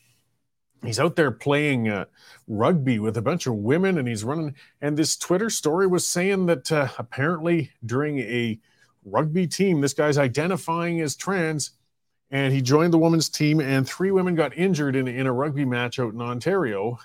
he's 0.85 1.01
out 1.01 1.17
there 1.17 1.31
playing 1.31 1.89
uh, 1.89 2.05
rugby 2.47 2.99
with 2.99 3.17
a 3.17 3.23
bunch 3.23 3.47
of 3.47 3.55
women, 3.55 3.99
and 3.99 4.07
he's 4.07 4.25
running. 4.25 4.55
And 4.81 4.97
this 4.97 5.17
Twitter 5.17 5.51
story 5.51 5.87
was 5.87 6.07
saying 6.07 6.47
that 6.47 6.71
uh, 6.71 6.89
apparently 6.99 7.73
during 7.85 8.21
a 8.21 8.59
rugby 9.05 9.47
team, 9.47 9.81
this 9.81 9.95
guy's 9.95 10.19
identifying 10.19 11.01
as 11.01 11.17
trans 11.17 11.73
and 12.31 12.53
he 12.53 12.63
joined 12.63 12.93
the 12.93 12.99
women's 12.99 13.29
team, 13.29 13.61
and 13.61 13.87
three 13.87 14.13
women 14.13 14.35
got 14.35 14.57
injured 14.57 14.95
in, 14.95 15.09
in 15.09 15.27
a 15.27 15.33
rugby 15.33 15.65
match 15.65 15.99
out 15.99 16.15
in 16.15 16.21
Ontario 16.21 16.99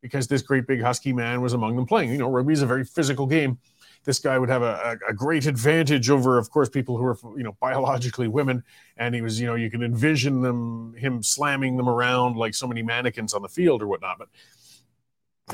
because 0.00 0.28
this 0.28 0.42
great 0.42 0.66
big 0.66 0.80
husky 0.80 1.12
man 1.12 1.40
was 1.40 1.52
among 1.52 1.76
them 1.76 1.86
playing. 1.86 2.10
You 2.12 2.18
know, 2.18 2.30
rugby 2.30 2.52
is 2.52 2.62
a 2.62 2.66
very 2.66 2.84
physical 2.84 3.26
game. 3.26 3.58
This 4.04 4.20
guy 4.20 4.38
would 4.38 4.48
have 4.48 4.62
a, 4.62 4.96
a, 5.08 5.12
great 5.12 5.46
advantage 5.46 6.08
over, 6.08 6.38
of 6.38 6.50
course, 6.50 6.68
people 6.68 6.96
who 6.96 7.04
are 7.04 7.18
you 7.36 7.42
know 7.42 7.56
biologically 7.60 8.28
women, 8.28 8.62
and 8.96 9.14
he 9.14 9.20
was 9.20 9.40
you 9.40 9.46
know 9.46 9.54
you 9.54 9.70
can 9.70 9.82
envision 9.82 10.40
them 10.40 10.94
him 10.96 11.22
slamming 11.22 11.76
them 11.76 11.88
around 11.88 12.36
like 12.36 12.54
so 12.54 12.66
many 12.66 12.82
mannequins 12.82 13.34
on 13.34 13.42
the 13.42 13.48
field 13.48 13.82
or 13.82 13.88
whatnot. 13.88 14.18
But 14.18 14.28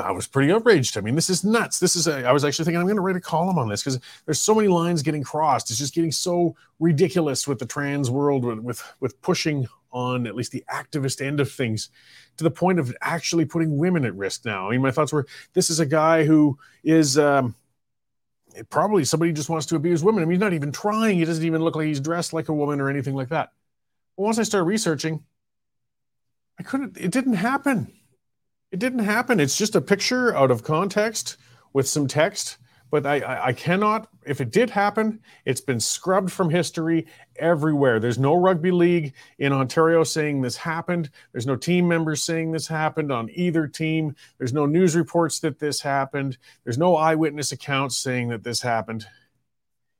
I 0.01 0.11
was 0.11 0.27
pretty 0.27 0.53
outraged. 0.53 0.99
I 0.99 1.01
mean, 1.01 1.15
this 1.15 1.31
is 1.31 1.45
nuts. 1.45 1.79
This 1.79 1.95
is, 1.95 2.07
a, 2.07 2.27
I 2.27 2.33
was 2.33 2.45
actually 2.45 2.65
thinking 2.65 2.81
I'm 2.81 2.87
going 2.87 2.97
to 2.97 3.03
write 3.03 3.17
a 3.17 3.21
column 3.21 3.59
on 3.59 3.69
this 3.69 3.83
because 3.83 4.01
there's 4.25 4.41
so 4.41 4.55
many 4.55 4.69
lines 4.69 5.03
getting 5.03 5.23
crossed. 5.23 5.71
It's 5.71 5.79
just 5.79 5.95
getting 5.95 6.13
so 6.13 6.57
ridiculous 6.81 7.47
with 7.47 7.59
the 7.59 7.67
trans 7.67 8.11
world, 8.11 8.45
with, 8.45 8.59
with, 8.59 8.95
with 9.01 9.21
pushing 9.23 9.69
on 9.95 10.27
at 10.27 10.35
least 10.35 10.53
the 10.53 10.65
activist 10.71 11.25
end 11.25 11.41
of 11.41 11.51
things 11.51 11.89
to 12.37 12.45
the 12.45 12.51
point 12.51 12.79
of 12.79 12.95
actually 13.01 13.47
putting 13.47 13.79
women 13.79 14.05
at 14.05 14.15
risk 14.15 14.45
now. 14.45 14.69
I 14.69 14.73
mean, 14.73 14.83
my 14.83 14.91
thoughts 14.91 15.13
were 15.13 15.27
this 15.55 15.71
is 15.71 15.81
a 15.81 15.87
guy 15.87 16.25
who 16.25 16.59
is 16.83 17.17
um, 17.17 17.55
probably 18.69 19.05
somebody 19.05 19.33
just 19.33 19.49
wants 19.49 19.67
to 19.67 19.77
abuse 19.77 20.03
women. 20.03 20.23
I 20.23 20.27
mean, 20.27 20.33
he's 20.33 20.41
not 20.41 20.53
even 20.53 20.73
trying. 20.73 21.19
He 21.19 21.25
doesn't 21.25 21.45
even 21.45 21.63
look 21.63 21.77
like 21.77 21.87
he's 21.87 22.01
dressed 22.01 22.33
like 22.33 22.49
a 22.49 22.55
woman 22.55 22.81
or 22.81 22.91
anything 22.91 23.15
like 23.15 23.29
that. 23.29 23.53
But 24.17 24.25
once 24.25 24.39
I 24.39 24.43
started 24.43 24.67
researching, 24.67 25.23
I 26.59 26.65
couldn't, 26.65 26.99
it 26.99 27.11
didn't 27.11 27.35
happen. 27.35 27.93
It 28.71 28.81
didn't 28.81 29.01
happen. 29.01 29.39
It's 29.39 29.57
just 29.57 29.77
a 29.77 29.81
picture 29.81 30.37
out 30.37 30.51
of 30.51 30.65
context 30.65 31.37
with 31.73 31.89
some 31.89 32.09
text. 32.09 32.59
But 32.91 33.07
I, 33.07 33.47
I, 33.47 33.53
cannot, 33.53 34.09
if 34.25 34.41
it 34.41 34.53
did 34.53 34.71
happen, 34.71 35.21
it's 35.45 35.61
been 35.61 35.81
scrubbed 35.81 36.31
from 36.31 36.49
history 36.49 37.07
everywhere. 37.37 37.99
There's 37.99 38.21
no 38.21 38.37
rugby 38.37 38.71
league 38.71 39.15
in 39.39 39.53
Ontario 39.53 40.05
saying 40.05 40.43
this 40.43 40.57
happened. 40.57 41.11
There's 41.33 41.47
no 41.47 41.57
team 41.57 41.89
members 41.89 42.23
saying 42.23 42.53
this 42.53 42.69
happened 42.69 43.11
on 43.11 43.31
either 43.33 43.67
team. 43.67 44.15
There's 44.39 44.53
no 44.53 44.67
news 44.67 44.95
reports 44.95 45.41
that 45.41 45.59
this 45.59 45.81
happened. 45.81 46.39
There's 46.63 46.79
no 46.79 46.95
eyewitness 46.95 47.51
accounts 47.51 47.97
saying 47.97 48.29
that 48.29 48.45
this 48.45 48.63
happened. 48.63 49.07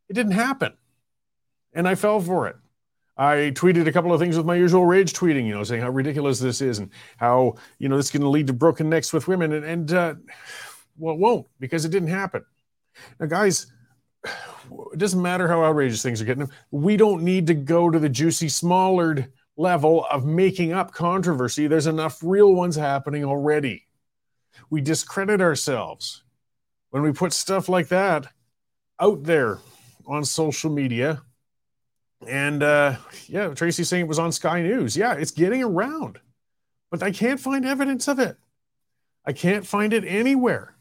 It 0.09 0.15
didn't 0.15 0.33
happen. 0.33 0.75
And 1.73 1.89
I 1.89 1.97
fell 1.97 2.21
for 2.21 2.47
it. 2.47 2.57
I 3.17 3.53
tweeted 3.55 3.87
a 3.87 3.93
couple 3.93 4.13
of 4.13 4.21
things 4.21 4.37
with 4.37 4.47
my 4.47 4.57
usual 4.57 4.87
rage 4.87 5.13
tweeting, 5.13 5.47
you 5.47 5.55
know, 5.55 5.63
saying 5.63 5.83
how 5.83 5.91
ridiculous 5.91 6.41
this 6.41 6.61
is 6.61 6.79
and 6.79 6.91
how, 7.17 7.55
you 7.79 7.89
know, 7.89 7.97
this 7.97 8.07
is 8.07 8.13
going 8.13 8.23
to 8.23 8.29
lead 8.29 8.49
to 8.49 8.53
broken 8.53 8.89
necks 8.89 9.13
with 9.13 9.29
women. 9.29 9.53
And, 9.53 9.65
and 9.65 9.93
uh, 9.93 10.15
well, 10.99 11.15
it 11.15 11.21
won't 11.21 11.47
because 11.61 11.85
it 11.85 11.91
didn't 11.91 12.09
happen. 12.09 12.45
Now, 13.19 13.27
guys, 13.27 13.67
it 14.25 14.99
doesn't 14.99 15.21
matter 15.21 15.49
how 15.49 15.63
outrageous 15.65 16.03
things 16.03 16.21
are 16.21 16.25
getting. 16.25 16.51
We 16.71 16.97
don't 16.97 17.23
need 17.23 17.47
to 17.49 17.55
go 17.55 17.91
to 17.91 17.99
the 17.99 18.09
juicy, 18.09 18.49
smaller 18.49 19.27
level 19.57 20.07
of 20.11 20.25
making 20.25 20.73
up 20.73 20.93
controversy. 20.93 21.67
There's 21.67 21.87
enough 21.87 22.19
real 22.23 22.55
ones 22.55 22.77
happening 22.77 23.25
already. 23.25 23.87
We 24.71 24.81
discredit 24.81 25.41
ourselves 25.41 26.23
when 26.91 27.03
we 27.03 27.13
put 27.13 27.33
stuff 27.33 27.69
like 27.69 27.89
that 27.89 28.27
out 29.01 29.25
there 29.25 29.59
on 30.07 30.25
social 30.25 30.71
media 30.71 31.23
and 32.27 32.63
uh, 32.63 32.97
yeah, 33.27 33.49
Tracy's 33.49 33.89
saying 33.89 34.05
it 34.05 34.09
was 34.09 34.19
on 34.19 34.33
Sky 34.33 34.63
News. 34.63 34.97
Yeah, 34.97 35.15
it's 35.15 35.31
getting 35.31 35.63
around, 35.63 36.19
but 36.91 37.03
I 37.03 37.11
can't 37.11 37.41
find 37.41 37.65
evidence 37.65 38.09
of 38.09 38.19
it. 38.19 38.37
I 39.27 39.33
can't 39.33 39.67
find 39.67 39.93
it 39.93 40.05
anywhere. 40.05 40.74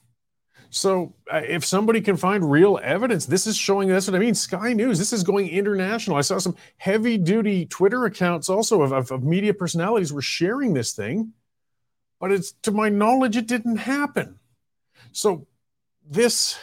So 0.74 1.14
uh, 1.32 1.42
if 1.48 1.64
somebody 1.64 2.02
can 2.02 2.18
find 2.18 2.50
real 2.50 2.80
evidence, 2.82 3.28
this 3.28 3.46
is 3.46 3.56
showing. 3.56 3.90
That's 3.90 4.08
what 4.08 4.16
I 4.16 4.20
mean. 4.20 4.34
Sky 4.34 4.74
News. 4.74 4.98
This 4.98 5.14
is 5.14 5.22
going 5.22 5.48
international. 5.50 6.18
I 6.18 6.22
saw 6.22 6.40
some 6.40 6.56
heavy 6.78 7.16
duty 7.20 7.68
Twitter 7.68 8.06
accounts 8.06 8.50
also 8.50 8.82
of, 8.82 8.92
of, 8.92 9.12
of 9.12 9.24
media 9.24 9.54
personalities 9.54 10.12
were 10.12 10.24
sharing 10.24 10.74
this 10.74 10.94
thing, 10.94 11.34
but 12.20 12.32
it's 12.32 12.54
to 12.64 12.72
my 12.72 12.90
knowledge 12.90 13.38
it 13.38 13.46
didn't 13.46 13.78
happen. 13.78 14.40
So 15.12 15.46
this 16.10 16.58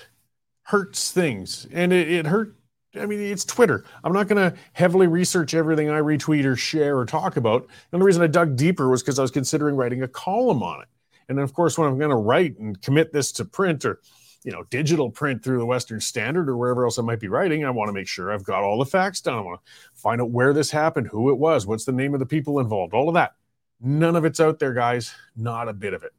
hurts 0.62 1.12
things, 1.12 1.68
and 1.72 1.92
it, 1.92 2.10
it 2.10 2.26
hurt 2.26 2.56
I 3.00 3.06
mean, 3.06 3.20
it's 3.20 3.44
Twitter. 3.44 3.84
I'm 4.02 4.12
not 4.12 4.26
going 4.26 4.50
to 4.50 4.58
heavily 4.72 5.06
research 5.06 5.54
everything 5.54 5.88
I 5.88 6.00
retweet 6.00 6.44
or 6.44 6.56
share 6.56 6.98
or 6.98 7.06
talk 7.06 7.36
about. 7.36 7.68
And 7.92 8.02
the 8.02 8.04
reason 8.04 8.24
I 8.24 8.26
dug 8.26 8.56
deeper 8.56 8.88
was 8.88 9.04
because 9.04 9.20
I 9.20 9.22
was 9.22 9.30
considering 9.30 9.76
writing 9.76 10.02
a 10.02 10.08
column 10.08 10.64
on 10.64 10.82
it. 10.82 10.88
And 11.30 11.38
then, 11.38 11.44
of 11.44 11.54
course, 11.54 11.78
when 11.78 11.88
I'm 11.88 11.96
going 11.96 12.10
to 12.10 12.16
write 12.16 12.58
and 12.58 12.82
commit 12.82 13.12
this 13.12 13.30
to 13.32 13.44
print 13.44 13.84
or, 13.84 14.00
you 14.42 14.50
know, 14.50 14.64
digital 14.64 15.10
print 15.10 15.44
through 15.44 15.58
the 15.58 15.64
Western 15.64 16.00
Standard 16.00 16.48
or 16.48 16.56
wherever 16.56 16.84
else 16.84 16.98
I 16.98 17.02
might 17.02 17.20
be 17.20 17.28
writing, 17.28 17.64
I 17.64 17.70
want 17.70 17.88
to 17.88 17.92
make 17.92 18.08
sure 18.08 18.32
I've 18.32 18.42
got 18.42 18.64
all 18.64 18.80
the 18.80 18.84
facts 18.84 19.20
down. 19.20 19.38
I 19.38 19.42
want 19.42 19.60
to 19.64 20.00
find 20.00 20.20
out 20.20 20.32
where 20.32 20.52
this 20.52 20.72
happened, 20.72 21.06
who 21.06 21.30
it 21.30 21.38
was, 21.38 21.68
what's 21.68 21.84
the 21.84 21.92
name 21.92 22.14
of 22.14 22.20
the 22.20 22.26
people 22.26 22.58
involved, 22.58 22.94
all 22.94 23.08
of 23.08 23.14
that. 23.14 23.36
None 23.80 24.16
of 24.16 24.24
it's 24.24 24.40
out 24.40 24.58
there, 24.58 24.74
guys. 24.74 25.14
Not 25.36 25.68
a 25.68 25.72
bit 25.72 25.94
of 25.94 26.02
it. 26.02 26.10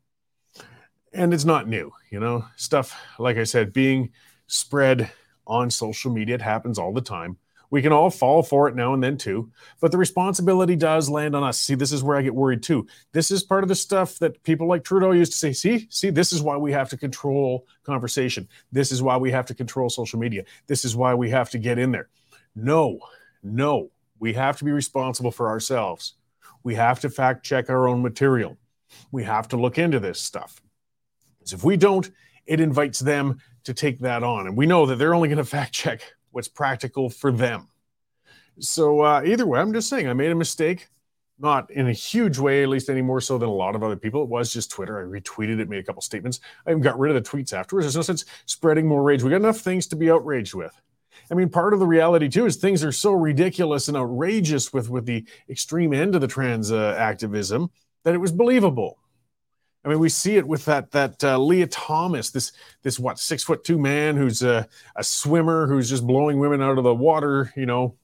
And 1.12 1.34
it's 1.34 1.44
not 1.44 1.68
new, 1.68 1.92
you 2.10 2.22
know, 2.22 2.46
stuff, 2.56 2.98
like 3.20 3.36
I 3.36 3.44
said, 3.44 3.74
being 3.74 4.12
spread 4.48 5.12
on 5.46 5.70
social 5.70 6.14
media. 6.14 6.36
It 6.36 6.42
happens 6.42 6.80
all 6.80 6.94
the 6.94 7.02
time. 7.02 7.36
We 7.72 7.82
can 7.82 7.94
all 7.94 8.10
fall 8.10 8.44
for 8.44 8.68
it 8.68 8.76
now 8.76 8.94
and 8.94 9.02
then 9.02 9.18
too, 9.18 9.50
but 9.80 9.94
the 9.94 9.98
responsibility 9.98 10.76
does 10.76 11.10
land 11.10 11.36
on 11.36 11.44
us. 11.44 11.58
See, 11.58 11.74
this 11.74 11.94
is 11.94 12.04
where 12.04 12.18
I 12.18 12.22
get 12.22 12.36
worried 12.36 12.62
too. 12.62 12.86
This 13.14 13.32
is 13.32 13.44
part 13.44 13.64
of 13.64 13.70
the 13.70 13.76
stuff 13.76 14.20
that 14.20 14.44
people 14.44 14.68
like 14.68 14.84
Trudeau 14.84 15.12
used 15.12 15.32
to 15.32 15.38
say, 15.38 15.54
see, 15.54 15.88
see, 15.90 16.10
this 16.10 16.34
is 16.34 16.42
why 16.42 16.58
we 16.58 16.74
have 16.74 16.90
to 16.90 16.98
control 16.98 17.66
conversation. 17.84 18.48
This 18.74 18.92
is 18.92 19.02
why 19.02 19.16
we 19.16 19.32
have 19.32 19.46
to 19.46 19.56
control 19.56 19.90
social 19.90 20.20
media. 20.20 20.44
This 20.68 20.84
is 20.84 20.98
why 20.98 21.16
we 21.16 21.30
have 21.30 21.50
to 21.52 21.58
get 21.58 21.80
in 21.80 21.94
there. 21.94 22.10
No, 22.56 23.00
no, 23.42 23.90
we 24.20 24.34
have 24.34 24.58
to 24.58 24.66
be 24.66 24.72
responsible 24.72 25.32
for 25.32 25.48
ourselves. 25.48 26.16
We 26.64 26.76
have 26.76 27.00
to 27.00 27.10
fact 27.10 27.46
check 27.46 27.70
our 27.70 27.88
own 27.88 28.02
material. 28.02 28.58
We 29.14 29.24
have 29.24 29.48
to 29.48 29.58
look 29.58 29.78
into 29.78 30.02
this 30.02 30.20
stuff. 30.20 30.62
Because 31.40 31.54
if 31.54 31.64
we 31.64 31.78
don't, 31.78 32.12
it 32.46 32.60
invites 32.60 33.00
them 33.00 33.40
to 33.64 33.74
take 33.74 34.00
that 34.00 34.24
on. 34.24 34.48
And 34.48 34.58
we 34.58 34.66
know 34.66 34.86
that 34.88 34.98
they're 34.98 35.16
only 35.16 35.30
going 35.30 35.38
to 35.44 35.46
fact 35.46 35.72
check 35.72 36.02
what's 36.32 36.48
practical 36.48 37.10
for 37.10 37.32
them. 37.32 37.68
So 38.60 39.02
uh, 39.02 39.22
either 39.26 39.46
way, 39.46 39.60
I'm 39.60 39.74
just 39.74 39.90
saying 39.90 40.08
I 40.08 40.14
made 40.14 40.32
a 40.32 40.36
mistake, 40.36 40.88
not 41.40 41.72
in 41.72 41.88
a 41.88 41.94
huge 41.94 42.38
way, 42.38 42.64
at 42.64 42.70
least 42.70 42.90
any 42.90 43.02
more 43.02 43.22
so 43.22 43.38
than 43.38 43.50
a 43.50 43.54
lot 43.54 43.76
of 43.76 43.84
other 43.84 43.96
people. 43.96 44.24
It 44.24 44.30
was 44.30 44.54
just 44.54 44.70
Twitter. 44.70 45.00
I 45.00 45.04
retweeted 45.04 45.60
it, 45.60 45.70
made 45.70 45.80
a 45.80 45.84
couple 45.84 46.02
statements. 46.02 46.40
I 46.66 46.72
even 46.72 46.82
got 46.82 47.00
rid 47.00 47.16
of 47.16 47.24
the 47.24 47.30
tweets 47.30 47.54
afterwards. 47.54 47.86
There's 47.86 47.96
no 47.96 48.02
sense 48.02 48.26
spreading 48.46 48.88
more 48.88 49.04
rage. 49.04 49.24
We 49.24 49.30
got 49.32 49.38
enough 49.38 49.60
things 49.60 49.88
to 49.88 49.96
be 49.96 50.12
outraged 50.12 50.54
with. 50.54 50.80
I 51.30 51.34
mean, 51.34 51.50
part 51.50 51.74
of 51.74 51.80
the 51.80 51.88
reality 51.88 52.30
too 52.30 52.46
is 52.46 52.56
things 52.56 52.84
are 52.84 52.92
so 52.92 53.12
ridiculous 53.12 53.88
and 53.88 53.98
outrageous 53.98 54.74
with 54.74 54.90
with 54.90 55.06
the 55.06 55.26
extreme 55.50 55.94
end 55.94 56.16
of 56.16 56.22
the 56.22 56.28
trans 56.28 56.72
uh, 56.72 56.96
activism 56.98 57.72
that 58.04 58.14
it 58.14 58.18
was 58.20 58.32
believable. 58.32 58.98
I 59.84 59.90
mean, 59.90 60.00
we 60.00 60.10
see 60.10 60.38
it 60.38 60.48
with 60.48 60.66
that 60.66 60.92
that 60.92 61.24
uh, 61.24 61.40
Lia 61.40 61.68
Thomas, 61.68 62.30
this 62.30 62.52
this 62.84 63.00
what 63.00 63.18
six 63.18 63.44
foot 63.44 63.64
two 63.64 63.80
man 63.80 64.16
who's 64.16 64.44
a, 64.44 64.68
a 64.96 65.04
swimmer 65.04 65.68
who's 65.68 65.90
just 65.90 66.06
blowing 66.06 66.40
women 66.40 66.62
out 66.62 66.78
of 66.78 66.84
the 66.84 66.94
water, 66.94 67.52
you 67.56 67.66
know, 67.66 67.96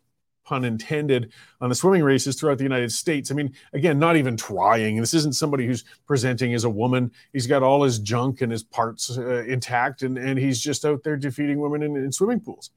pun 0.44 0.66
intended, 0.66 1.32
on 1.62 1.70
the 1.70 1.76
swimming 1.76 2.04
races 2.04 2.36
throughout 2.36 2.58
the 2.58 2.64
United 2.64 2.92
States. 2.92 3.30
I 3.30 3.36
mean, 3.36 3.54
again, 3.74 4.00
not 4.00 4.16
even 4.16 4.36
trying. 4.36 4.98
This 4.98 5.14
isn't 5.14 5.36
somebody 5.36 5.68
who's 5.68 5.84
presenting 6.08 6.54
as 6.56 6.64
a 6.64 6.70
woman. 6.70 7.12
He's 7.32 7.48
got 7.48 7.64
all 7.64 7.84
his 7.84 8.00
junk 8.00 8.42
and 8.42 8.52
his 8.52 8.64
parts 8.64 9.16
uh, 9.16 9.44
intact, 9.44 10.02
and 10.02 10.18
and 10.18 10.40
he's 10.40 10.60
just 10.60 10.84
out 10.84 11.04
there 11.04 11.18
defeating 11.18 11.60
women 11.60 11.84
in, 11.84 11.96
in 11.96 12.12
swimming 12.12 12.40
pools. 12.40 12.72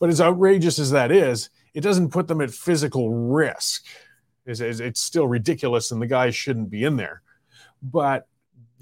But 0.00 0.10
as 0.10 0.20
outrageous 0.20 0.78
as 0.78 0.90
that 0.90 1.12
is, 1.12 1.50
it 1.74 1.80
doesn't 1.82 2.10
put 2.10 2.28
them 2.28 2.40
at 2.40 2.50
physical 2.50 3.10
risk. 3.10 3.84
It's, 4.46 4.60
it's 4.60 5.00
still 5.00 5.28
ridiculous, 5.28 5.92
and 5.92 6.02
the 6.02 6.06
guy 6.06 6.30
shouldn't 6.30 6.70
be 6.70 6.82
in 6.82 6.96
there. 6.96 7.22
But 7.82 8.26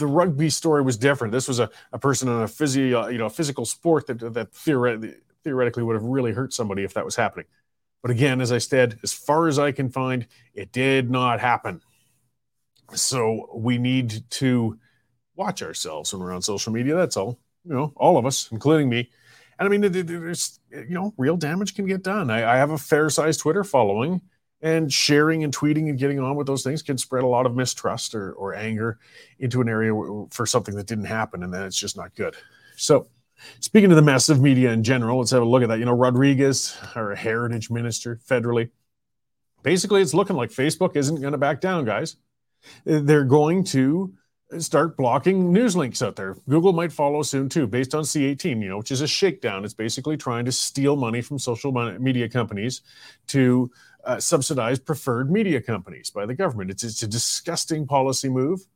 the 0.00 0.06
rugby 0.06 0.50
story 0.50 0.82
was 0.82 0.96
different. 0.96 1.30
This 1.30 1.46
was 1.46 1.60
a, 1.60 1.70
a 1.92 1.98
person 1.98 2.28
in 2.28 2.42
a 2.42 2.48
physio, 2.48 3.02
uh, 3.02 3.08
you 3.08 3.18
know, 3.18 3.28
physical 3.28 3.64
sport 3.64 4.08
that 4.08 4.18
that 4.34 4.52
theoretically 4.52 5.14
theoretically 5.44 5.82
would 5.82 5.94
have 5.94 6.02
really 6.02 6.32
hurt 6.32 6.52
somebody 6.52 6.82
if 6.82 6.94
that 6.94 7.04
was 7.04 7.16
happening. 7.16 7.46
But 8.02 8.10
again, 8.10 8.40
as 8.40 8.50
I 8.50 8.58
said, 8.58 8.98
as 9.02 9.12
far 9.12 9.46
as 9.46 9.58
I 9.58 9.72
can 9.72 9.90
find, 9.90 10.26
it 10.54 10.72
did 10.72 11.10
not 11.10 11.38
happen. 11.40 11.82
So 12.94 13.50
we 13.54 13.78
need 13.78 14.28
to 14.30 14.78
watch 15.36 15.62
ourselves 15.62 16.12
when 16.12 16.22
we're 16.22 16.32
on 16.32 16.42
social 16.42 16.72
media. 16.72 16.96
That's 16.96 17.16
all. 17.16 17.38
You 17.64 17.74
know, 17.74 17.92
all 17.96 18.16
of 18.16 18.26
us, 18.26 18.50
including 18.50 18.88
me. 18.88 19.10
And 19.58 19.66
I 19.66 19.70
mean, 19.70 19.92
there's 19.92 20.60
you 20.70 20.94
know, 20.94 21.12
real 21.18 21.36
damage 21.36 21.74
can 21.74 21.86
get 21.86 22.02
done. 22.02 22.30
I, 22.30 22.54
I 22.54 22.56
have 22.56 22.70
a 22.70 22.78
fair 22.78 23.10
sized 23.10 23.40
Twitter 23.40 23.62
following 23.62 24.22
and 24.62 24.92
sharing 24.92 25.44
and 25.44 25.56
tweeting 25.56 25.88
and 25.88 25.98
getting 25.98 26.20
on 26.20 26.36
with 26.36 26.46
those 26.46 26.62
things 26.62 26.82
can 26.82 26.98
spread 26.98 27.24
a 27.24 27.26
lot 27.26 27.46
of 27.46 27.54
mistrust 27.54 28.14
or, 28.14 28.32
or 28.32 28.54
anger 28.54 28.98
into 29.38 29.60
an 29.60 29.68
area 29.68 29.92
for 30.30 30.46
something 30.46 30.74
that 30.74 30.86
didn't 30.86 31.06
happen 31.06 31.42
and 31.42 31.52
then 31.52 31.62
it's 31.62 31.76
just 31.76 31.96
not 31.96 32.14
good 32.14 32.34
so 32.76 33.06
speaking 33.60 33.88
to 33.88 33.96
the 33.96 34.02
massive 34.02 34.40
media 34.40 34.70
in 34.70 34.82
general 34.82 35.18
let's 35.18 35.30
have 35.30 35.42
a 35.42 35.44
look 35.44 35.62
at 35.62 35.68
that 35.68 35.78
you 35.78 35.84
know 35.84 35.94
rodriguez 35.94 36.76
our 36.94 37.14
heritage 37.14 37.70
minister 37.70 38.16
federally 38.26 38.70
basically 39.62 40.02
it's 40.02 40.14
looking 40.14 40.36
like 40.36 40.50
facebook 40.50 40.96
isn't 40.96 41.20
going 41.20 41.32
to 41.32 41.38
back 41.38 41.60
down 41.60 41.84
guys 41.84 42.16
they're 42.84 43.24
going 43.24 43.64
to 43.64 44.12
start 44.58 44.96
blocking 44.96 45.52
news 45.52 45.76
links 45.76 46.02
out 46.02 46.16
there. 46.16 46.36
Google 46.48 46.72
might 46.72 46.92
follow 46.92 47.22
soon 47.22 47.48
too, 47.48 47.66
based 47.66 47.94
on 47.94 48.02
C18, 48.02 48.62
you 48.62 48.68
know, 48.68 48.78
which 48.78 48.90
is 48.90 49.00
a 49.00 49.06
shakedown. 49.06 49.64
It's 49.64 49.74
basically 49.74 50.16
trying 50.16 50.44
to 50.44 50.52
steal 50.52 50.96
money 50.96 51.20
from 51.20 51.38
social 51.38 51.70
media 51.98 52.28
companies 52.28 52.82
to 53.28 53.70
uh, 54.04 54.20
subsidize 54.20 54.78
preferred 54.78 55.30
media 55.30 55.60
companies 55.60 56.10
by 56.10 56.26
the 56.26 56.34
government. 56.34 56.70
It's, 56.70 56.84
it's 56.84 57.02
a 57.02 57.08
disgusting 57.08 57.86
policy 57.86 58.28
move. 58.28 58.66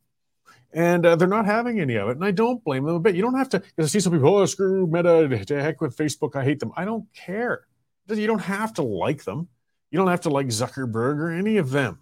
And 0.73 1.05
uh, 1.05 1.15
they're 1.15 1.27
not 1.27 1.45
having 1.45 1.79
any 1.79 1.95
of 1.95 2.09
it. 2.09 2.17
And 2.17 2.25
I 2.25 2.31
don't 2.31 2.63
blame 2.63 2.83
them 2.83 2.95
a 2.95 2.99
bit. 2.99 3.15
You 3.15 3.21
don't 3.21 3.37
have 3.37 3.49
to, 3.49 3.63
I 3.77 3.85
see 3.85 4.01
some 4.01 4.11
people, 4.11 4.35
oh, 4.35 4.45
screw 4.45 4.85
Meta, 4.87 5.45
to 5.45 5.63
heck 5.63 5.79
with 5.79 5.95
Facebook, 5.95 6.35
I 6.35 6.43
hate 6.43 6.59
them. 6.59 6.73
I 6.75 6.83
don't 6.83 7.05
care. 7.13 7.65
You 8.09 8.27
don't 8.27 8.39
have 8.39 8.73
to 8.73 8.81
like 8.81 9.23
them. 9.23 9.47
You 9.89 9.97
don't 9.97 10.09
have 10.09 10.21
to 10.21 10.29
like 10.29 10.47
Zuckerberg 10.47 11.17
or 11.17 11.31
any 11.31 11.57
of 11.57 11.71
them. 11.71 11.99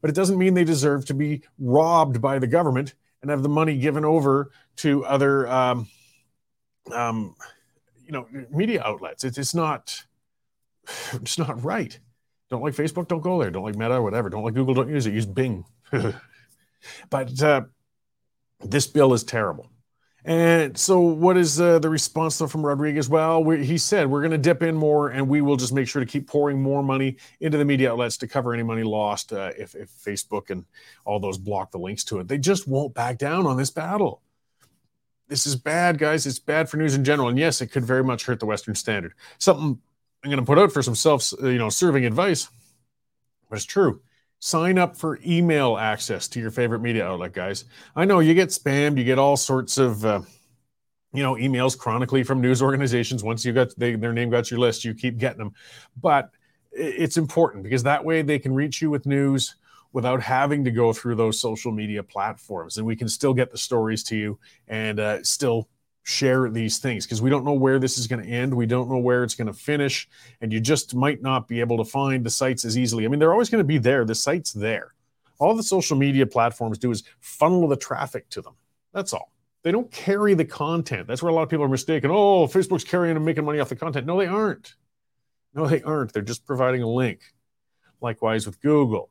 But 0.00 0.10
it 0.10 0.14
doesn't 0.14 0.38
mean 0.38 0.54
they 0.54 0.64
deserve 0.64 1.06
to 1.06 1.14
be 1.14 1.42
robbed 1.58 2.20
by 2.20 2.40
the 2.40 2.48
government 2.48 2.94
and 3.22 3.30
have 3.30 3.42
the 3.42 3.48
money 3.48 3.78
given 3.78 4.04
over 4.04 4.50
to 4.76 5.04
other, 5.04 5.46
um, 5.48 5.88
um, 6.92 7.36
you 8.04 8.12
know, 8.12 8.26
media 8.50 8.82
outlets. 8.84 9.22
It's, 9.22 9.38
it's 9.38 9.54
not, 9.54 10.04
it's 11.12 11.38
not 11.38 11.62
right. 11.62 11.98
Don't 12.50 12.62
like 12.62 12.74
Facebook? 12.74 13.08
Don't 13.08 13.20
go 13.20 13.40
there. 13.40 13.50
Don't 13.50 13.64
like 13.64 13.76
Meta? 13.76 14.00
Whatever. 14.00 14.30
Don't 14.30 14.44
like 14.44 14.54
Google? 14.54 14.74
Don't 14.74 14.88
use 14.88 15.06
it. 15.06 15.14
Use 15.14 15.26
Bing. 15.26 15.64
but 17.10 17.42
uh, 17.42 17.62
this 18.60 18.86
bill 18.86 19.14
is 19.14 19.24
terrible. 19.24 19.70
And 20.24 20.76
so, 20.76 20.98
what 20.98 21.36
is 21.36 21.60
uh, 21.60 21.78
the 21.78 21.88
response 21.88 22.36
though 22.38 22.48
from 22.48 22.66
Rodriguez? 22.66 23.08
Well, 23.08 23.48
he 23.48 23.78
said 23.78 24.08
we're 24.08 24.22
going 24.22 24.32
to 24.32 24.38
dip 24.38 24.60
in 24.60 24.74
more, 24.74 25.10
and 25.10 25.28
we 25.28 25.40
will 25.40 25.54
just 25.56 25.72
make 25.72 25.86
sure 25.86 26.00
to 26.00 26.06
keep 26.06 26.26
pouring 26.26 26.60
more 26.60 26.82
money 26.82 27.16
into 27.38 27.58
the 27.58 27.64
media 27.64 27.92
outlets 27.92 28.16
to 28.18 28.26
cover 28.26 28.52
any 28.52 28.64
money 28.64 28.82
lost 28.82 29.32
uh, 29.32 29.52
if, 29.56 29.76
if 29.76 29.88
Facebook 29.88 30.50
and 30.50 30.64
all 31.04 31.20
those 31.20 31.38
block 31.38 31.70
the 31.70 31.78
links 31.78 32.02
to 32.04 32.18
it. 32.18 32.26
They 32.26 32.38
just 32.38 32.66
won't 32.66 32.92
back 32.92 33.18
down 33.18 33.46
on 33.46 33.56
this 33.56 33.70
battle. 33.70 34.20
This 35.28 35.46
is 35.46 35.54
bad, 35.54 35.98
guys. 35.98 36.26
It's 36.26 36.40
bad 36.40 36.68
for 36.68 36.76
news 36.76 36.96
in 36.96 37.04
general, 37.04 37.28
and 37.28 37.38
yes, 37.38 37.60
it 37.60 37.68
could 37.68 37.84
very 37.84 38.02
much 38.02 38.26
hurt 38.26 38.40
the 38.40 38.46
Western 38.46 38.74
Standard. 38.74 39.14
Something 39.38 39.80
I'm 40.22 40.30
going 40.30 40.40
to 40.40 40.46
put 40.46 40.58
out 40.58 40.72
for 40.72 40.82
some 40.82 40.94
self, 40.94 41.32
uh, 41.42 41.48
you 41.48 41.58
know, 41.58 41.68
serving 41.68 42.04
advice, 42.04 42.48
but 43.48 43.56
it's 43.56 43.64
true. 43.64 44.00
Sign 44.38 44.78
up 44.78 44.96
for 44.96 45.18
email 45.24 45.78
access 45.78 46.28
to 46.28 46.40
your 46.40 46.50
favorite 46.50 46.80
media 46.80 47.06
outlet, 47.06 47.32
guys. 47.32 47.64
I 47.94 48.04
know 48.04 48.20
you 48.20 48.34
get 48.34 48.50
spammed, 48.50 48.98
you 48.98 49.04
get 49.04 49.18
all 49.18 49.36
sorts 49.36 49.78
of, 49.78 50.04
uh, 50.04 50.22
you 51.12 51.22
know, 51.22 51.34
emails 51.34 51.78
chronically 51.78 52.22
from 52.22 52.40
news 52.40 52.60
organizations. 52.60 53.24
Once 53.24 53.44
you 53.44 53.52
got 53.52 53.74
they, 53.78 53.94
their 53.94 54.12
name 54.12 54.28
got 54.28 54.50
your 54.50 54.60
list, 54.60 54.84
you 54.84 54.94
keep 54.94 55.16
getting 55.16 55.38
them. 55.38 55.54
But 56.00 56.30
it's 56.72 57.16
important 57.16 57.64
because 57.64 57.82
that 57.84 58.04
way 58.04 58.22
they 58.22 58.38
can 58.38 58.54
reach 58.54 58.82
you 58.82 58.90
with 58.90 59.06
news 59.06 59.56
without 59.92 60.22
having 60.22 60.62
to 60.64 60.70
go 60.70 60.92
through 60.92 61.14
those 61.14 61.40
social 61.40 61.72
media 61.72 62.02
platforms, 62.02 62.76
and 62.76 62.86
we 62.86 62.94
can 62.94 63.08
still 63.08 63.32
get 63.32 63.50
the 63.50 63.56
stories 63.56 64.02
to 64.04 64.16
you 64.16 64.38
and 64.68 65.00
uh, 65.00 65.22
still 65.22 65.68
share 66.06 66.48
these 66.48 66.78
things 66.78 67.04
because 67.04 67.20
we 67.20 67.28
don't 67.28 67.44
know 67.44 67.52
where 67.52 67.80
this 67.80 67.98
is 67.98 68.06
going 68.06 68.22
to 68.22 68.30
end. 68.30 68.54
We 68.54 68.64
don't 68.64 68.88
know 68.88 68.98
where 68.98 69.24
it's 69.24 69.34
going 69.34 69.48
to 69.48 69.52
finish. 69.52 70.08
And 70.40 70.52
you 70.52 70.60
just 70.60 70.94
might 70.94 71.20
not 71.20 71.48
be 71.48 71.58
able 71.58 71.78
to 71.78 71.84
find 71.84 72.24
the 72.24 72.30
sites 72.30 72.64
as 72.64 72.78
easily. 72.78 73.04
I 73.04 73.08
mean, 73.08 73.18
they're 73.18 73.32
always 73.32 73.50
going 73.50 73.58
to 73.58 73.66
be 73.66 73.78
there. 73.78 74.04
The 74.04 74.14
site's 74.14 74.52
there. 74.52 74.94
All 75.40 75.56
the 75.56 75.64
social 75.64 75.96
media 75.96 76.24
platforms 76.24 76.78
do 76.78 76.92
is 76.92 77.02
funnel 77.18 77.66
the 77.66 77.76
traffic 77.76 78.28
to 78.30 78.40
them. 78.40 78.54
That's 78.92 79.12
all. 79.12 79.32
They 79.64 79.72
don't 79.72 79.90
carry 79.90 80.34
the 80.34 80.44
content. 80.44 81.08
That's 81.08 81.24
where 81.24 81.30
a 81.30 81.34
lot 81.34 81.42
of 81.42 81.48
people 81.48 81.64
are 81.64 81.68
mistaken. 81.68 82.12
Oh, 82.12 82.46
Facebook's 82.46 82.84
carrying 82.84 83.16
and 83.16 83.24
making 83.24 83.44
money 83.44 83.58
off 83.58 83.68
the 83.68 83.74
content. 83.74 84.06
No, 84.06 84.16
they 84.16 84.28
aren't. 84.28 84.76
No, 85.54 85.66
they 85.66 85.82
aren't. 85.82 86.12
They're 86.12 86.22
just 86.22 86.46
providing 86.46 86.82
a 86.82 86.88
link. 86.88 87.20
Likewise 88.00 88.46
with 88.46 88.60
Google. 88.60 89.10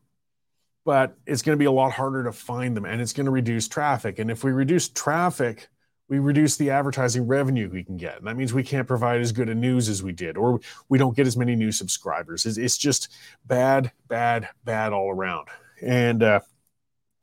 But 0.86 1.18
it's 1.26 1.42
going 1.42 1.58
to 1.58 1.60
be 1.60 1.66
a 1.66 1.72
lot 1.72 1.92
harder 1.92 2.24
to 2.24 2.32
find 2.32 2.78
them 2.78 2.86
and 2.86 3.02
it's 3.02 3.12
going 3.12 3.26
to 3.26 3.32
reduce 3.32 3.68
traffic. 3.68 4.18
And 4.18 4.32
if 4.32 4.46
we 4.46 4.52
reduce 4.54 4.88
traffic, 4.88 5.68
we 6.08 6.20
reduce 6.20 6.56
the 6.56 6.70
advertising 6.70 7.26
revenue 7.26 7.70
we 7.70 7.84
can 7.84 7.98
get. 7.98 8.18
And 8.18 8.28
that 8.28 8.38
means 8.38 8.54
we 8.54 8.64
can't 8.64 8.88
provide 8.88 9.22
as 9.22 9.32
good 9.32 9.50
a 9.50 9.56
news 9.56 9.90
as 9.90 10.04
we 10.04 10.12
did, 10.12 10.38
or 10.38 10.60
we 10.88 10.98
don't 10.98 11.16
get 11.16 11.28
as 11.28 11.36
many 11.36 11.56
new 11.56 11.72
subscribers. 11.72 12.46
It's, 12.46 12.58
it's 12.58 12.78
just 12.78 13.12
bad, 13.46 13.92
bad, 14.08 14.50
bad 14.64 14.94
all 14.94 15.10
around. 15.10 15.48
And 15.82 16.22
uh, 16.22 16.40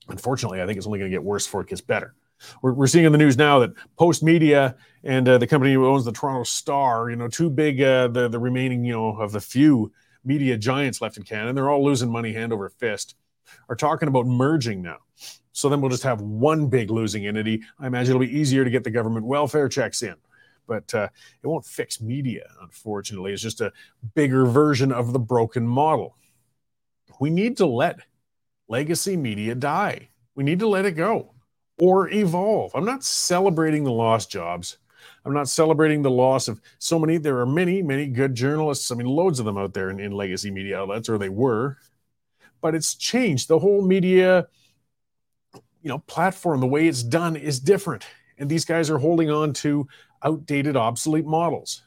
unfortunately, 0.08 0.60
I 0.60 0.66
think 0.66 0.78
it's 0.78 0.86
only 0.86 0.98
going 0.98 1.10
to 1.10 1.14
get 1.14 1.22
worse 1.22 1.46
before 1.46 1.60
it 1.60 1.68
gets 1.68 1.80
better. 1.80 2.14
We're, 2.60 2.72
we're 2.72 2.86
seeing 2.88 3.04
in 3.04 3.12
the 3.12 3.18
news 3.18 3.36
now 3.36 3.60
that 3.60 3.72
Postmedia 3.98 4.74
and 5.04 5.28
uh, 5.28 5.38
the 5.38 5.46
company 5.46 5.72
who 5.72 5.86
owns 5.86 6.04
the 6.04 6.12
Toronto 6.12 6.42
Star, 6.42 7.08
you 7.08 7.16
know, 7.16 7.28
two 7.28 7.50
big, 7.50 7.80
uh, 7.80 8.08
the, 8.08 8.28
the 8.28 8.38
remaining, 8.38 8.84
you 8.84 8.94
know, 8.94 9.16
of 9.16 9.30
the 9.30 9.40
few 9.40 9.92
media 10.24 10.56
giants 10.56 11.00
left 11.00 11.16
in 11.16 11.22
Canada, 11.22 11.50
and 11.50 11.58
they're 11.58 11.70
all 11.70 11.84
losing 11.84 12.10
money 12.10 12.32
hand 12.32 12.52
over 12.52 12.68
fist, 12.68 13.14
are 13.68 13.76
talking 13.76 14.08
about 14.08 14.26
merging 14.26 14.82
now. 14.82 14.98
So 15.52 15.68
then 15.68 15.80
we'll 15.80 15.90
just 15.90 16.02
have 16.02 16.20
one 16.20 16.68
big 16.68 16.90
losing 16.90 17.26
entity. 17.26 17.62
I 17.78 17.86
imagine 17.86 18.10
it'll 18.10 18.26
be 18.26 18.38
easier 18.38 18.64
to 18.64 18.70
get 18.70 18.84
the 18.84 18.90
government 18.90 19.26
welfare 19.26 19.68
checks 19.68 20.02
in, 20.02 20.14
but 20.66 20.92
uh, 20.94 21.08
it 21.42 21.46
won't 21.46 21.64
fix 21.64 22.00
media, 22.00 22.48
unfortunately. 22.62 23.32
It's 23.32 23.42
just 23.42 23.60
a 23.60 23.72
bigger 24.14 24.46
version 24.46 24.92
of 24.92 25.12
the 25.12 25.18
broken 25.18 25.66
model. 25.66 26.16
We 27.20 27.30
need 27.30 27.58
to 27.58 27.66
let 27.66 28.00
legacy 28.68 29.16
media 29.16 29.54
die. 29.54 30.08
We 30.34 30.44
need 30.44 30.58
to 30.60 30.68
let 30.68 30.86
it 30.86 30.92
go 30.92 31.34
or 31.78 32.08
evolve. 32.10 32.72
I'm 32.74 32.84
not 32.84 33.04
celebrating 33.04 33.84
the 33.84 33.92
lost 33.92 34.30
jobs. 34.30 34.78
I'm 35.24 35.34
not 35.34 35.48
celebrating 35.48 36.02
the 36.02 36.10
loss 36.10 36.48
of 36.48 36.60
so 36.78 36.98
many. 36.98 37.18
There 37.18 37.38
are 37.38 37.46
many, 37.46 37.82
many 37.82 38.06
good 38.06 38.34
journalists. 38.34 38.90
I 38.90 38.94
mean, 38.94 39.06
loads 39.06 39.38
of 39.38 39.44
them 39.44 39.58
out 39.58 39.74
there 39.74 39.90
in, 39.90 40.00
in 40.00 40.12
legacy 40.12 40.50
media 40.50 40.80
outlets, 40.80 41.08
or 41.08 41.18
they 41.18 41.28
were. 41.28 41.76
But 42.60 42.74
it's 42.74 42.94
changed. 42.94 43.48
The 43.48 43.58
whole 43.58 43.82
media 43.82 44.46
you 45.82 45.88
know 45.88 45.98
platform 45.98 46.60
the 46.60 46.66
way 46.66 46.88
it's 46.88 47.02
done 47.02 47.36
is 47.36 47.60
different. 47.60 48.04
And 48.38 48.48
these 48.50 48.64
guys 48.64 48.90
are 48.90 48.98
holding 48.98 49.30
on 49.30 49.52
to 49.54 49.86
outdated 50.24 50.76
obsolete 50.76 51.26
models. 51.26 51.82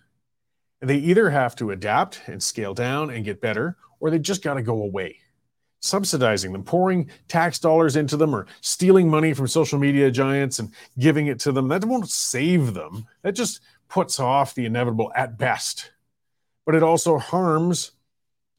And 0.82 0.90
they 0.90 0.98
either 0.98 1.30
have 1.30 1.56
to 1.58 1.72
adapt 1.72 2.22
and 2.28 2.42
scale 2.42 2.74
down 2.74 3.10
and 3.10 3.26
get 3.26 3.42
better 3.42 3.78
or 4.00 4.10
they 4.10 4.20
just 4.20 4.44
got 4.44 4.56
to 4.56 4.62
go 4.62 4.84
away. 4.84 5.18
Subsidizing 5.80 6.52
them 6.52 6.64
pouring 6.64 7.10
tax 7.28 7.60
dollars 7.60 7.96
into 7.96 8.18
them 8.18 8.36
or 8.36 8.48
stealing 8.62 9.10
money 9.10 9.34
from 9.34 9.48
social 9.48 9.80
media 9.80 10.12
giants 10.12 10.60
and 10.60 10.74
giving 10.98 11.28
it 11.28 11.40
to 11.40 11.52
them. 11.52 11.68
That 11.68 11.86
won't 11.86 12.10
save 12.10 12.74
them. 12.74 13.06
That 13.22 13.34
just 13.34 13.62
puts 13.88 14.20
off 14.20 14.56
the 14.56 14.66
inevitable 14.66 15.12
at 15.16 15.38
best. 15.38 15.92
But 16.66 16.76
it 16.76 16.84
also 16.84 17.18
harms 17.18 17.92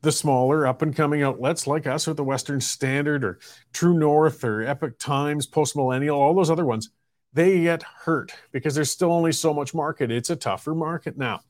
the 0.06 0.12
smaller 0.12 0.68
up 0.68 0.82
and 0.82 0.94
coming 0.94 1.24
outlets 1.24 1.66
like 1.66 1.84
us 1.84 2.06
or 2.06 2.14
the 2.14 2.22
Western 2.22 2.60
Standard 2.60 3.24
or 3.24 3.40
True 3.72 3.98
North 3.98 4.44
or 4.44 4.62
Epoch 4.62 4.96
Times, 5.00 5.46
Post 5.46 5.74
Millennial, 5.74 6.16
all 6.16 6.32
those 6.32 6.48
other 6.48 6.64
ones, 6.64 6.90
they 7.32 7.62
get 7.62 7.82
hurt 7.82 8.32
because 8.52 8.76
there's 8.76 8.90
still 8.90 9.10
only 9.10 9.32
so 9.32 9.52
much 9.52 9.74
market. 9.74 10.12
It's 10.12 10.30
a 10.30 10.36
tougher 10.36 10.76
market 10.76 11.18
now. 11.18 11.40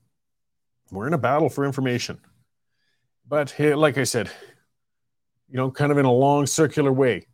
We're 0.91 1.07
in 1.07 1.13
a 1.13 1.19
battle 1.19 1.51
for 1.51 1.67
information. 1.67 2.19
But 3.29 3.55
like 3.59 3.99
I 3.99 4.05
said, 4.05 4.31
you 5.51 5.59
know, 5.59 5.71
kind 5.71 5.93
of 5.93 5.99
in 5.99 6.07
a 6.07 6.13
long 6.13 6.47
circular 6.47 6.93
way, 6.93 7.27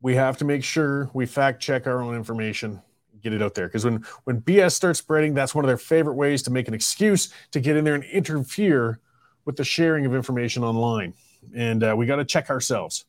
we 0.00 0.14
have 0.14 0.38
to 0.38 0.44
make 0.44 0.62
sure 0.62 1.10
we 1.12 1.26
fact 1.26 1.60
check 1.60 1.88
our 1.88 2.00
own 2.00 2.14
information, 2.14 2.80
get 3.20 3.32
it 3.32 3.42
out 3.42 3.54
there. 3.54 3.66
Because 3.66 3.84
when 3.84 4.04
when 4.22 4.40
BS 4.40 4.72
starts 4.72 5.00
spreading, 5.00 5.34
that's 5.34 5.52
one 5.52 5.64
of 5.64 5.68
their 5.68 5.76
favorite 5.76 6.14
ways 6.14 6.44
to 6.44 6.52
make 6.52 6.68
an 6.68 6.74
excuse 6.74 7.34
to 7.50 7.58
get 7.58 7.76
in 7.76 7.84
there 7.84 7.96
and 7.96 8.04
interfere 8.04 9.00
with 9.50 9.56
the 9.56 9.64
sharing 9.64 10.06
of 10.06 10.14
information 10.14 10.62
online. 10.62 11.12
And 11.52 11.82
uh, 11.82 11.94
we 11.96 12.06
got 12.06 12.16
to 12.16 12.24
check 12.24 12.50
ourselves. 12.50 13.04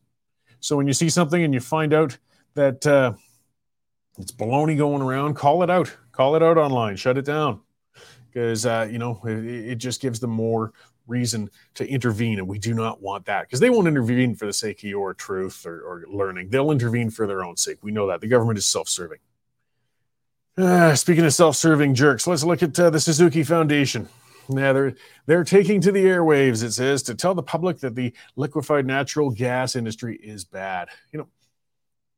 So 0.59 0.75
when 0.75 0.87
you 0.87 0.93
see 0.93 1.07
something 1.07 1.43
and 1.43 1.53
you 1.53 1.59
find 1.59 1.93
out 1.93 2.17
that 2.55 2.85
uh, 2.87 3.13
it's 4.17 4.31
baloney 4.31 4.75
going 4.75 5.03
around, 5.03 5.35
call 5.35 5.61
it 5.61 5.69
out. 5.69 5.95
Call 6.11 6.35
it 6.35 6.41
out 6.41 6.57
online. 6.57 6.95
Shut 6.95 7.19
it 7.19 7.25
down 7.25 7.61
because 8.31 8.65
uh, 8.65 8.87
you 8.89 8.97
know 8.97 9.21
it, 9.23 9.45
it, 9.45 9.75
just 9.75 10.01
gives 10.01 10.19
them 10.19 10.31
more 10.31 10.73
reason 11.07 11.49
to 11.75 11.87
intervene, 11.87 12.39
and 12.39 12.47
we 12.47 12.57
do 12.57 12.73
not 12.73 13.01
want 13.01 13.25
that 13.25 13.43
because 13.43 13.59
they 13.59 13.69
won't 13.69 13.87
intervene 13.87 14.35
for 14.35 14.45
the 14.45 14.53
sake 14.53 14.79
of 14.79 14.89
your 14.89 15.13
truth 15.13 15.65
or, 15.65 15.81
or, 15.81 16.05
learning. 16.09 16.49
They'll 16.49 16.71
intervene 16.71 17.09
for 17.11 17.27
their 17.27 17.43
own 17.43 17.55
sake. 17.55 17.77
We 17.81 17.91
know 17.91 18.07
that 18.07 18.21
the 18.21 18.27
government 18.27 18.57
is 18.57 18.65
self-serving. 18.65 19.19
Uh, 20.57 20.95
speaking 20.95 21.25
of 21.25 21.33
self-serving 21.33 21.95
jerks, 21.95 22.27
let's 22.27 22.43
look 22.43 22.63
at 22.63 22.79
uh, 22.79 22.89
the 22.89 22.99
Suzuki 22.99 23.43
Foundation. 23.43 24.09
Yeah, 24.55 24.73
they're 24.73 24.93
they're 25.25 25.43
taking 25.43 25.81
to 25.81 25.91
the 25.91 26.05
airwaves. 26.05 26.63
It 26.63 26.71
says 26.71 27.03
to 27.03 27.15
tell 27.15 27.35
the 27.35 27.43
public 27.43 27.79
that 27.79 27.95
the 27.95 28.13
liquefied 28.35 28.85
natural 28.85 29.29
gas 29.29 29.75
industry 29.75 30.17
is 30.21 30.43
bad. 30.43 30.89
You 31.11 31.19
know, 31.19 31.27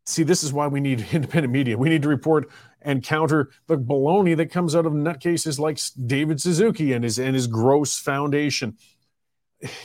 see, 0.06 0.24
this 0.24 0.44
is 0.44 0.54
why 0.54 0.68
we 0.68 0.80
need 0.80 1.06
independent 1.12 1.54
media. 1.54 1.78
We 1.78 1.90
need 1.90 2.02
to 2.04 2.10
report 2.10 2.50
and 2.82 3.04
counter 3.04 3.50
the 3.68 3.78
baloney 3.78 4.36
that 4.38 4.52
comes 4.52 4.76
out 4.76 4.86
of 4.86 4.94
nutcases 4.94 5.60
like 5.60 5.80
David 6.06 6.42
Suzuki 6.42 6.94
and 6.94 7.04
his 7.04 7.20
and 7.20 7.36
his 7.36 7.48
gross 7.48 7.98
foundation. 8.00 8.78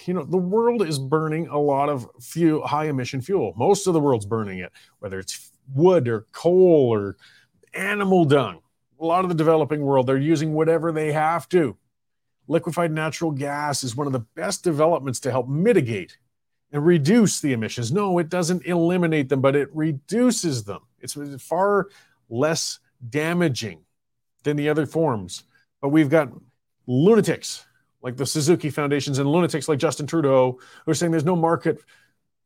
You 0.06 0.14
know, 0.14 0.24
the 0.24 0.36
world 0.36 0.82
is 0.82 0.98
burning 0.98 1.46
a 1.46 1.58
lot 1.58 1.88
of 1.88 2.08
fuel, 2.20 2.66
high 2.66 2.86
emission 2.86 3.20
fuel. 3.20 3.54
Most 3.56 3.86
of 3.86 3.94
the 3.94 4.00
world's 4.00 4.26
burning 4.26 4.58
it, 4.58 4.72
whether 4.98 5.20
it's 5.20 5.52
wood 5.72 6.08
or 6.08 6.26
coal 6.32 6.92
or 6.92 7.16
animal 7.74 8.24
dung. 8.24 8.58
A 9.00 9.04
lot 9.04 9.24
of 9.24 9.28
the 9.28 9.36
developing 9.36 9.82
world, 9.82 10.08
they're 10.08 10.16
using 10.16 10.52
whatever 10.52 10.90
they 10.90 11.12
have 11.12 11.48
to. 11.50 11.76
Liquefied 12.48 12.90
natural 12.90 13.30
gas 13.30 13.84
is 13.84 13.94
one 13.94 14.06
of 14.06 14.12
the 14.12 14.26
best 14.34 14.64
developments 14.64 15.20
to 15.20 15.30
help 15.30 15.48
mitigate 15.48 16.16
and 16.72 16.84
reduce 16.84 17.40
the 17.40 17.52
emissions. 17.52 17.92
No, 17.92 18.18
it 18.18 18.28
doesn't 18.28 18.66
eliminate 18.66 19.28
them, 19.28 19.40
but 19.40 19.54
it 19.54 19.68
reduces 19.74 20.64
them. 20.64 20.80
It's 21.00 21.16
far 21.42 21.88
less 22.28 22.80
damaging 23.08 23.80
than 24.42 24.56
the 24.56 24.68
other 24.68 24.86
forms. 24.86 25.44
But 25.80 25.90
we've 25.90 26.10
got 26.10 26.32
lunatics 26.86 27.66
like 28.02 28.16
the 28.16 28.26
Suzuki 28.26 28.70
Foundations 28.70 29.18
and 29.18 29.30
lunatics 29.30 29.68
like 29.68 29.78
Justin 29.78 30.06
Trudeau 30.06 30.58
who 30.84 30.90
are 30.90 30.94
saying 30.94 31.12
there's 31.12 31.24
no 31.24 31.36
market 31.36 31.78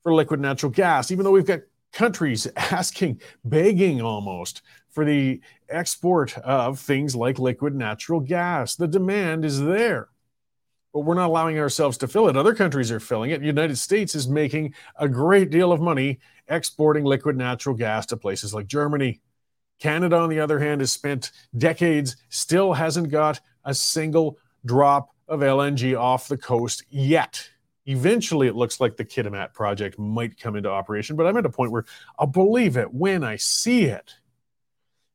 for 0.03 0.13
liquid 0.13 0.41
natural 0.41 0.71
gas, 0.71 1.11
even 1.11 1.25
though 1.25 1.31
we've 1.31 1.47
got 1.47 1.61
countries 1.93 2.47
asking, 2.57 3.21
begging 3.45 4.01
almost 4.01 4.63
for 4.91 5.05
the 5.05 5.41
export 5.69 6.37
of 6.39 6.79
things 6.79 7.17
like 7.17 7.39
liquid 7.39 7.75
natural 7.75 8.21
gas. 8.21 8.77
The 8.77 8.89
demand 8.89 9.45
is 9.45 9.61
there, 9.61 10.09
but 10.93 11.01
we're 11.01 11.15
not 11.15 11.29
allowing 11.29 11.59
ourselves 11.59 11.97
to 11.99 12.09
fill 12.09 12.29
it. 12.29 12.37
Other 12.37 12.55
countries 12.55 12.91
are 12.91 13.01
filling 13.01 13.31
it. 13.31 13.41
The 13.41 13.47
United 13.47 13.79
States 13.79 14.15
is 14.15 14.29
making 14.29 14.75
a 14.97 15.09
great 15.09 15.51
deal 15.51 15.73
of 15.73 15.81
money 15.81 16.21
exporting 16.49 17.05
liquid 17.05 17.37
natural 17.37 17.75
gas 17.75 18.07
to 18.07 18.17
places 18.17 18.53
like 18.53 18.67
Germany, 18.67 19.21
Canada, 19.81 20.17
on 20.17 20.29
the 20.29 20.41
other 20.41 20.59
hand, 20.59 20.81
has 20.81 20.93
spent 20.93 21.33
decades, 21.57 22.17
still 22.29 22.73
hasn't 22.73 23.09
got 23.11 23.41
a 23.65 23.75
single 23.75 24.39
drop 24.65 25.11
of 25.27 25.41
LNG 25.41 25.99
off 25.99 26.29
the 26.29 26.37
coast 26.37 26.85
yet. 26.91 27.49
Eventually, 27.87 28.47
it 28.47 28.55
looks 28.55 28.81
like 28.81 28.97
the 28.97 29.05
Kitimat 29.05 29.55
project 29.55 29.99
might 29.99 30.39
come 30.39 30.57
into 30.57 30.71
operation, 30.71 31.17
but 31.17 31.27
I'm 31.27 31.37
at 31.37 31.47
a 31.47 31.51
point 31.51 31.73
where 31.73 31.85
I'll 32.19 32.27
believe 32.27 32.77
it 32.77 32.93
when 32.95 33.25
I 33.25 33.37
see 33.37 33.85
it. 33.85 34.15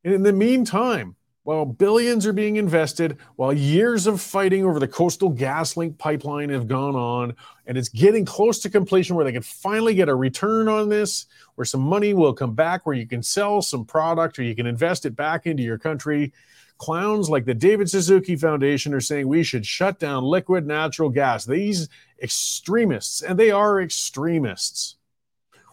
And 0.04 0.14
in 0.14 0.24
the 0.24 0.34
meantime, 0.34 1.16
while 1.44 1.64
billions 1.64 2.28
are 2.28 2.34
being 2.34 2.58
invested, 2.58 3.18
while 3.38 3.54
years 3.54 4.06
of 4.06 4.20
fighting 4.20 4.66
over 4.66 4.82
the 4.82 4.88
coastal 4.88 5.32
GasLink 5.32 5.98
pipeline 5.98 6.50
have 6.50 6.68
gone 6.68 6.94
on, 6.94 7.34
and 7.66 7.78
it's 7.78 7.88
getting 7.88 8.26
close 8.26 8.60
to 8.60 8.70
completion 8.70 9.16
where 9.16 9.24
they 9.24 9.32
can 9.32 9.42
finally 9.42 9.96
get 9.96 10.10
a 10.10 10.14
return 10.14 10.68
on 10.68 10.90
this, 10.90 11.26
where 11.56 11.64
some 11.64 11.80
money 11.80 12.14
will 12.14 12.34
come 12.34 12.54
back, 12.54 12.86
where 12.86 12.98
you 12.98 13.08
can 13.08 13.24
sell 13.24 13.62
some 13.62 13.86
product 13.86 14.38
or 14.38 14.44
you 14.44 14.56
can 14.56 14.66
invest 14.66 15.06
it 15.06 15.16
back 15.16 15.46
into 15.46 15.64
your 15.64 15.78
country. 15.78 16.34
Clowns 16.78 17.30
like 17.30 17.46
the 17.46 17.54
David 17.54 17.90
Suzuki 17.90 18.36
Foundation 18.36 18.94
are 18.94 19.02
saying 19.02 19.28
we 19.28 19.44
should 19.44 19.66
shut 19.66 20.00
down 20.00 20.24
liquid 20.24 20.68
natural 20.68 21.10
gas. 21.10 21.46
These 21.46 21.90
extremists, 22.22 23.22
and 23.22 23.38
they 23.38 23.52
are 23.52 23.82
extremists, 23.82 24.98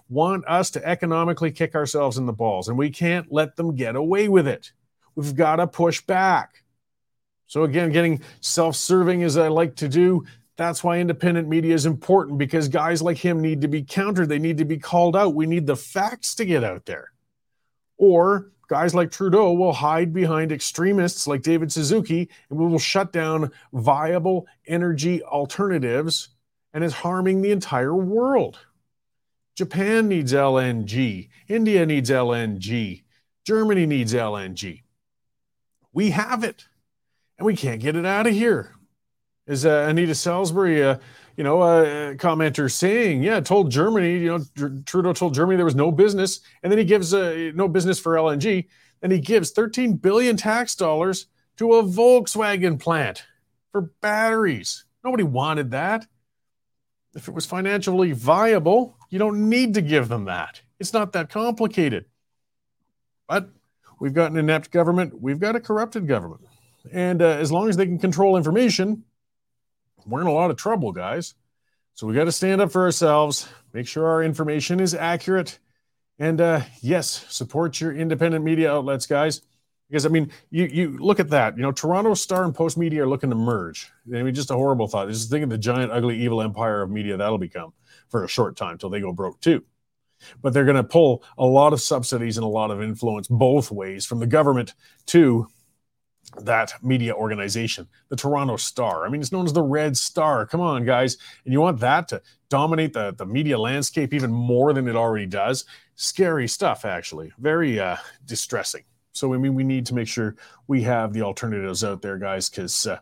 want 0.09 0.47
us 0.47 0.71
to 0.71 0.87
economically 0.87 1.51
kick 1.51 1.75
ourselves 1.75 2.19
in 2.19 2.27
the 2.27 2.33
balls, 2.33 2.69
and 2.69 2.79
we 2.79 2.91
can't 2.91 3.31
let 3.33 3.57
them 3.57 3.75
get 3.75 3.97
away 3.97 4.29
with 4.29 4.47
it. 4.47 4.73
We've 5.15 5.37
got 5.37 5.57
to 5.57 5.67
push 5.67 6.01
back. 6.01 6.63
So, 7.47 7.65
again, 7.65 7.93
getting 7.93 8.23
self 8.41 8.77
serving 8.77 9.23
as 9.23 9.37
I 9.37 9.49
like 9.49 9.77
to 9.77 9.89
do, 9.89 10.25
that's 10.57 10.85
why 10.85 10.99
independent 10.99 11.49
media 11.49 11.75
is 11.75 11.87
important 11.87 12.39
because 12.39 12.69
guys 12.69 13.03
like 13.03 13.19
him 13.19 13.41
need 13.41 13.61
to 13.63 13.69
be 13.69 13.83
countered. 13.83 14.29
They 14.29 14.39
need 14.39 14.59
to 14.59 14.65
be 14.65 14.79
called 14.79 15.17
out. 15.17 15.35
We 15.35 15.47
need 15.47 15.67
the 15.67 15.77
facts 15.77 16.35
to 16.37 16.45
get 16.45 16.65
out 16.65 16.87
there. 16.87 17.11
Or 17.97 18.53
guys 18.69 18.95
like 18.95 19.11
Trudeau 19.11 19.53
will 19.53 19.73
hide 19.73 20.13
behind 20.13 20.53
extremists 20.53 21.27
like 21.27 21.43
David 21.43 21.73
Suzuki 21.73 22.29
and 22.49 22.59
we 22.59 22.67
will 22.67 22.79
shut 22.79 23.13
down 23.13 23.51
viable 23.73 24.47
energy 24.67 25.23
alternatives 25.23 26.31
and 26.73 26.83
is 26.83 26.93
harming 26.93 27.43
the 27.43 27.53
entire 27.53 27.95
world. 27.95 28.59
Japan 29.55 30.09
needs 30.09 30.33
LNG. 30.33 31.29
India 31.47 31.87
needs 31.87 32.11
LNG. 32.11 33.05
Germany 33.45 33.87
needs 33.87 34.13
LNG. 34.13 34.83
We 35.93 36.11
have 36.11 36.43
it, 36.43 36.67
and 37.39 37.47
we 37.47 37.55
can't 37.55 37.81
get 37.81 37.95
it 37.95 38.05
out 38.05 38.27
of 38.27 38.33
here. 38.33 38.75
Is 39.47 39.65
uh, 39.65 39.87
Anita 39.89 40.15
Salisbury, 40.15 40.83
uh, 40.83 40.97
you 41.37 41.45
know, 41.45 41.63
a 41.63 42.15
commenter 42.17 42.71
saying, 42.71 43.23
yeah, 43.23 43.41
told 43.41 43.71
Germany, 43.71 44.19
you 44.19 44.39
know, 44.57 44.81
Trudeau 44.87 45.13
told 45.13 45.35
Germany 45.35 45.57
there 45.57 45.65
was 45.65 45.75
no 45.75 45.91
business, 45.91 46.41
and 46.63 46.71
then 46.71 46.79
he 46.79 46.85
gives 46.85 47.13
uh, 47.13 47.51
no 47.55 47.69
business 47.69 47.99
for 47.99 48.15
LNG, 48.15 48.67
and 49.03 49.13
he 49.13 49.19
gives 49.19 49.51
13 49.51 49.95
billion 49.95 50.37
tax 50.37 50.75
dollars 50.75 51.27
to 51.57 51.75
a 51.75 51.83
Volkswagen 51.83 52.79
plant 52.81 53.25
for 53.73 53.93
batteries. 54.01 54.85
Nobody 55.05 55.25
wanted 55.25 55.71
that. 55.73 56.07
If 57.15 57.29
it 57.29 57.35
was 57.35 57.47
financially 57.47 58.13
viable, 58.13 58.97
you 59.11 59.19
don't 59.19 59.49
need 59.49 59.75
to 59.75 59.83
give 59.83 60.09
them 60.09 60.25
that. 60.25 60.63
It's 60.81 60.93
not 60.93 61.13
that 61.13 61.31
complicated. 61.31 62.07
But 63.29 63.51
We've 64.01 64.13
got 64.15 64.31
an 64.31 64.37
inept 64.37 64.71
government. 64.71 65.21
We've 65.21 65.39
got 65.39 65.57
a 65.57 65.61
corrupted 65.61 66.07
government. 66.07 66.43
And 66.93 67.23
uh, 67.23 67.27
as 67.27 67.51
long 67.51 67.69
as 67.69 67.77
they 67.77 67.87
can 67.87 67.99
control 67.99 68.37
information, 68.37 69.05
we're 70.07 70.21
in 70.21 70.27
a 70.27 70.33
lot 70.33 70.51
of 70.51 70.57
trouble, 70.57 70.93
guys. 70.93 71.35
So 71.95 72.07
we 72.07 72.15
got 72.15 72.25
to 72.25 72.33
stand 72.33 72.61
up 72.61 72.73
for 72.73 72.83
ourselves, 72.83 73.49
make 73.73 73.87
sure 73.87 74.07
our 74.07 74.23
information 74.23 74.81
is 74.81 74.95
accurate. 74.95 75.59
And 76.19 76.41
uh, 76.41 76.63
yes, 76.81 77.25
support 77.29 77.81
your 77.81 77.93
independent 77.93 78.45
media 78.45 78.73
outlets, 78.73 79.07
guys. 79.07 79.43
Because 79.89 80.07
I 80.07 80.09
mean, 80.09 80.31
you 80.51 80.65
you 80.65 80.99
look 80.99 81.21
at 81.21 81.31
that. 81.31 81.57
You 81.57 81.63
know, 81.63 81.73
Toronto 81.73 82.15
Star 82.15 82.45
and 82.45 82.55
Postmedia 82.55 83.01
are 83.01 83.09
looking 83.09 83.31
to 83.31 83.37
merge. 83.37 83.93
I 84.13 84.23
mean, 84.23 84.35
just 84.35 84.51
a 84.51 84.55
horrible 84.55 84.89
thought. 84.89 85.09
Just 85.09 85.31
think 85.31 85.45
of 85.45 85.51
the 85.51 85.59
giant, 85.59 85.93
ugly, 85.93 86.19
evil 86.19 86.41
empire 86.43 86.83
of 86.83 86.91
media 86.91 87.17
that'll 87.17 87.39
become 87.39 87.73
for 88.09 88.25
a 88.25 88.29
short 88.29 88.57
time 88.57 88.79
till 88.79 88.91
they 88.91 89.01
go 89.01 89.13
broke 89.13 89.41
too 89.41 89.63
but 90.43 90.53
they're 90.53 90.65
going 90.65 90.77
to 90.77 90.85
pull 90.85 91.23
a 91.39 91.45
lot 91.45 91.73
of 91.73 91.81
subsidies 91.81 92.37
and 92.37 92.45
a 92.45 92.49
lot 92.49 92.71
of 92.71 92.83
influence 92.83 93.29
both 93.29 93.71
ways 93.71 94.07
from 94.07 94.21
the 94.21 94.27
government 94.27 94.75
to 95.07 95.49
that 96.43 96.73
media 96.83 97.15
organization, 97.15 97.87
the 98.09 98.17
Toronto 98.17 98.57
Star. 98.57 99.07
I 99.07 99.09
mean, 99.09 99.21
it's 99.21 99.33
known 99.33 99.47
as 99.47 99.53
the 99.53 99.63
Red 99.63 99.97
Star. 99.97 100.47
Come 100.47 100.61
on, 100.61 100.85
guys. 100.85 101.17
And 101.45 101.53
you 101.53 101.61
want 101.61 101.81
that 101.81 102.09
to 102.09 102.23
dominate 102.49 102.93
the, 102.93 103.13
the 103.13 103.27
media 103.27 103.59
landscape 103.59 104.13
even 104.13 104.31
more 104.31 104.73
than 104.73 104.89
it 104.89 104.97
already 104.97 105.27
does? 105.27 105.65
Scary 105.95 106.49
stuff, 106.49 106.85
actually. 106.85 107.33
Very 107.39 107.79
uh, 107.79 107.97
distressing. 108.25 108.85
So, 109.13 109.33
I 109.33 109.39
mean, 109.39 109.55
we 109.55 109.63
need 109.65 109.87
to 109.87 109.95
make 109.95 110.09
sure 110.09 110.35
we 110.67 110.83
have 110.83 111.13
the 111.13 111.23
alternatives 111.23 111.85
out 111.85 112.03
there, 112.03 112.19
guys, 112.19 112.51
because 112.51 112.87
uh, 112.87 112.99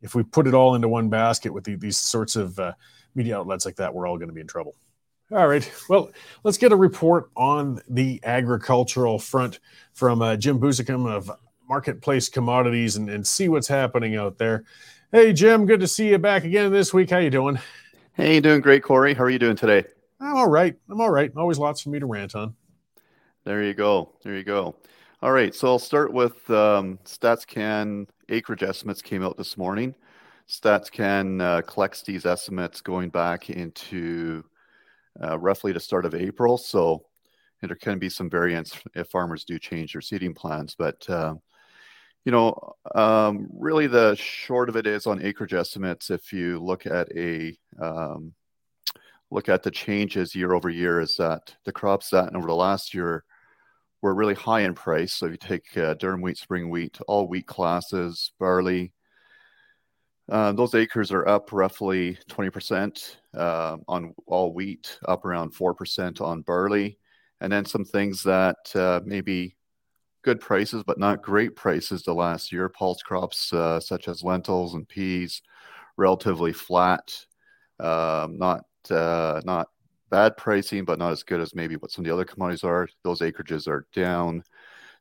if 0.00 0.14
we 0.14 0.22
put 0.22 0.46
it 0.46 0.54
all 0.54 0.74
into 0.74 0.88
one 0.88 1.10
basket 1.10 1.52
with 1.52 1.64
the, 1.64 1.76
these 1.76 1.98
sorts 1.98 2.36
of 2.36 2.58
uh, 2.58 2.72
media 3.14 3.38
outlets 3.38 3.66
like 3.66 3.76
that, 3.76 3.94
we're 3.94 4.06
all 4.06 4.16
going 4.16 4.28
to 4.28 4.34
be 4.34 4.40
in 4.40 4.46
trouble. 4.46 4.74
All 5.30 5.46
right. 5.46 5.70
Well, 5.88 6.10
let's 6.44 6.58
get 6.58 6.72
a 6.72 6.76
report 6.76 7.30
on 7.36 7.80
the 7.88 8.20
agricultural 8.24 9.18
front 9.18 9.60
from 9.94 10.20
uh, 10.20 10.36
Jim 10.36 10.58
Buzicum 10.58 11.06
of 11.10 11.30
Marketplace 11.68 12.28
Commodities 12.28 12.96
and, 12.96 13.08
and 13.08 13.26
see 13.26 13.48
what's 13.48 13.68
happening 13.68 14.16
out 14.16 14.38
there. 14.38 14.64
Hey, 15.12 15.32
Jim, 15.32 15.66
good 15.66 15.80
to 15.80 15.86
see 15.86 16.10
you 16.10 16.18
back 16.18 16.44
again 16.44 16.72
this 16.72 16.94
week. 16.94 17.10
How 17.10 17.18
you 17.18 17.30
doing? 17.30 17.58
Hey, 18.14 18.40
doing 18.40 18.60
great, 18.60 18.82
Cory. 18.82 19.14
How 19.14 19.24
are 19.24 19.30
you 19.30 19.38
doing 19.38 19.56
today? 19.56 19.84
I'm 20.20 20.36
all 20.36 20.48
right. 20.48 20.74
I'm 20.90 21.00
all 21.00 21.10
right. 21.10 21.30
Always 21.36 21.58
lots 21.58 21.80
for 21.80 21.90
me 21.90 21.98
to 21.98 22.06
rant 22.06 22.34
on. 22.34 22.54
There 23.44 23.62
you 23.62 23.74
go. 23.74 24.12
There 24.22 24.36
you 24.36 24.44
go. 24.44 24.76
All 25.22 25.32
right. 25.32 25.54
So 25.54 25.68
I'll 25.68 25.78
start 25.78 26.12
with 26.12 26.48
um, 26.50 26.98
StatsCan 27.04 28.06
acreage 28.28 28.62
estimates 28.62 29.02
came 29.02 29.22
out 29.22 29.36
this 29.36 29.56
morning. 29.56 29.94
StatsCan 30.48 31.42
uh, 31.42 31.62
collects 31.62 32.02
these 32.02 32.24
estimates 32.24 32.80
going 32.80 33.10
back 33.10 33.50
into 33.50 34.44
uh, 35.22 35.38
roughly 35.38 35.72
the 35.72 35.80
start 35.80 36.04
of 36.04 36.14
April. 36.14 36.56
So 36.56 37.04
there 37.60 37.76
can 37.76 37.98
be 37.98 38.08
some 38.08 38.30
variance 38.30 38.78
if 38.94 39.08
farmers 39.08 39.44
do 39.44 39.58
change 39.58 39.92
their 39.92 40.00
seeding 40.00 40.34
plans. 40.34 40.74
But, 40.78 41.08
uh, 41.08 41.34
you 42.24 42.32
know, 42.32 42.74
um, 42.94 43.48
really 43.52 43.86
the 43.86 44.14
short 44.16 44.68
of 44.68 44.76
it 44.76 44.86
is 44.86 45.06
on 45.06 45.22
acreage 45.22 45.54
estimates, 45.54 46.10
if 46.10 46.32
you 46.32 46.60
look 46.60 46.86
at 46.86 47.08
a 47.16 47.56
um, 47.80 48.32
look 49.30 49.48
at 49.48 49.62
the 49.62 49.70
changes 49.70 50.34
year 50.34 50.52
over 50.52 50.70
year, 50.70 51.00
is 51.00 51.16
that 51.16 51.54
the 51.64 51.72
crops 51.72 52.10
that 52.10 52.34
over 52.34 52.46
the 52.46 52.54
last 52.54 52.94
year 52.94 53.24
were 54.02 54.14
really 54.14 54.34
high 54.34 54.60
in 54.60 54.74
price. 54.74 55.14
So 55.14 55.26
if 55.26 55.32
you 55.32 55.38
take 55.38 55.76
uh, 55.76 55.94
durum 55.94 56.22
wheat, 56.22 56.36
spring 56.36 56.70
wheat, 56.70 56.98
all 57.08 57.28
wheat 57.28 57.46
classes, 57.46 58.32
barley, 58.38 58.92
uh, 60.30 60.52
those 60.52 60.74
acres 60.74 61.10
are 61.12 61.26
up 61.26 61.52
roughly 61.52 62.18
20% 62.30 63.16
uh, 63.36 63.76
on 63.88 64.14
all 64.26 64.52
wheat, 64.52 64.98
up 65.06 65.24
around 65.24 65.54
4% 65.54 66.20
on 66.20 66.42
barley. 66.42 66.98
And 67.40 67.52
then 67.52 67.64
some 67.64 67.84
things 67.84 68.22
that 68.22 68.56
uh, 68.74 69.00
maybe 69.04 69.56
good 70.22 70.40
prices, 70.40 70.82
but 70.84 70.98
not 70.98 71.22
great 71.22 71.56
prices 71.56 72.02
the 72.02 72.14
last 72.14 72.52
year. 72.52 72.68
Pulse 72.68 73.02
crops 73.02 73.52
uh, 73.52 73.80
such 73.80 74.08
as 74.08 74.22
lentils 74.22 74.74
and 74.74 74.88
peas, 74.88 75.42
relatively 75.96 76.52
flat, 76.52 77.26
um, 77.80 78.38
not 78.38 78.64
uh, 78.90 79.40
not 79.44 79.68
bad 80.10 80.36
pricing, 80.36 80.84
but 80.84 80.98
not 80.98 81.12
as 81.12 81.22
good 81.22 81.40
as 81.40 81.54
maybe 81.54 81.76
what 81.76 81.90
some 81.90 82.04
of 82.04 82.06
the 82.06 82.12
other 82.12 82.24
commodities 82.24 82.64
are. 82.64 82.88
Those 83.02 83.20
acreages 83.20 83.66
are 83.66 83.86
down 83.94 84.44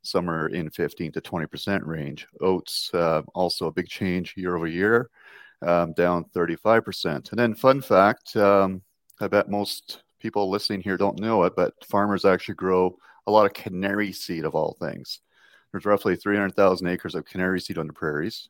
somewhere 0.03 0.47
in 0.47 0.69
15 0.69 1.11
to 1.11 1.22
20% 1.22 1.86
range. 1.86 2.28
Oats, 2.39 2.89
uh, 2.93 3.22
also 3.36 3.67
a 3.67 3.72
big 3.72 3.88
change 3.88 4.34
year 4.36 4.55
over 4.55 4.67
year, 4.67 5.09
um, 5.61 5.93
down 5.93 6.26
35%. 6.36 7.30
And 7.30 7.39
then, 7.39 7.53
fun 7.53 7.82
fact 7.82 8.36
um, 8.36 8.82
I 9.19 9.28
bet 9.28 9.49
most 9.49 10.03
people 10.19 10.49
listening 10.49 10.82
here 10.82 10.97
don't 10.97 11.19
know 11.19 11.43
it, 11.43 11.53
but 11.55 11.74
farmers 11.86 12.26
actually 12.26 12.55
grow 12.55 12.95
a 13.28 13.32
lot 13.32 13.45
of 13.45 13.53
canary 13.53 14.11
seed 14.11 14.45
of 14.45 14.55
all 14.55 14.78
things. 14.80 15.19
There's 15.72 15.86
roughly 15.86 16.15
300,000 16.15 16.88
acres 16.88 17.15
of 17.15 17.26
canary 17.26 17.59
seed 17.61 17.78
on 17.78 17.88
the 17.88 17.93
prairies. 17.93 18.49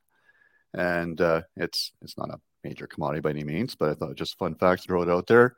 And 0.74 1.20
uh, 1.20 1.42
it's 1.58 1.92
it's 2.02 2.18
not 2.18 2.30
a 2.30 2.40
major 2.64 2.88
commodity 2.88 3.22
by 3.22 3.32
any 3.32 3.44
means, 3.44 3.76
but 3.76 3.90
I 3.90 3.94
thought 3.94 4.16
just 4.16 4.38
fun 4.38 4.56
fact 4.56 4.84
to 4.84 4.88
throw 4.88 5.02
it 5.02 5.10
out 5.10 5.28
there. 5.28 5.56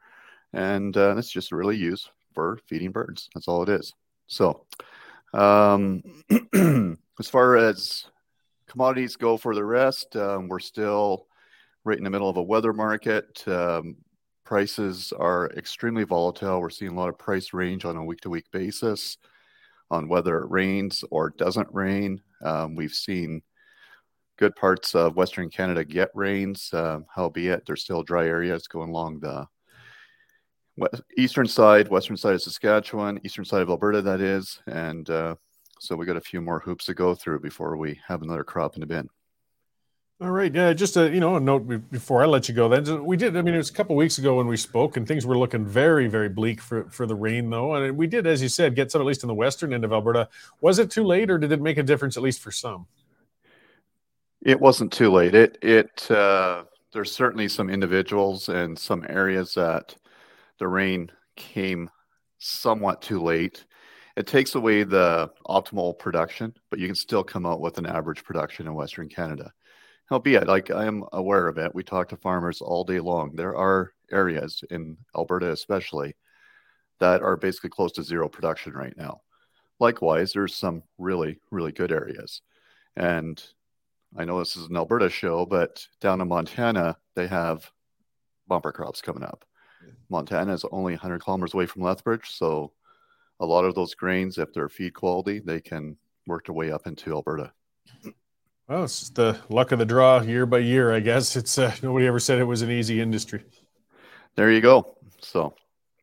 And 0.53 0.95
uh, 0.97 1.15
it's 1.17 1.29
just 1.29 1.51
really 1.51 1.77
used 1.77 2.09
for 2.33 2.59
feeding 2.67 2.91
birds. 2.91 3.29
That's 3.33 3.47
all 3.47 3.63
it 3.63 3.69
is. 3.69 3.93
So, 4.27 4.65
um, 5.33 6.03
as 7.19 7.29
far 7.29 7.57
as 7.57 8.05
commodities 8.67 9.15
go 9.15 9.37
for 9.37 9.53
the 9.53 9.65
rest, 9.65 10.15
um, 10.15 10.47
we're 10.47 10.59
still 10.59 11.27
right 11.83 11.97
in 11.97 12.03
the 12.03 12.09
middle 12.09 12.29
of 12.29 12.37
a 12.37 12.43
weather 12.43 12.73
market. 12.73 13.43
Um, 13.47 13.97
prices 14.43 15.13
are 15.17 15.51
extremely 15.51 16.03
volatile. 16.03 16.59
We're 16.59 16.69
seeing 16.69 16.91
a 16.91 16.95
lot 16.95 17.09
of 17.09 17.17
price 17.17 17.53
range 17.53 17.85
on 17.85 17.95
a 17.95 18.03
week 18.03 18.21
to 18.21 18.29
week 18.29 18.45
basis 18.51 19.17
on 19.91 20.07
whether 20.07 20.39
it 20.39 20.49
rains 20.49 21.03
or 21.11 21.29
doesn't 21.31 21.67
rain. 21.71 22.21
Um, 22.43 22.75
we've 22.75 22.93
seen 22.93 23.41
good 24.37 24.55
parts 24.55 24.95
of 24.95 25.15
Western 25.15 25.49
Canada 25.49 25.85
get 25.85 26.09
rains, 26.13 26.73
uh, 26.73 26.99
howbeit 27.13 27.65
there's 27.65 27.83
still 27.83 28.03
dry 28.03 28.25
areas 28.25 28.67
going 28.67 28.89
along 28.89 29.19
the 29.19 29.47
eastern 31.17 31.47
side, 31.47 31.87
western 31.89 32.17
side 32.17 32.33
of 32.33 32.41
Saskatchewan, 32.41 33.19
eastern 33.23 33.45
side 33.45 33.61
of 33.61 33.69
Alberta, 33.69 34.01
that 34.01 34.21
is. 34.21 34.59
And 34.67 35.07
uh, 35.09 35.35
so 35.79 35.95
we 35.95 36.05
got 36.05 36.17
a 36.17 36.21
few 36.21 36.41
more 36.41 36.59
hoops 36.59 36.85
to 36.85 36.93
go 36.93 37.13
through 37.13 37.41
before 37.41 37.77
we 37.77 37.99
have 38.07 38.21
another 38.21 38.43
crop 38.43 38.75
in 38.75 38.81
the 38.81 38.87
bin. 38.87 39.07
All 40.21 40.31
right. 40.31 40.53
Yeah. 40.53 40.71
Just 40.73 40.95
a 40.95 41.09
you 41.09 41.19
know 41.19 41.35
a 41.35 41.39
note 41.39 41.89
before 41.91 42.23
I 42.23 42.27
let 42.27 42.47
you 42.47 42.55
go. 42.55 42.69
Then 42.69 43.03
we 43.03 43.17
did. 43.17 43.35
I 43.35 43.41
mean, 43.41 43.55
it 43.55 43.57
was 43.57 43.69
a 43.69 43.73
couple 43.73 43.95
weeks 43.95 44.19
ago 44.19 44.37
when 44.37 44.47
we 44.47 44.55
spoke, 44.55 44.95
and 44.95 45.07
things 45.07 45.25
were 45.25 45.37
looking 45.37 45.65
very, 45.65 46.07
very 46.07 46.29
bleak 46.29 46.61
for 46.61 46.85
for 46.89 47.05
the 47.05 47.15
rain, 47.15 47.49
though. 47.49 47.75
And 47.75 47.97
we 47.97 48.07
did, 48.07 48.25
as 48.27 48.41
you 48.41 48.47
said, 48.47 48.75
get 48.75 48.91
some 48.91 49.01
at 49.01 49.07
least 49.07 49.23
in 49.23 49.27
the 49.27 49.33
western 49.33 49.73
end 49.73 49.83
of 49.83 49.91
Alberta. 49.91 50.29
Was 50.61 50.79
it 50.79 50.91
too 50.91 51.03
late, 51.03 51.29
or 51.29 51.37
did 51.37 51.51
it 51.51 51.61
make 51.61 51.77
a 51.77 51.83
difference 51.83 52.15
at 52.15 52.23
least 52.23 52.41
for 52.41 52.51
some? 52.51 52.87
It 54.41 54.59
wasn't 54.59 54.93
too 54.93 55.11
late. 55.11 55.33
It 55.35 55.57
it 55.61 56.09
uh, 56.11 56.63
there's 56.93 57.11
certainly 57.11 57.49
some 57.49 57.69
individuals 57.69 58.49
and 58.49 58.77
some 58.77 59.05
areas 59.09 59.55
that 59.55 59.95
the 60.59 60.67
rain 60.67 61.11
came 61.35 61.89
somewhat 62.37 63.01
too 63.01 63.21
late. 63.21 63.65
It 64.15 64.27
takes 64.27 64.53
away 64.53 64.83
the 64.83 65.31
optimal 65.47 65.97
production, 65.97 66.53
but 66.69 66.77
you 66.77 66.87
can 66.87 66.95
still 66.95 67.23
come 67.23 67.45
out 67.47 67.61
with 67.61 67.79
an 67.79 67.87
average 67.87 68.23
production 68.23 68.67
in 68.67 68.75
Western 68.75 69.09
Canada. 69.09 69.51
Albeit, 70.11 70.47
like 70.47 70.69
I 70.69 70.85
am 70.85 71.03
aware 71.13 71.47
of 71.47 71.57
it, 71.57 71.73
we 71.73 71.83
talk 71.83 72.09
to 72.09 72.17
farmers 72.17 72.61
all 72.61 72.83
day 72.83 72.99
long. 72.99 73.35
There 73.35 73.55
are 73.55 73.93
areas 74.11 74.63
in 74.69 74.97
Alberta, 75.15 75.51
especially, 75.51 76.15
that 76.99 77.21
are 77.21 77.37
basically 77.37 77.69
close 77.69 77.91
to 77.93 78.03
zero 78.03 78.29
production 78.29 78.73
right 78.73 78.95
now. 78.97 79.21
Likewise, 79.79 80.33
there's 80.33 80.55
some 80.55 80.83
really, 80.97 81.39
really 81.51 81.71
good 81.71 81.91
areas. 81.91 82.41
And 82.95 83.43
I 84.15 84.25
know 84.25 84.39
this 84.39 84.55
is 84.55 84.67
an 84.67 84.77
Alberta 84.77 85.09
show, 85.09 85.45
but 85.45 85.87
down 85.99 86.21
in 86.21 86.27
Montana, 86.27 86.97
they 87.15 87.27
have 87.27 87.71
bumper 88.47 88.71
crops 88.71 89.01
coming 89.01 89.23
up. 89.23 89.45
Montana 90.09 90.53
is 90.53 90.65
only 90.71 90.93
100 90.93 91.23
kilometers 91.23 91.53
away 91.53 91.65
from 91.65 91.81
Lethbridge, 91.81 92.29
so 92.29 92.71
a 93.39 93.45
lot 93.45 93.65
of 93.65 93.73
those 93.73 93.95
grains, 93.95 94.37
if 94.37 94.53
they're 94.53 94.69
feed 94.69 94.93
quality, 94.93 95.39
they 95.39 95.59
can 95.59 95.97
work 96.27 96.45
their 96.45 96.55
way 96.55 96.71
up 96.71 96.87
into 96.87 97.11
Alberta. 97.11 97.51
Well, 98.67 98.85
it's 98.85 99.09
the 99.09 99.39
luck 99.49 99.71
of 99.71 99.79
the 99.79 99.85
draw 99.85 100.21
year 100.21 100.45
by 100.45 100.59
year, 100.59 100.93
I 100.93 100.99
guess. 100.99 101.35
It's 101.43 101.57
uh, 101.57 101.75
nobody 101.81 102.07
ever 102.07 102.19
said 102.19 102.39
it 102.39 102.45
was 102.45 102.61
an 102.61 102.71
easy 102.71 103.01
industry. 103.01 103.43
There 104.35 104.51
you 104.51 104.61
go. 104.61 104.97
So, 105.21 105.53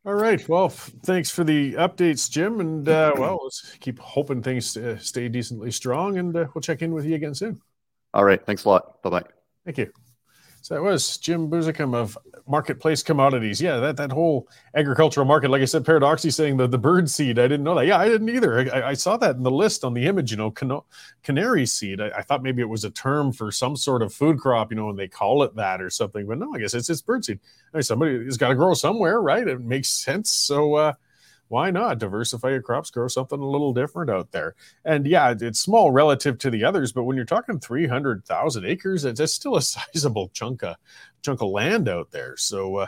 all 0.05 0.13
right. 0.13 0.47
Well, 0.47 0.65
f- 0.65 0.91
thanks 1.03 1.29
for 1.29 1.43
the 1.43 1.73
updates, 1.73 2.29
Jim. 2.29 2.59
And 2.59 2.87
uh, 2.87 3.13
well, 3.17 3.39
let's 3.43 3.77
keep 3.79 3.99
hoping 3.99 4.41
things 4.41 4.77
uh, 4.77 4.97
stay 4.97 5.27
decently 5.27 5.71
strong, 5.71 6.17
and 6.17 6.35
uh, 6.35 6.45
we'll 6.53 6.61
check 6.61 6.81
in 6.81 6.93
with 6.93 7.05
you 7.05 7.15
again 7.15 7.35
soon. 7.35 7.61
All 8.13 8.23
right. 8.23 8.43
Thanks 8.45 8.65
a 8.65 8.69
lot. 8.69 9.01
Bye 9.01 9.09
bye. 9.09 9.23
Thank 9.65 9.77
you. 9.77 10.00
So 10.61 10.75
that 10.75 10.83
was 10.83 11.17
Jim 11.17 11.49
Buzicum 11.49 11.95
of 11.95 12.15
Marketplace 12.47 13.01
Commodities. 13.01 13.59
Yeah, 13.59 13.77
that, 13.77 13.97
that 13.97 14.11
whole 14.11 14.47
agricultural 14.75 15.25
market, 15.25 15.49
like 15.49 15.63
I 15.63 15.65
said, 15.65 15.83
paradoxically 15.83 16.29
saying 16.29 16.57
the, 16.57 16.67
the 16.67 16.77
bird 16.77 17.09
seed, 17.09 17.39
I 17.39 17.43
didn't 17.43 17.63
know 17.63 17.73
that. 17.73 17.87
Yeah, 17.87 17.97
I 17.97 18.07
didn't 18.07 18.29
either. 18.29 18.71
I, 18.71 18.89
I 18.89 18.93
saw 18.93 19.17
that 19.17 19.37
in 19.37 19.43
the 19.43 19.49
list 19.49 19.83
on 19.83 19.95
the 19.95 20.05
image, 20.05 20.29
you 20.29 20.37
know, 20.37 20.51
can- 20.51 20.81
canary 21.23 21.65
seed. 21.65 21.99
I, 21.99 22.09
I, 22.09 22.21
thought 22.21 22.43
maybe 22.43 22.61
it 22.61 22.69
was 22.69 22.83
a 22.85 22.91
term 22.91 23.33
for 23.33 23.51
some 23.51 23.75
sort 23.75 24.03
of 24.03 24.13
food 24.13 24.37
crop, 24.39 24.71
you 24.71 24.77
know, 24.77 24.91
and 24.91 24.99
they 24.99 25.07
call 25.07 25.41
it 25.41 25.55
that 25.55 25.81
or 25.81 25.89
something. 25.89 26.27
But 26.27 26.37
no, 26.37 26.53
I 26.53 26.59
guess 26.59 26.75
it's, 26.75 26.91
it's 26.91 27.01
bird 27.01 27.25
seed. 27.25 27.39
I 27.73 27.77
mean, 27.77 27.83
somebody 27.83 28.23
has 28.23 28.37
got 28.37 28.49
to 28.49 28.55
grow 28.55 28.75
somewhere, 28.75 29.19
right? 29.19 29.47
It 29.47 29.61
makes 29.61 29.89
sense. 29.89 30.29
So, 30.29 30.75
uh, 30.75 30.93
why 31.51 31.69
not 31.69 31.99
diversify 31.99 32.49
your 32.49 32.61
crops, 32.61 32.89
grow 32.91 33.09
something 33.09 33.37
a 33.37 33.45
little 33.45 33.73
different 33.73 34.09
out 34.09 34.31
there? 34.31 34.55
And 34.85 35.05
yeah, 35.05 35.35
it's 35.37 35.59
small 35.59 35.91
relative 35.91 36.37
to 36.39 36.49
the 36.49 36.63
others, 36.63 36.93
but 36.93 37.03
when 37.03 37.17
you're 37.17 37.25
talking 37.25 37.59
300,000 37.59 38.65
acres, 38.65 39.03
it's 39.03 39.33
still 39.33 39.57
a 39.57 39.61
sizable 39.61 40.29
chunk 40.29 40.63
of 40.63 40.77
chunk 41.21 41.41
of 41.41 41.49
land 41.49 41.89
out 41.89 42.09
there. 42.09 42.37
So, 42.37 42.77
uh, 42.77 42.87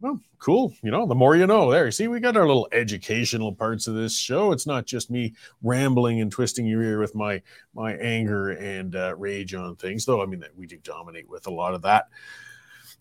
well, 0.00 0.20
cool. 0.40 0.74
You 0.82 0.90
know, 0.90 1.06
the 1.06 1.14
more 1.14 1.36
you 1.36 1.46
know. 1.46 1.70
There, 1.70 1.92
see, 1.92 2.08
we 2.08 2.18
got 2.18 2.36
our 2.36 2.44
little 2.44 2.68
educational 2.72 3.54
parts 3.54 3.86
of 3.86 3.94
this 3.94 4.18
show. 4.18 4.50
It's 4.50 4.66
not 4.66 4.84
just 4.84 5.08
me 5.08 5.34
rambling 5.62 6.20
and 6.20 6.30
twisting 6.30 6.66
your 6.66 6.82
ear 6.82 6.98
with 6.98 7.14
my 7.14 7.40
my 7.72 7.94
anger 7.94 8.50
and 8.50 8.96
uh, 8.96 9.14
rage 9.16 9.54
on 9.54 9.76
things, 9.76 10.04
though. 10.04 10.20
I 10.20 10.26
mean, 10.26 10.44
we 10.56 10.66
do 10.66 10.78
dominate 10.78 11.30
with 11.30 11.46
a 11.46 11.52
lot 11.52 11.74
of 11.74 11.82
that. 11.82 12.08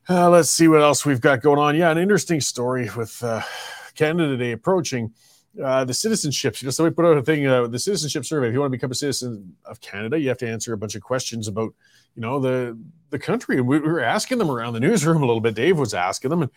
Uh, 0.07 0.29
let's 0.29 0.51
see 0.51 0.67
what 0.67 0.81
else 0.81 1.03
we've 1.03 1.21
got 1.21 1.41
going 1.41 1.57
on. 1.57 1.75
Yeah, 1.75 1.89
an 1.89 1.97
interesting 1.97 2.39
story 2.39 2.87
with 2.95 3.23
uh, 3.23 3.41
Canada 3.95 4.37
Day 4.37 4.51
approaching, 4.51 5.13
uh, 5.63 5.83
the 5.83 5.93
citizenships. 5.93 6.61
You 6.61 6.67
know, 6.67 6.71
so 6.71 6.83
we 6.83 6.89
put 6.89 7.05
out 7.05 7.17
a 7.17 7.21
thing, 7.21 7.45
uh, 7.45 7.67
the 7.67 7.79
citizenship 7.79 8.25
survey. 8.25 8.47
If 8.47 8.53
you 8.53 8.59
want 8.59 8.71
to 8.71 8.77
become 8.77 8.91
a 8.91 8.95
citizen 8.95 9.55
of 9.65 9.81
Canada, 9.81 10.19
you 10.19 10.29
have 10.29 10.37
to 10.39 10.49
answer 10.49 10.73
a 10.73 10.77
bunch 10.77 10.95
of 10.95 11.01
questions 11.01 11.47
about, 11.47 11.73
you 12.15 12.21
know, 12.21 12.39
the 12.39 12.77
the 13.09 13.19
country. 13.19 13.57
And 13.57 13.67
we, 13.67 13.79
we 13.79 13.87
were 13.87 14.03
asking 14.03 14.37
them 14.37 14.49
around 14.49 14.73
the 14.73 14.79
newsroom 14.79 15.23
a 15.23 15.25
little 15.25 15.41
bit. 15.41 15.55
Dave 15.55 15.77
was 15.77 15.93
asking 15.93 16.29
them, 16.29 16.41
and 16.41 16.51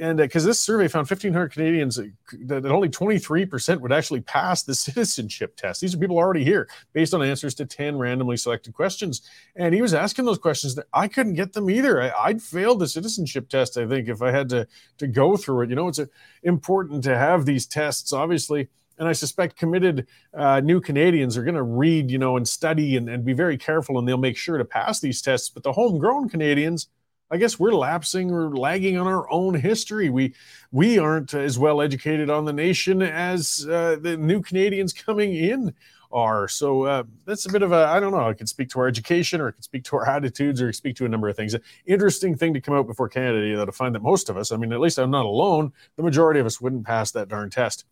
and 0.00 0.16
because 0.18 0.44
uh, 0.44 0.48
this 0.48 0.58
survey 0.58 0.88
found 0.88 1.08
1,500 1.08 1.52
Canadians 1.52 1.98
uh, 1.98 2.04
that, 2.46 2.62
that 2.62 2.72
only 2.72 2.88
23% 2.88 3.80
would 3.80 3.92
actually 3.92 4.22
pass 4.22 4.62
the 4.62 4.74
citizenship 4.86 5.56
test. 5.56 5.80
These 5.80 5.94
are 5.94 5.98
people 5.98 6.16
already 6.16 6.42
here 6.42 6.68
based 6.92 7.12
on 7.12 7.22
answers 7.22 7.54
to 7.56 7.66
10 7.66 7.98
randomly 7.98 8.36
selected 8.36 8.72
questions. 8.72 9.22
And 9.56 9.74
he 9.74 9.82
was 9.82 9.92
asking 9.94 10.24
those 10.24 10.38
questions 10.38 10.74
that 10.76 10.86
I 10.92 11.06
couldn't 11.06 11.34
get 11.34 11.52
them 11.52 11.68
either. 11.68 12.02
I, 12.02 12.32
would 12.32 12.42
failed 12.42 12.80
the 12.80 12.88
citizenship 12.88 13.48
test, 13.48 13.76
I 13.76 13.86
think, 13.86 14.08
if 14.08 14.22
I 14.22 14.30
had 14.30 14.48
to, 14.48 14.66
to 14.98 15.06
go 15.06 15.36
through 15.36 15.62
it. 15.62 15.70
You 15.70 15.76
know, 15.76 15.88
it's 15.88 15.98
a, 15.98 16.08
important 16.42 17.04
to 17.04 17.16
have 17.16 17.44
these 17.44 17.66
tests, 17.66 18.12
obviously. 18.12 18.68
And 18.98 19.08
I 19.08 19.12
suspect 19.12 19.56
committed 19.56 20.06
uh, 20.34 20.60
new 20.60 20.80
Canadians 20.80 21.36
are 21.36 21.42
going 21.42 21.54
to 21.54 21.62
read, 21.62 22.10
you 22.10 22.18
know, 22.18 22.36
and 22.36 22.46
study 22.46 22.96
and, 22.96 23.08
and 23.08 23.24
be 23.24 23.32
very 23.32 23.56
careful, 23.56 23.98
and 23.98 24.06
they'll 24.06 24.18
make 24.18 24.36
sure 24.36 24.58
to 24.58 24.64
pass 24.64 25.00
these 25.00 25.22
tests. 25.22 25.48
But 25.48 25.62
the 25.62 25.72
homegrown 25.72 26.28
Canadians, 26.28 26.88
I 27.30 27.36
guess 27.36 27.58
we're 27.58 27.72
lapsing 27.72 28.32
or 28.32 28.56
lagging 28.56 28.98
on 28.98 29.06
our 29.06 29.30
own 29.30 29.54
history. 29.54 30.10
We 30.10 30.34
we 30.72 30.98
aren't 30.98 31.32
as 31.32 31.58
well 31.58 31.80
educated 31.80 32.28
on 32.28 32.44
the 32.44 32.52
nation 32.52 33.02
as 33.02 33.66
uh, 33.70 33.96
the 34.00 34.16
new 34.16 34.42
Canadians 34.42 34.92
coming 34.92 35.34
in 35.34 35.74
are. 36.12 36.48
So 36.48 36.84
uh, 36.84 37.02
that's 37.24 37.46
a 37.46 37.52
bit 37.52 37.62
of 37.62 37.70
a 37.70 37.86
I 37.86 38.00
don't 38.00 38.10
know. 38.10 38.28
I 38.28 38.34
could 38.34 38.48
speak 38.48 38.68
to 38.70 38.80
our 38.80 38.88
education, 38.88 39.40
or 39.40 39.48
it 39.48 39.52
could 39.52 39.64
speak 39.64 39.84
to 39.84 39.96
our 39.96 40.08
attitudes, 40.16 40.60
or 40.60 40.72
speak 40.72 40.96
to 40.96 41.04
a 41.04 41.08
number 41.08 41.28
of 41.28 41.36
things. 41.36 41.54
Interesting 41.86 42.36
thing 42.36 42.52
to 42.54 42.60
come 42.60 42.74
out 42.74 42.88
before 42.88 43.08
Canada 43.08 43.56
though, 43.56 43.66
to 43.66 43.72
find 43.72 43.94
that 43.94 44.02
most 44.02 44.28
of 44.28 44.36
us, 44.36 44.50
I 44.50 44.56
mean, 44.56 44.72
at 44.72 44.80
least 44.80 44.98
I'm 44.98 45.10
not 45.10 45.24
alone. 45.26 45.72
The 45.96 46.02
majority 46.02 46.40
of 46.40 46.46
us 46.46 46.60
wouldn't 46.60 46.84
pass 46.84 47.12
that 47.12 47.28
darn 47.28 47.50
test. 47.50 47.84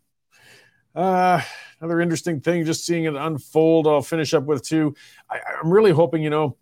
Uh, 0.97 1.41
another 1.81 2.01
interesting 2.01 2.41
thing, 2.41 2.65
just 2.65 2.85
seeing 2.85 3.05
it 3.05 3.15
unfold. 3.15 3.87
I'll 3.87 4.03
finish 4.03 4.35
up 4.35 4.45
with 4.45 4.63
two. 4.63 4.97
I, 5.31 5.39
I'm 5.63 5.71
really 5.71 5.93
hoping, 5.93 6.23
you 6.23 6.31
know 6.31 6.57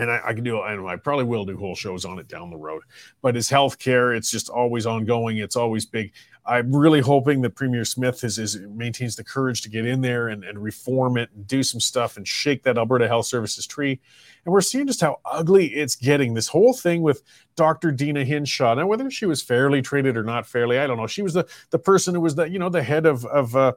and 0.00 0.10
I, 0.10 0.20
I, 0.24 0.32
can 0.32 0.44
do 0.44 0.62
and 0.62 0.88
I 0.88 0.96
probably 0.96 1.24
will 1.24 1.44
do 1.44 1.56
whole 1.56 1.74
shows 1.74 2.04
on 2.04 2.18
it 2.18 2.28
down 2.28 2.50
the 2.50 2.56
road. 2.56 2.82
But 3.22 3.36
it's 3.36 3.50
healthcare, 3.50 4.16
it's 4.16 4.30
just 4.30 4.48
always 4.48 4.86
ongoing, 4.86 5.38
it's 5.38 5.56
always 5.56 5.84
big. 5.86 6.12
I'm 6.46 6.74
really 6.74 7.00
hoping 7.00 7.42
that 7.42 7.54
Premier 7.54 7.84
Smith 7.84 8.24
is, 8.24 8.38
is 8.38 8.58
maintains 8.60 9.14
the 9.14 9.22
courage 9.22 9.60
to 9.62 9.68
get 9.68 9.86
in 9.86 10.00
there 10.00 10.28
and, 10.28 10.42
and 10.42 10.60
reform 10.60 11.18
it 11.18 11.30
and 11.34 11.46
do 11.46 11.62
some 11.62 11.80
stuff 11.80 12.16
and 12.16 12.26
shake 12.26 12.62
that 12.62 12.78
Alberta 12.78 13.06
Health 13.06 13.26
Services 13.26 13.66
tree. 13.66 14.00
And 14.44 14.52
we're 14.52 14.62
seeing 14.62 14.86
just 14.86 15.02
how 15.02 15.18
ugly 15.24 15.66
it's 15.66 15.96
getting. 15.96 16.32
This 16.32 16.48
whole 16.48 16.72
thing 16.72 17.02
with 17.02 17.22
Dr. 17.56 17.92
Deena 17.92 18.24
Hinshaw. 18.24 18.74
Now, 18.74 18.86
whether 18.86 19.10
she 19.10 19.26
was 19.26 19.42
fairly 19.42 19.82
treated 19.82 20.16
or 20.16 20.24
not 20.24 20.46
fairly, 20.46 20.78
I 20.78 20.86
don't 20.86 20.96
know. 20.96 21.06
She 21.06 21.22
was 21.22 21.34
the 21.34 21.46
the 21.70 21.78
person 21.78 22.14
who 22.14 22.22
was 22.22 22.36
the 22.36 22.48
you 22.48 22.58
know 22.58 22.70
the 22.70 22.82
head 22.82 23.04
of 23.04 23.26
of 23.26 23.54
uh, 23.54 23.72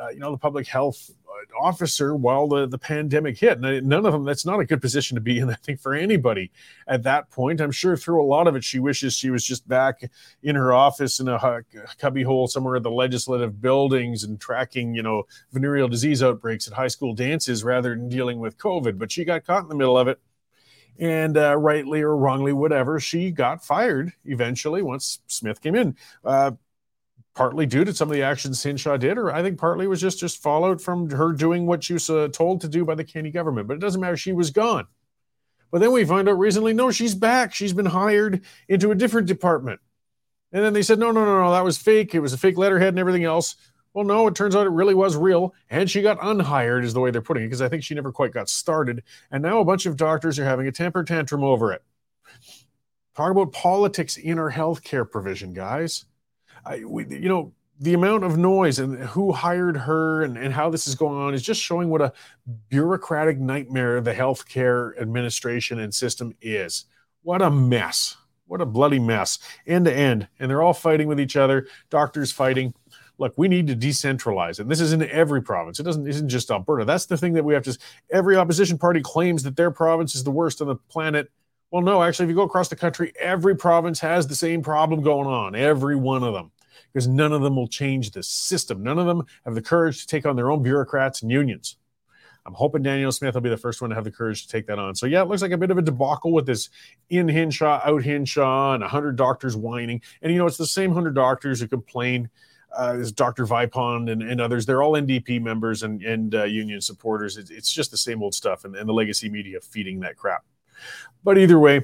uh, 0.00 0.08
you 0.08 0.18
know 0.18 0.30
the 0.30 0.38
public 0.38 0.66
health 0.66 1.10
officer 1.60 2.14
while 2.14 2.48
the, 2.48 2.66
the 2.66 2.78
pandemic 2.78 3.38
hit. 3.38 3.58
And 3.58 3.86
none 3.86 4.06
of 4.06 4.12
them, 4.12 4.24
that's 4.24 4.46
not 4.46 4.60
a 4.60 4.64
good 4.64 4.80
position 4.80 5.14
to 5.14 5.20
be 5.20 5.38
in, 5.38 5.50
I 5.50 5.54
think, 5.54 5.80
for 5.80 5.94
anybody 5.94 6.50
at 6.86 7.02
that 7.04 7.30
point. 7.30 7.60
I'm 7.60 7.72
sure 7.72 7.96
through 7.96 8.22
a 8.22 8.24
lot 8.24 8.46
of 8.46 8.56
it, 8.56 8.64
she 8.64 8.78
wishes 8.78 9.14
she 9.14 9.30
was 9.30 9.44
just 9.44 9.66
back 9.68 10.08
in 10.42 10.56
her 10.56 10.72
office 10.72 11.20
in 11.20 11.28
a 11.28 11.62
cubbyhole 11.98 12.48
somewhere 12.48 12.76
at 12.76 12.82
the 12.82 12.90
legislative 12.90 13.60
buildings 13.60 14.24
and 14.24 14.40
tracking, 14.40 14.94
you 14.94 15.02
know, 15.02 15.24
venereal 15.52 15.88
disease 15.88 16.22
outbreaks 16.22 16.66
at 16.66 16.74
high 16.74 16.88
school 16.88 17.14
dances 17.14 17.64
rather 17.64 17.90
than 17.90 18.08
dealing 18.08 18.38
with 18.38 18.58
COVID. 18.58 18.98
But 18.98 19.12
she 19.12 19.24
got 19.24 19.44
caught 19.44 19.62
in 19.62 19.68
the 19.68 19.74
middle 19.74 19.98
of 19.98 20.08
it. 20.08 20.20
And 20.98 21.36
uh, 21.36 21.54
rightly 21.56 22.00
or 22.00 22.16
wrongly, 22.16 22.54
whatever, 22.54 22.98
she 22.98 23.30
got 23.30 23.62
fired 23.62 24.14
eventually 24.24 24.80
once 24.80 25.20
Smith 25.26 25.60
came 25.60 25.74
in. 25.74 25.94
Uh, 26.24 26.52
partly 27.36 27.66
due 27.66 27.84
to 27.84 27.94
some 27.94 28.08
of 28.08 28.14
the 28.14 28.22
actions 28.22 28.62
Hinshaw 28.62 28.96
did, 28.96 29.18
or 29.18 29.32
I 29.32 29.42
think 29.42 29.58
partly 29.58 29.86
was 29.86 30.00
just 30.00 30.18
just 30.18 30.42
followed 30.42 30.82
from 30.82 31.10
her 31.10 31.32
doing 31.32 31.66
what 31.66 31.84
she 31.84 31.92
was 31.92 32.10
uh, 32.10 32.28
told 32.32 32.62
to 32.62 32.68
do 32.68 32.84
by 32.84 32.96
the 32.96 33.04
Kenney 33.04 33.30
government. 33.30 33.68
But 33.68 33.74
it 33.74 33.80
doesn't 33.80 34.00
matter; 34.00 34.16
she 34.16 34.32
was 34.32 34.50
gone. 34.50 34.88
But 35.70 35.80
then 35.80 35.92
we 35.92 36.04
find 36.04 36.28
out 36.28 36.38
recently, 36.38 36.72
no, 36.72 36.90
she's 36.90 37.14
back. 37.14 37.52
She's 37.52 37.72
been 37.72 37.86
hired 37.86 38.42
into 38.68 38.90
a 38.90 38.94
different 38.94 39.26
department. 39.26 39.80
And 40.52 40.64
then 40.64 40.72
they 40.72 40.82
said, 40.82 40.98
no, 40.98 41.10
no, 41.10 41.24
no, 41.24 41.42
no, 41.42 41.52
that 41.52 41.64
was 41.64 41.76
fake. 41.76 42.14
It 42.14 42.20
was 42.20 42.32
a 42.32 42.38
fake 42.38 42.56
letterhead 42.56 42.88
and 42.88 42.98
everything 42.98 43.24
else. 43.24 43.56
Well, 43.92 44.04
no, 44.04 44.26
it 44.26 44.34
turns 44.34 44.54
out 44.54 44.66
it 44.66 44.70
really 44.70 44.94
was 44.94 45.16
real. 45.16 45.54
And 45.68 45.90
she 45.90 46.02
got 46.02 46.18
unhired, 46.20 46.84
is 46.84 46.94
the 46.94 47.00
way 47.00 47.10
they're 47.10 47.20
putting 47.20 47.42
it, 47.42 47.46
because 47.46 47.62
I 47.62 47.68
think 47.68 47.82
she 47.82 47.94
never 47.94 48.12
quite 48.12 48.32
got 48.32 48.48
started. 48.48 49.02
And 49.30 49.42
now 49.42 49.58
a 49.58 49.64
bunch 49.64 49.86
of 49.86 49.96
doctors 49.96 50.38
are 50.38 50.44
having 50.44 50.68
a 50.68 50.72
temper 50.72 51.02
tantrum 51.02 51.42
over 51.42 51.72
it. 51.72 51.82
Talk 53.16 53.30
about 53.30 53.52
politics 53.52 54.16
in 54.16 54.38
our 54.38 54.52
healthcare 54.52 55.10
provision, 55.10 55.52
guys. 55.52 56.04
I, 56.66 56.84
we, 56.84 57.06
you 57.08 57.28
know, 57.28 57.52
the 57.78 57.94
amount 57.94 58.24
of 58.24 58.38
noise 58.38 58.78
and 58.78 58.98
who 58.98 59.32
hired 59.32 59.76
her 59.76 60.22
and, 60.22 60.38
and 60.38 60.52
how 60.52 60.70
this 60.70 60.86
is 60.86 60.94
going 60.94 61.18
on 61.18 61.34
is 61.34 61.42
just 61.42 61.60
showing 61.60 61.90
what 61.90 62.00
a 62.00 62.12
bureaucratic 62.68 63.38
nightmare 63.38 64.00
the 64.00 64.14
healthcare 64.14 64.98
administration 65.00 65.78
and 65.80 65.94
system 65.94 66.34
is. 66.40 66.86
What 67.22 67.42
a 67.42 67.50
mess. 67.50 68.16
What 68.46 68.60
a 68.60 68.66
bloody 68.66 69.00
mess, 69.00 69.40
end 69.66 69.86
to 69.86 69.92
end. 69.92 70.28
And 70.38 70.48
they're 70.48 70.62
all 70.62 70.72
fighting 70.72 71.08
with 71.08 71.18
each 71.18 71.36
other, 71.36 71.66
doctors 71.90 72.30
fighting. 72.30 72.72
Look, 73.18 73.34
we 73.36 73.48
need 73.48 73.66
to 73.66 73.74
decentralize. 73.74 74.60
And 74.60 74.70
this 74.70 74.80
is 74.80 74.92
in 74.92 75.02
every 75.02 75.42
province. 75.42 75.80
It 75.80 75.82
doesn't 75.82 76.06
isn't 76.06 76.28
just 76.28 76.50
Alberta. 76.50 76.84
That's 76.84 77.06
the 77.06 77.16
thing 77.16 77.32
that 77.32 77.44
we 77.44 77.54
have 77.54 77.64
to 77.64 77.76
every 78.10 78.36
opposition 78.36 78.78
party 78.78 79.00
claims 79.00 79.42
that 79.42 79.56
their 79.56 79.72
province 79.72 80.14
is 80.14 80.22
the 80.22 80.30
worst 80.30 80.60
on 80.60 80.68
the 80.68 80.76
planet 80.76 81.30
well, 81.72 81.82
no, 81.82 82.00
actually, 82.00 82.26
if 82.26 82.30
you 82.30 82.36
go 82.36 82.42
across 82.42 82.68
the 82.68 82.76
country, 82.76 83.12
every 83.18 83.56
province 83.56 83.98
has 83.98 84.28
the 84.28 84.36
same 84.36 84.62
problem 84.62 85.02
going 85.02 85.26
on, 85.26 85.56
every 85.56 85.96
one 85.96 86.22
of 86.22 86.32
them 86.32 86.52
because 86.96 87.08
none 87.08 87.30
of 87.30 87.42
them 87.42 87.56
will 87.56 87.68
change 87.68 88.12
the 88.12 88.22
system. 88.22 88.82
None 88.82 88.98
of 88.98 89.04
them 89.04 89.26
have 89.44 89.54
the 89.54 89.60
courage 89.60 90.00
to 90.00 90.06
take 90.06 90.24
on 90.24 90.34
their 90.34 90.50
own 90.50 90.62
bureaucrats 90.62 91.20
and 91.20 91.30
unions. 91.30 91.76
I'm 92.46 92.54
hoping 92.54 92.82
Danielle 92.82 93.12
Smith 93.12 93.34
will 93.34 93.42
be 93.42 93.50
the 93.50 93.56
first 93.58 93.82
one 93.82 93.90
to 93.90 93.94
have 93.94 94.04
the 94.04 94.10
courage 94.10 94.46
to 94.46 94.48
take 94.48 94.66
that 94.68 94.78
on. 94.78 94.94
So 94.94 95.04
yeah, 95.04 95.20
it 95.20 95.28
looks 95.28 95.42
like 95.42 95.50
a 95.50 95.58
bit 95.58 95.70
of 95.70 95.76
a 95.76 95.82
debacle 95.82 96.32
with 96.32 96.46
this 96.46 96.70
in 97.10 97.28
Hinshaw, 97.28 97.82
out 97.84 98.02
Hinshaw, 98.02 98.72
and 98.72 98.80
100 98.80 99.14
doctors 99.14 99.54
whining. 99.58 100.00
And 100.22 100.32
you 100.32 100.38
know, 100.38 100.46
it's 100.46 100.56
the 100.56 100.64
same 100.64 100.88
100 100.88 101.14
doctors 101.14 101.60
who 101.60 101.68
complain 101.68 102.30
uh, 102.74 102.96
is 102.98 103.12
Dr. 103.12 103.44
Vipond 103.44 104.10
and, 104.10 104.22
and, 104.22 104.40
others. 104.40 104.64
They're 104.64 104.82
all 104.82 104.92
NDP 104.92 105.42
members 105.42 105.82
and, 105.82 106.02
and 106.02 106.34
uh, 106.34 106.44
union 106.44 106.80
supporters. 106.80 107.36
It's, 107.36 107.50
it's, 107.50 107.70
just 107.70 107.90
the 107.90 107.98
same 107.98 108.22
old 108.22 108.34
stuff, 108.34 108.64
and, 108.64 108.74
and 108.74 108.88
the 108.88 108.94
legacy 108.94 109.28
media 109.28 109.60
feeding 109.60 110.00
that 110.00 110.16
crap. 110.16 110.46
But 111.22 111.36
either 111.36 111.58
way, 111.58 111.82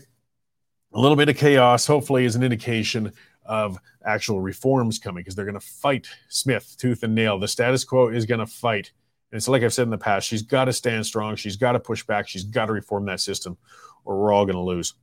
a 0.94 1.00
little 1.00 1.16
bit 1.16 1.28
of 1.28 1.36
chaos 1.36 1.86
hopefully 1.86 2.24
is 2.24 2.34
an 2.34 2.42
indication 2.42 3.12
of 3.44 3.78
actual 4.04 4.40
reforms 4.40 4.98
coming 4.98 5.22
because 5.22 5.34
they're 5.34 5.44
going 5.44 5.58
to 5.58 5.60
fight 5.60 6.08
Smith 6.28 6.76
tooth 6.78 7.02
and 7.02 7.14
nail. 7.14 7.38
The 7.38 7.48
status 7.48 7.84
quo 7.84 8.08
is 8.08 8.26
going 8.26 8.40
to 8.40 8.46
fight. 8.46 8.92
And 9.30 9.38
it's 9.38 9.48
like 9.48 9.62
I've 9.62 9.72
said 9.72 9.84
in 9.84 9.90
the 9.90 9.98
past, 9.98 10.26
she's 10.26 10.42
got 10.42 10.66
to 10.66 10.72
stand 10.72 11.06
strong. 11.06 11.36
She's 11.36 11.56
got 11.56 11.72
to 11.72 11.80
push 11.80 12.04
back. 12.04 12.28
She's 12.28 12.44
got 12.44 12.66
to 12.66 12.72
reform 12.72 13.06
that 13.06 13.20
system, 13.20 13.56
or 14.04 14.20
we're 14.20 14.32
all 14.32 14.44
going 14.44 14.56
to 14.56 14.62
lose. 14.62 14.94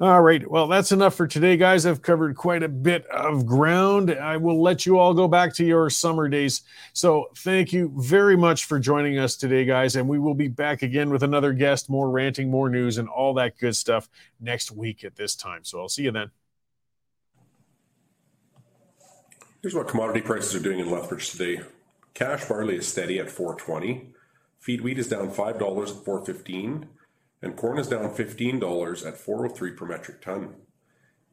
All 0.00 0.22
right. 0.22 0.48
Well, 0.48 0.68
that's 0.68 0.92
enough 0.92 1.14
for 1.14 1.26
today, 1.26 1.56
guys. 1.56 1.84
I've 1.84 2.02
covered 2.02 2.36
quite 2.36 2.62
a 2.62 2.68
bit 2.68 3.04
of 3.06 3.44
ground. 3.44 4.10
I 4.10 4.36
will 4.36 4.62
let 4.62 4.86
you 4.86 4.98
all 4.98 5.12
go 5.12 5.26
back 5.26 5.52
to 5.54 5.64
your 5.64 5.90
summer 5.90 6.28
days. 6.28 6.62
So, 6.92 7.28
thank 7.38 7.72
you 7.72 7.92
very 7.96 8.36
much 8.36 8.64
for 8.64 8.78
joining 8.78 9.18
us 9.18 9.36
today, 9.36 9.64
guys. 9.64 9.96
And 9.96 10.08
we 10.08 10.18
will 10.18 10.34
be 10.34 10.48
back 10.48 10.82
again 10.82 11.10
with 11.10 11.22
another 11.22 11.52
guest, 11.52 11.90
more 11.90 12.10
ranting, 12.10 12.50
more 12.50 12.70
news, 12.70 12.98
and 12.98 13.08
all 13.08 13.34
that 13.34 13.58
good 13.58 13.74
stuff 13.74 14.08
next 14.40 14.70
week 14.70 15.04
at 15.04 15.16
this 15.16 15.34
time. 15.34 15.64
So, 15.64 15.80
I'll 15.80 15.88
see 15.88 16.04
you 16.04 16.12
then. 16.12 16.30
Here's 19.60 19.74
what 19.74 19.88
commodity 19.88 20.20
prices 20.20 20.54
are 20.54 20.62
doing 20.62 20.78
in 20.78 20.88
Lethbridge 20.88 21.32
today. 21.32 21.62
Cash 22.14 22.44
barley 22.44 22.76
is 22.76 22.86
steady 22.86 23.18
at 23.18 23.28
420. 23.28 24.14
Feed 24.60 24.82
wheat 24.82 25.00
is 25.00 25.08
down 25.08 25.32
$5 25.32 25.50
at 25.50 26.04
415 26.04 26.86
and 27.42 27.56
corn 27.56 27.76
is 27.78 27.88
down 27.88 28.14
$15 28.14 29.06
at 29.06 29.18
403 29.18 29.72
per 29.72 29.84
metric 29.84 30.22
ton. 30.22 30.54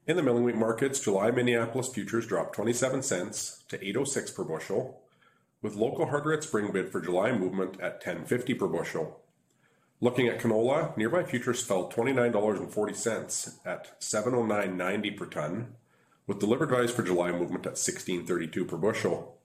In 0.07 0.15
the 0.15 0.23
milling 0.23 0.43
wheat 0.43 0.55
markets, 0.55 0.99
July 0.99 1.30
Minneapolis 1.30 1.89
futures 1.89 2.26
dropped 2.26 2.55
27 2.55 3.03
cents 3.03 3.63
to 3.67 3.78
806 3.78 4.32
per 4.32 4.43
bushel, 4.43 5.01
with 5.61 5.76
local 5.76 6.07
hard 6.07 6.26
red 6.26 6.43
spring 6.43 6.71
bid 6.71 6.91
for 6.91 7.01
July 7.01 7.32
movement 7.32 7.80
at 7.80 8.03
1050 8.03 8.55
per 8.55 8.67
bushel. 8.67 9.19
Looking 10.01 10.28
at 10.28 10.39
canola, 10.39 10.97
nearby 10.97 11.23
futures 11.23 11.63
fell 11.63 11.91
$29.40 11.91 13.67
at 13.67 14.01
709.90 14.01 15.17
per 15.17 15.26
ton, 15.28 15.76
with 16.28 16.39
delivered 16.39 16.69
values 16.69 16.91
for 16.91 17.03
July 17.03 17.32
movement 17.32 17.65
at 17.65 17.76
16.32 17.76 18.67
per 18.67 18.78
bushel. 18.78 19.38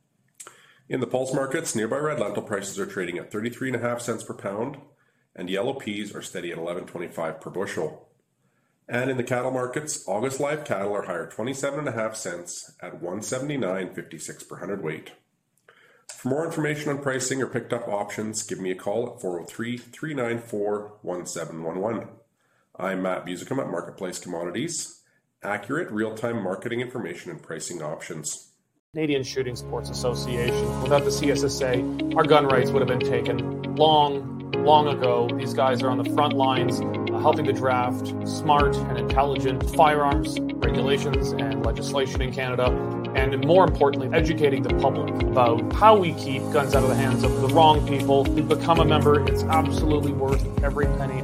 In 0.88 1.00
the 1.00 1.06
pulse 1.06 1.32
markets, 1.32 1.74
nearby 1.74 1.98
red 1.98 2.18
lentil 2.18 2.42
prices 2.42 2.78
are 2.78 2.86
trading 2.86 3.18
at 3.18 3.30
33.5 3.30 4.00
cents 4.00 4.24
per 4.24 4.34
pound, 4.34 4.78
and 5.36 5.48
yellow 5.48 5.74
peas 5.74 6.14
are 6.14 6.22
steady 6.22 6.50
at 6.50 6.58
11.25 6.58 7.40
per 7.40 7.50
bushel. 7.50 8.08
And 8.88 9.08
in 9.08 9.16
the 9.16 9.22
cattle 9.22 9.52
markets, 9.52 10.02
August 10.08 10.40
live 10.40 10.64
cattle 10.64 10.92
are 10.92 11.02
higher 11.02 11.30
27.5 11.30 12.16
cents 12.16 12.72
at 12.82 13.00
179.56 13.00 14.48
per 14.48 14.56
hundredweight. 14.56 15.12
For 16.12 16.28
more 16.28 16.44
information 16.44 16.90
on 16.90 17.00
pricing 17.00 17.40
or 17.40 17.46
picked 17.46 17.72
up 17.72 17.86
options, 17.86 18.42
give 18.42 18.58
me 18.58 18.72
a 18.72 18.74
call 18.74 19.06
at 19.06 19.20
403 19.20 19.76
394 19.78 20.98
1711. 21.02 22.08
I'm 22.76 23.02
Matt 23.02 23.24
Busicum 23.24 23.60
at 23.60 23.70
Marketplace 23.70 24.18
Commodities 24.18 24.99
accurate 25.42 25.90
real-time 25.90 26.42
marketing 26.42 26.80
information 26.80 27.30
and 27.30 27.42
pricing 27.42 27.82
options. 27.82 28.50
Canadian 28.92 29.22
Shooting 29.22 29.56
Sports 29.56 29.88
Association. 29.88 30.82
Without 30.82 31.04
the 31.04 31.10
CSSA, 31.10 32.16
our 32.16 32.24
gun 32.24 32.46
rights 32.46 32.70
would 32.70 32.80
have 32.80 32.88
been 32.88 33.08
taken 33.08 33.62
long, 33.76 34.50
long 34.64 34.88
ago. 34.88 35.28
These 35.38 35.54
guys 35.54 35.82
are 35.82 35.88
on 35.88 35.96
the 35.96 36.10
front 36.12 36.34
lines 36.34 36.80
uh, 36.80 37.18
helping 37.20 37.44
to 37.46 37.52
draft 37.52 38.12
smart 38.28 38.76
and 38.76 38.98
intelligent 38.98 39.70
firearms 39.76 40.38
regulations 40.40 41.32
and 41.32 41.64
legislation 41.64 42.20
in 42.20 42.32
Canada. 42.32 42.66
And 43.14 43.44
more 43.46 43.64
importantly, 43.64 44.10
educating 44.12 44.62
the 44.62 44.74
public 44.74 45.22
about 45.22 45.72
how 45.72 45.96
we 45.96 46.12
keep 46.14 46.42
guns 46.52 46.74
out 46.74 46.82
of 46.82 46.88
the 46.88 46.96
hands 46.96 47.22
of 47.22 47.40
the 47.40 47.48
wrong 47.48 47.86
people. 47.86 48.24
To 48.24 48.42
become 48.42 48.80
a 48.80 48.84
member, 48.84 49.26
it's 49.26 49.42
absolutely 49.44 50.12
worth 50.12 50.44
every 50.62 50.86
penny. 50.98 51.22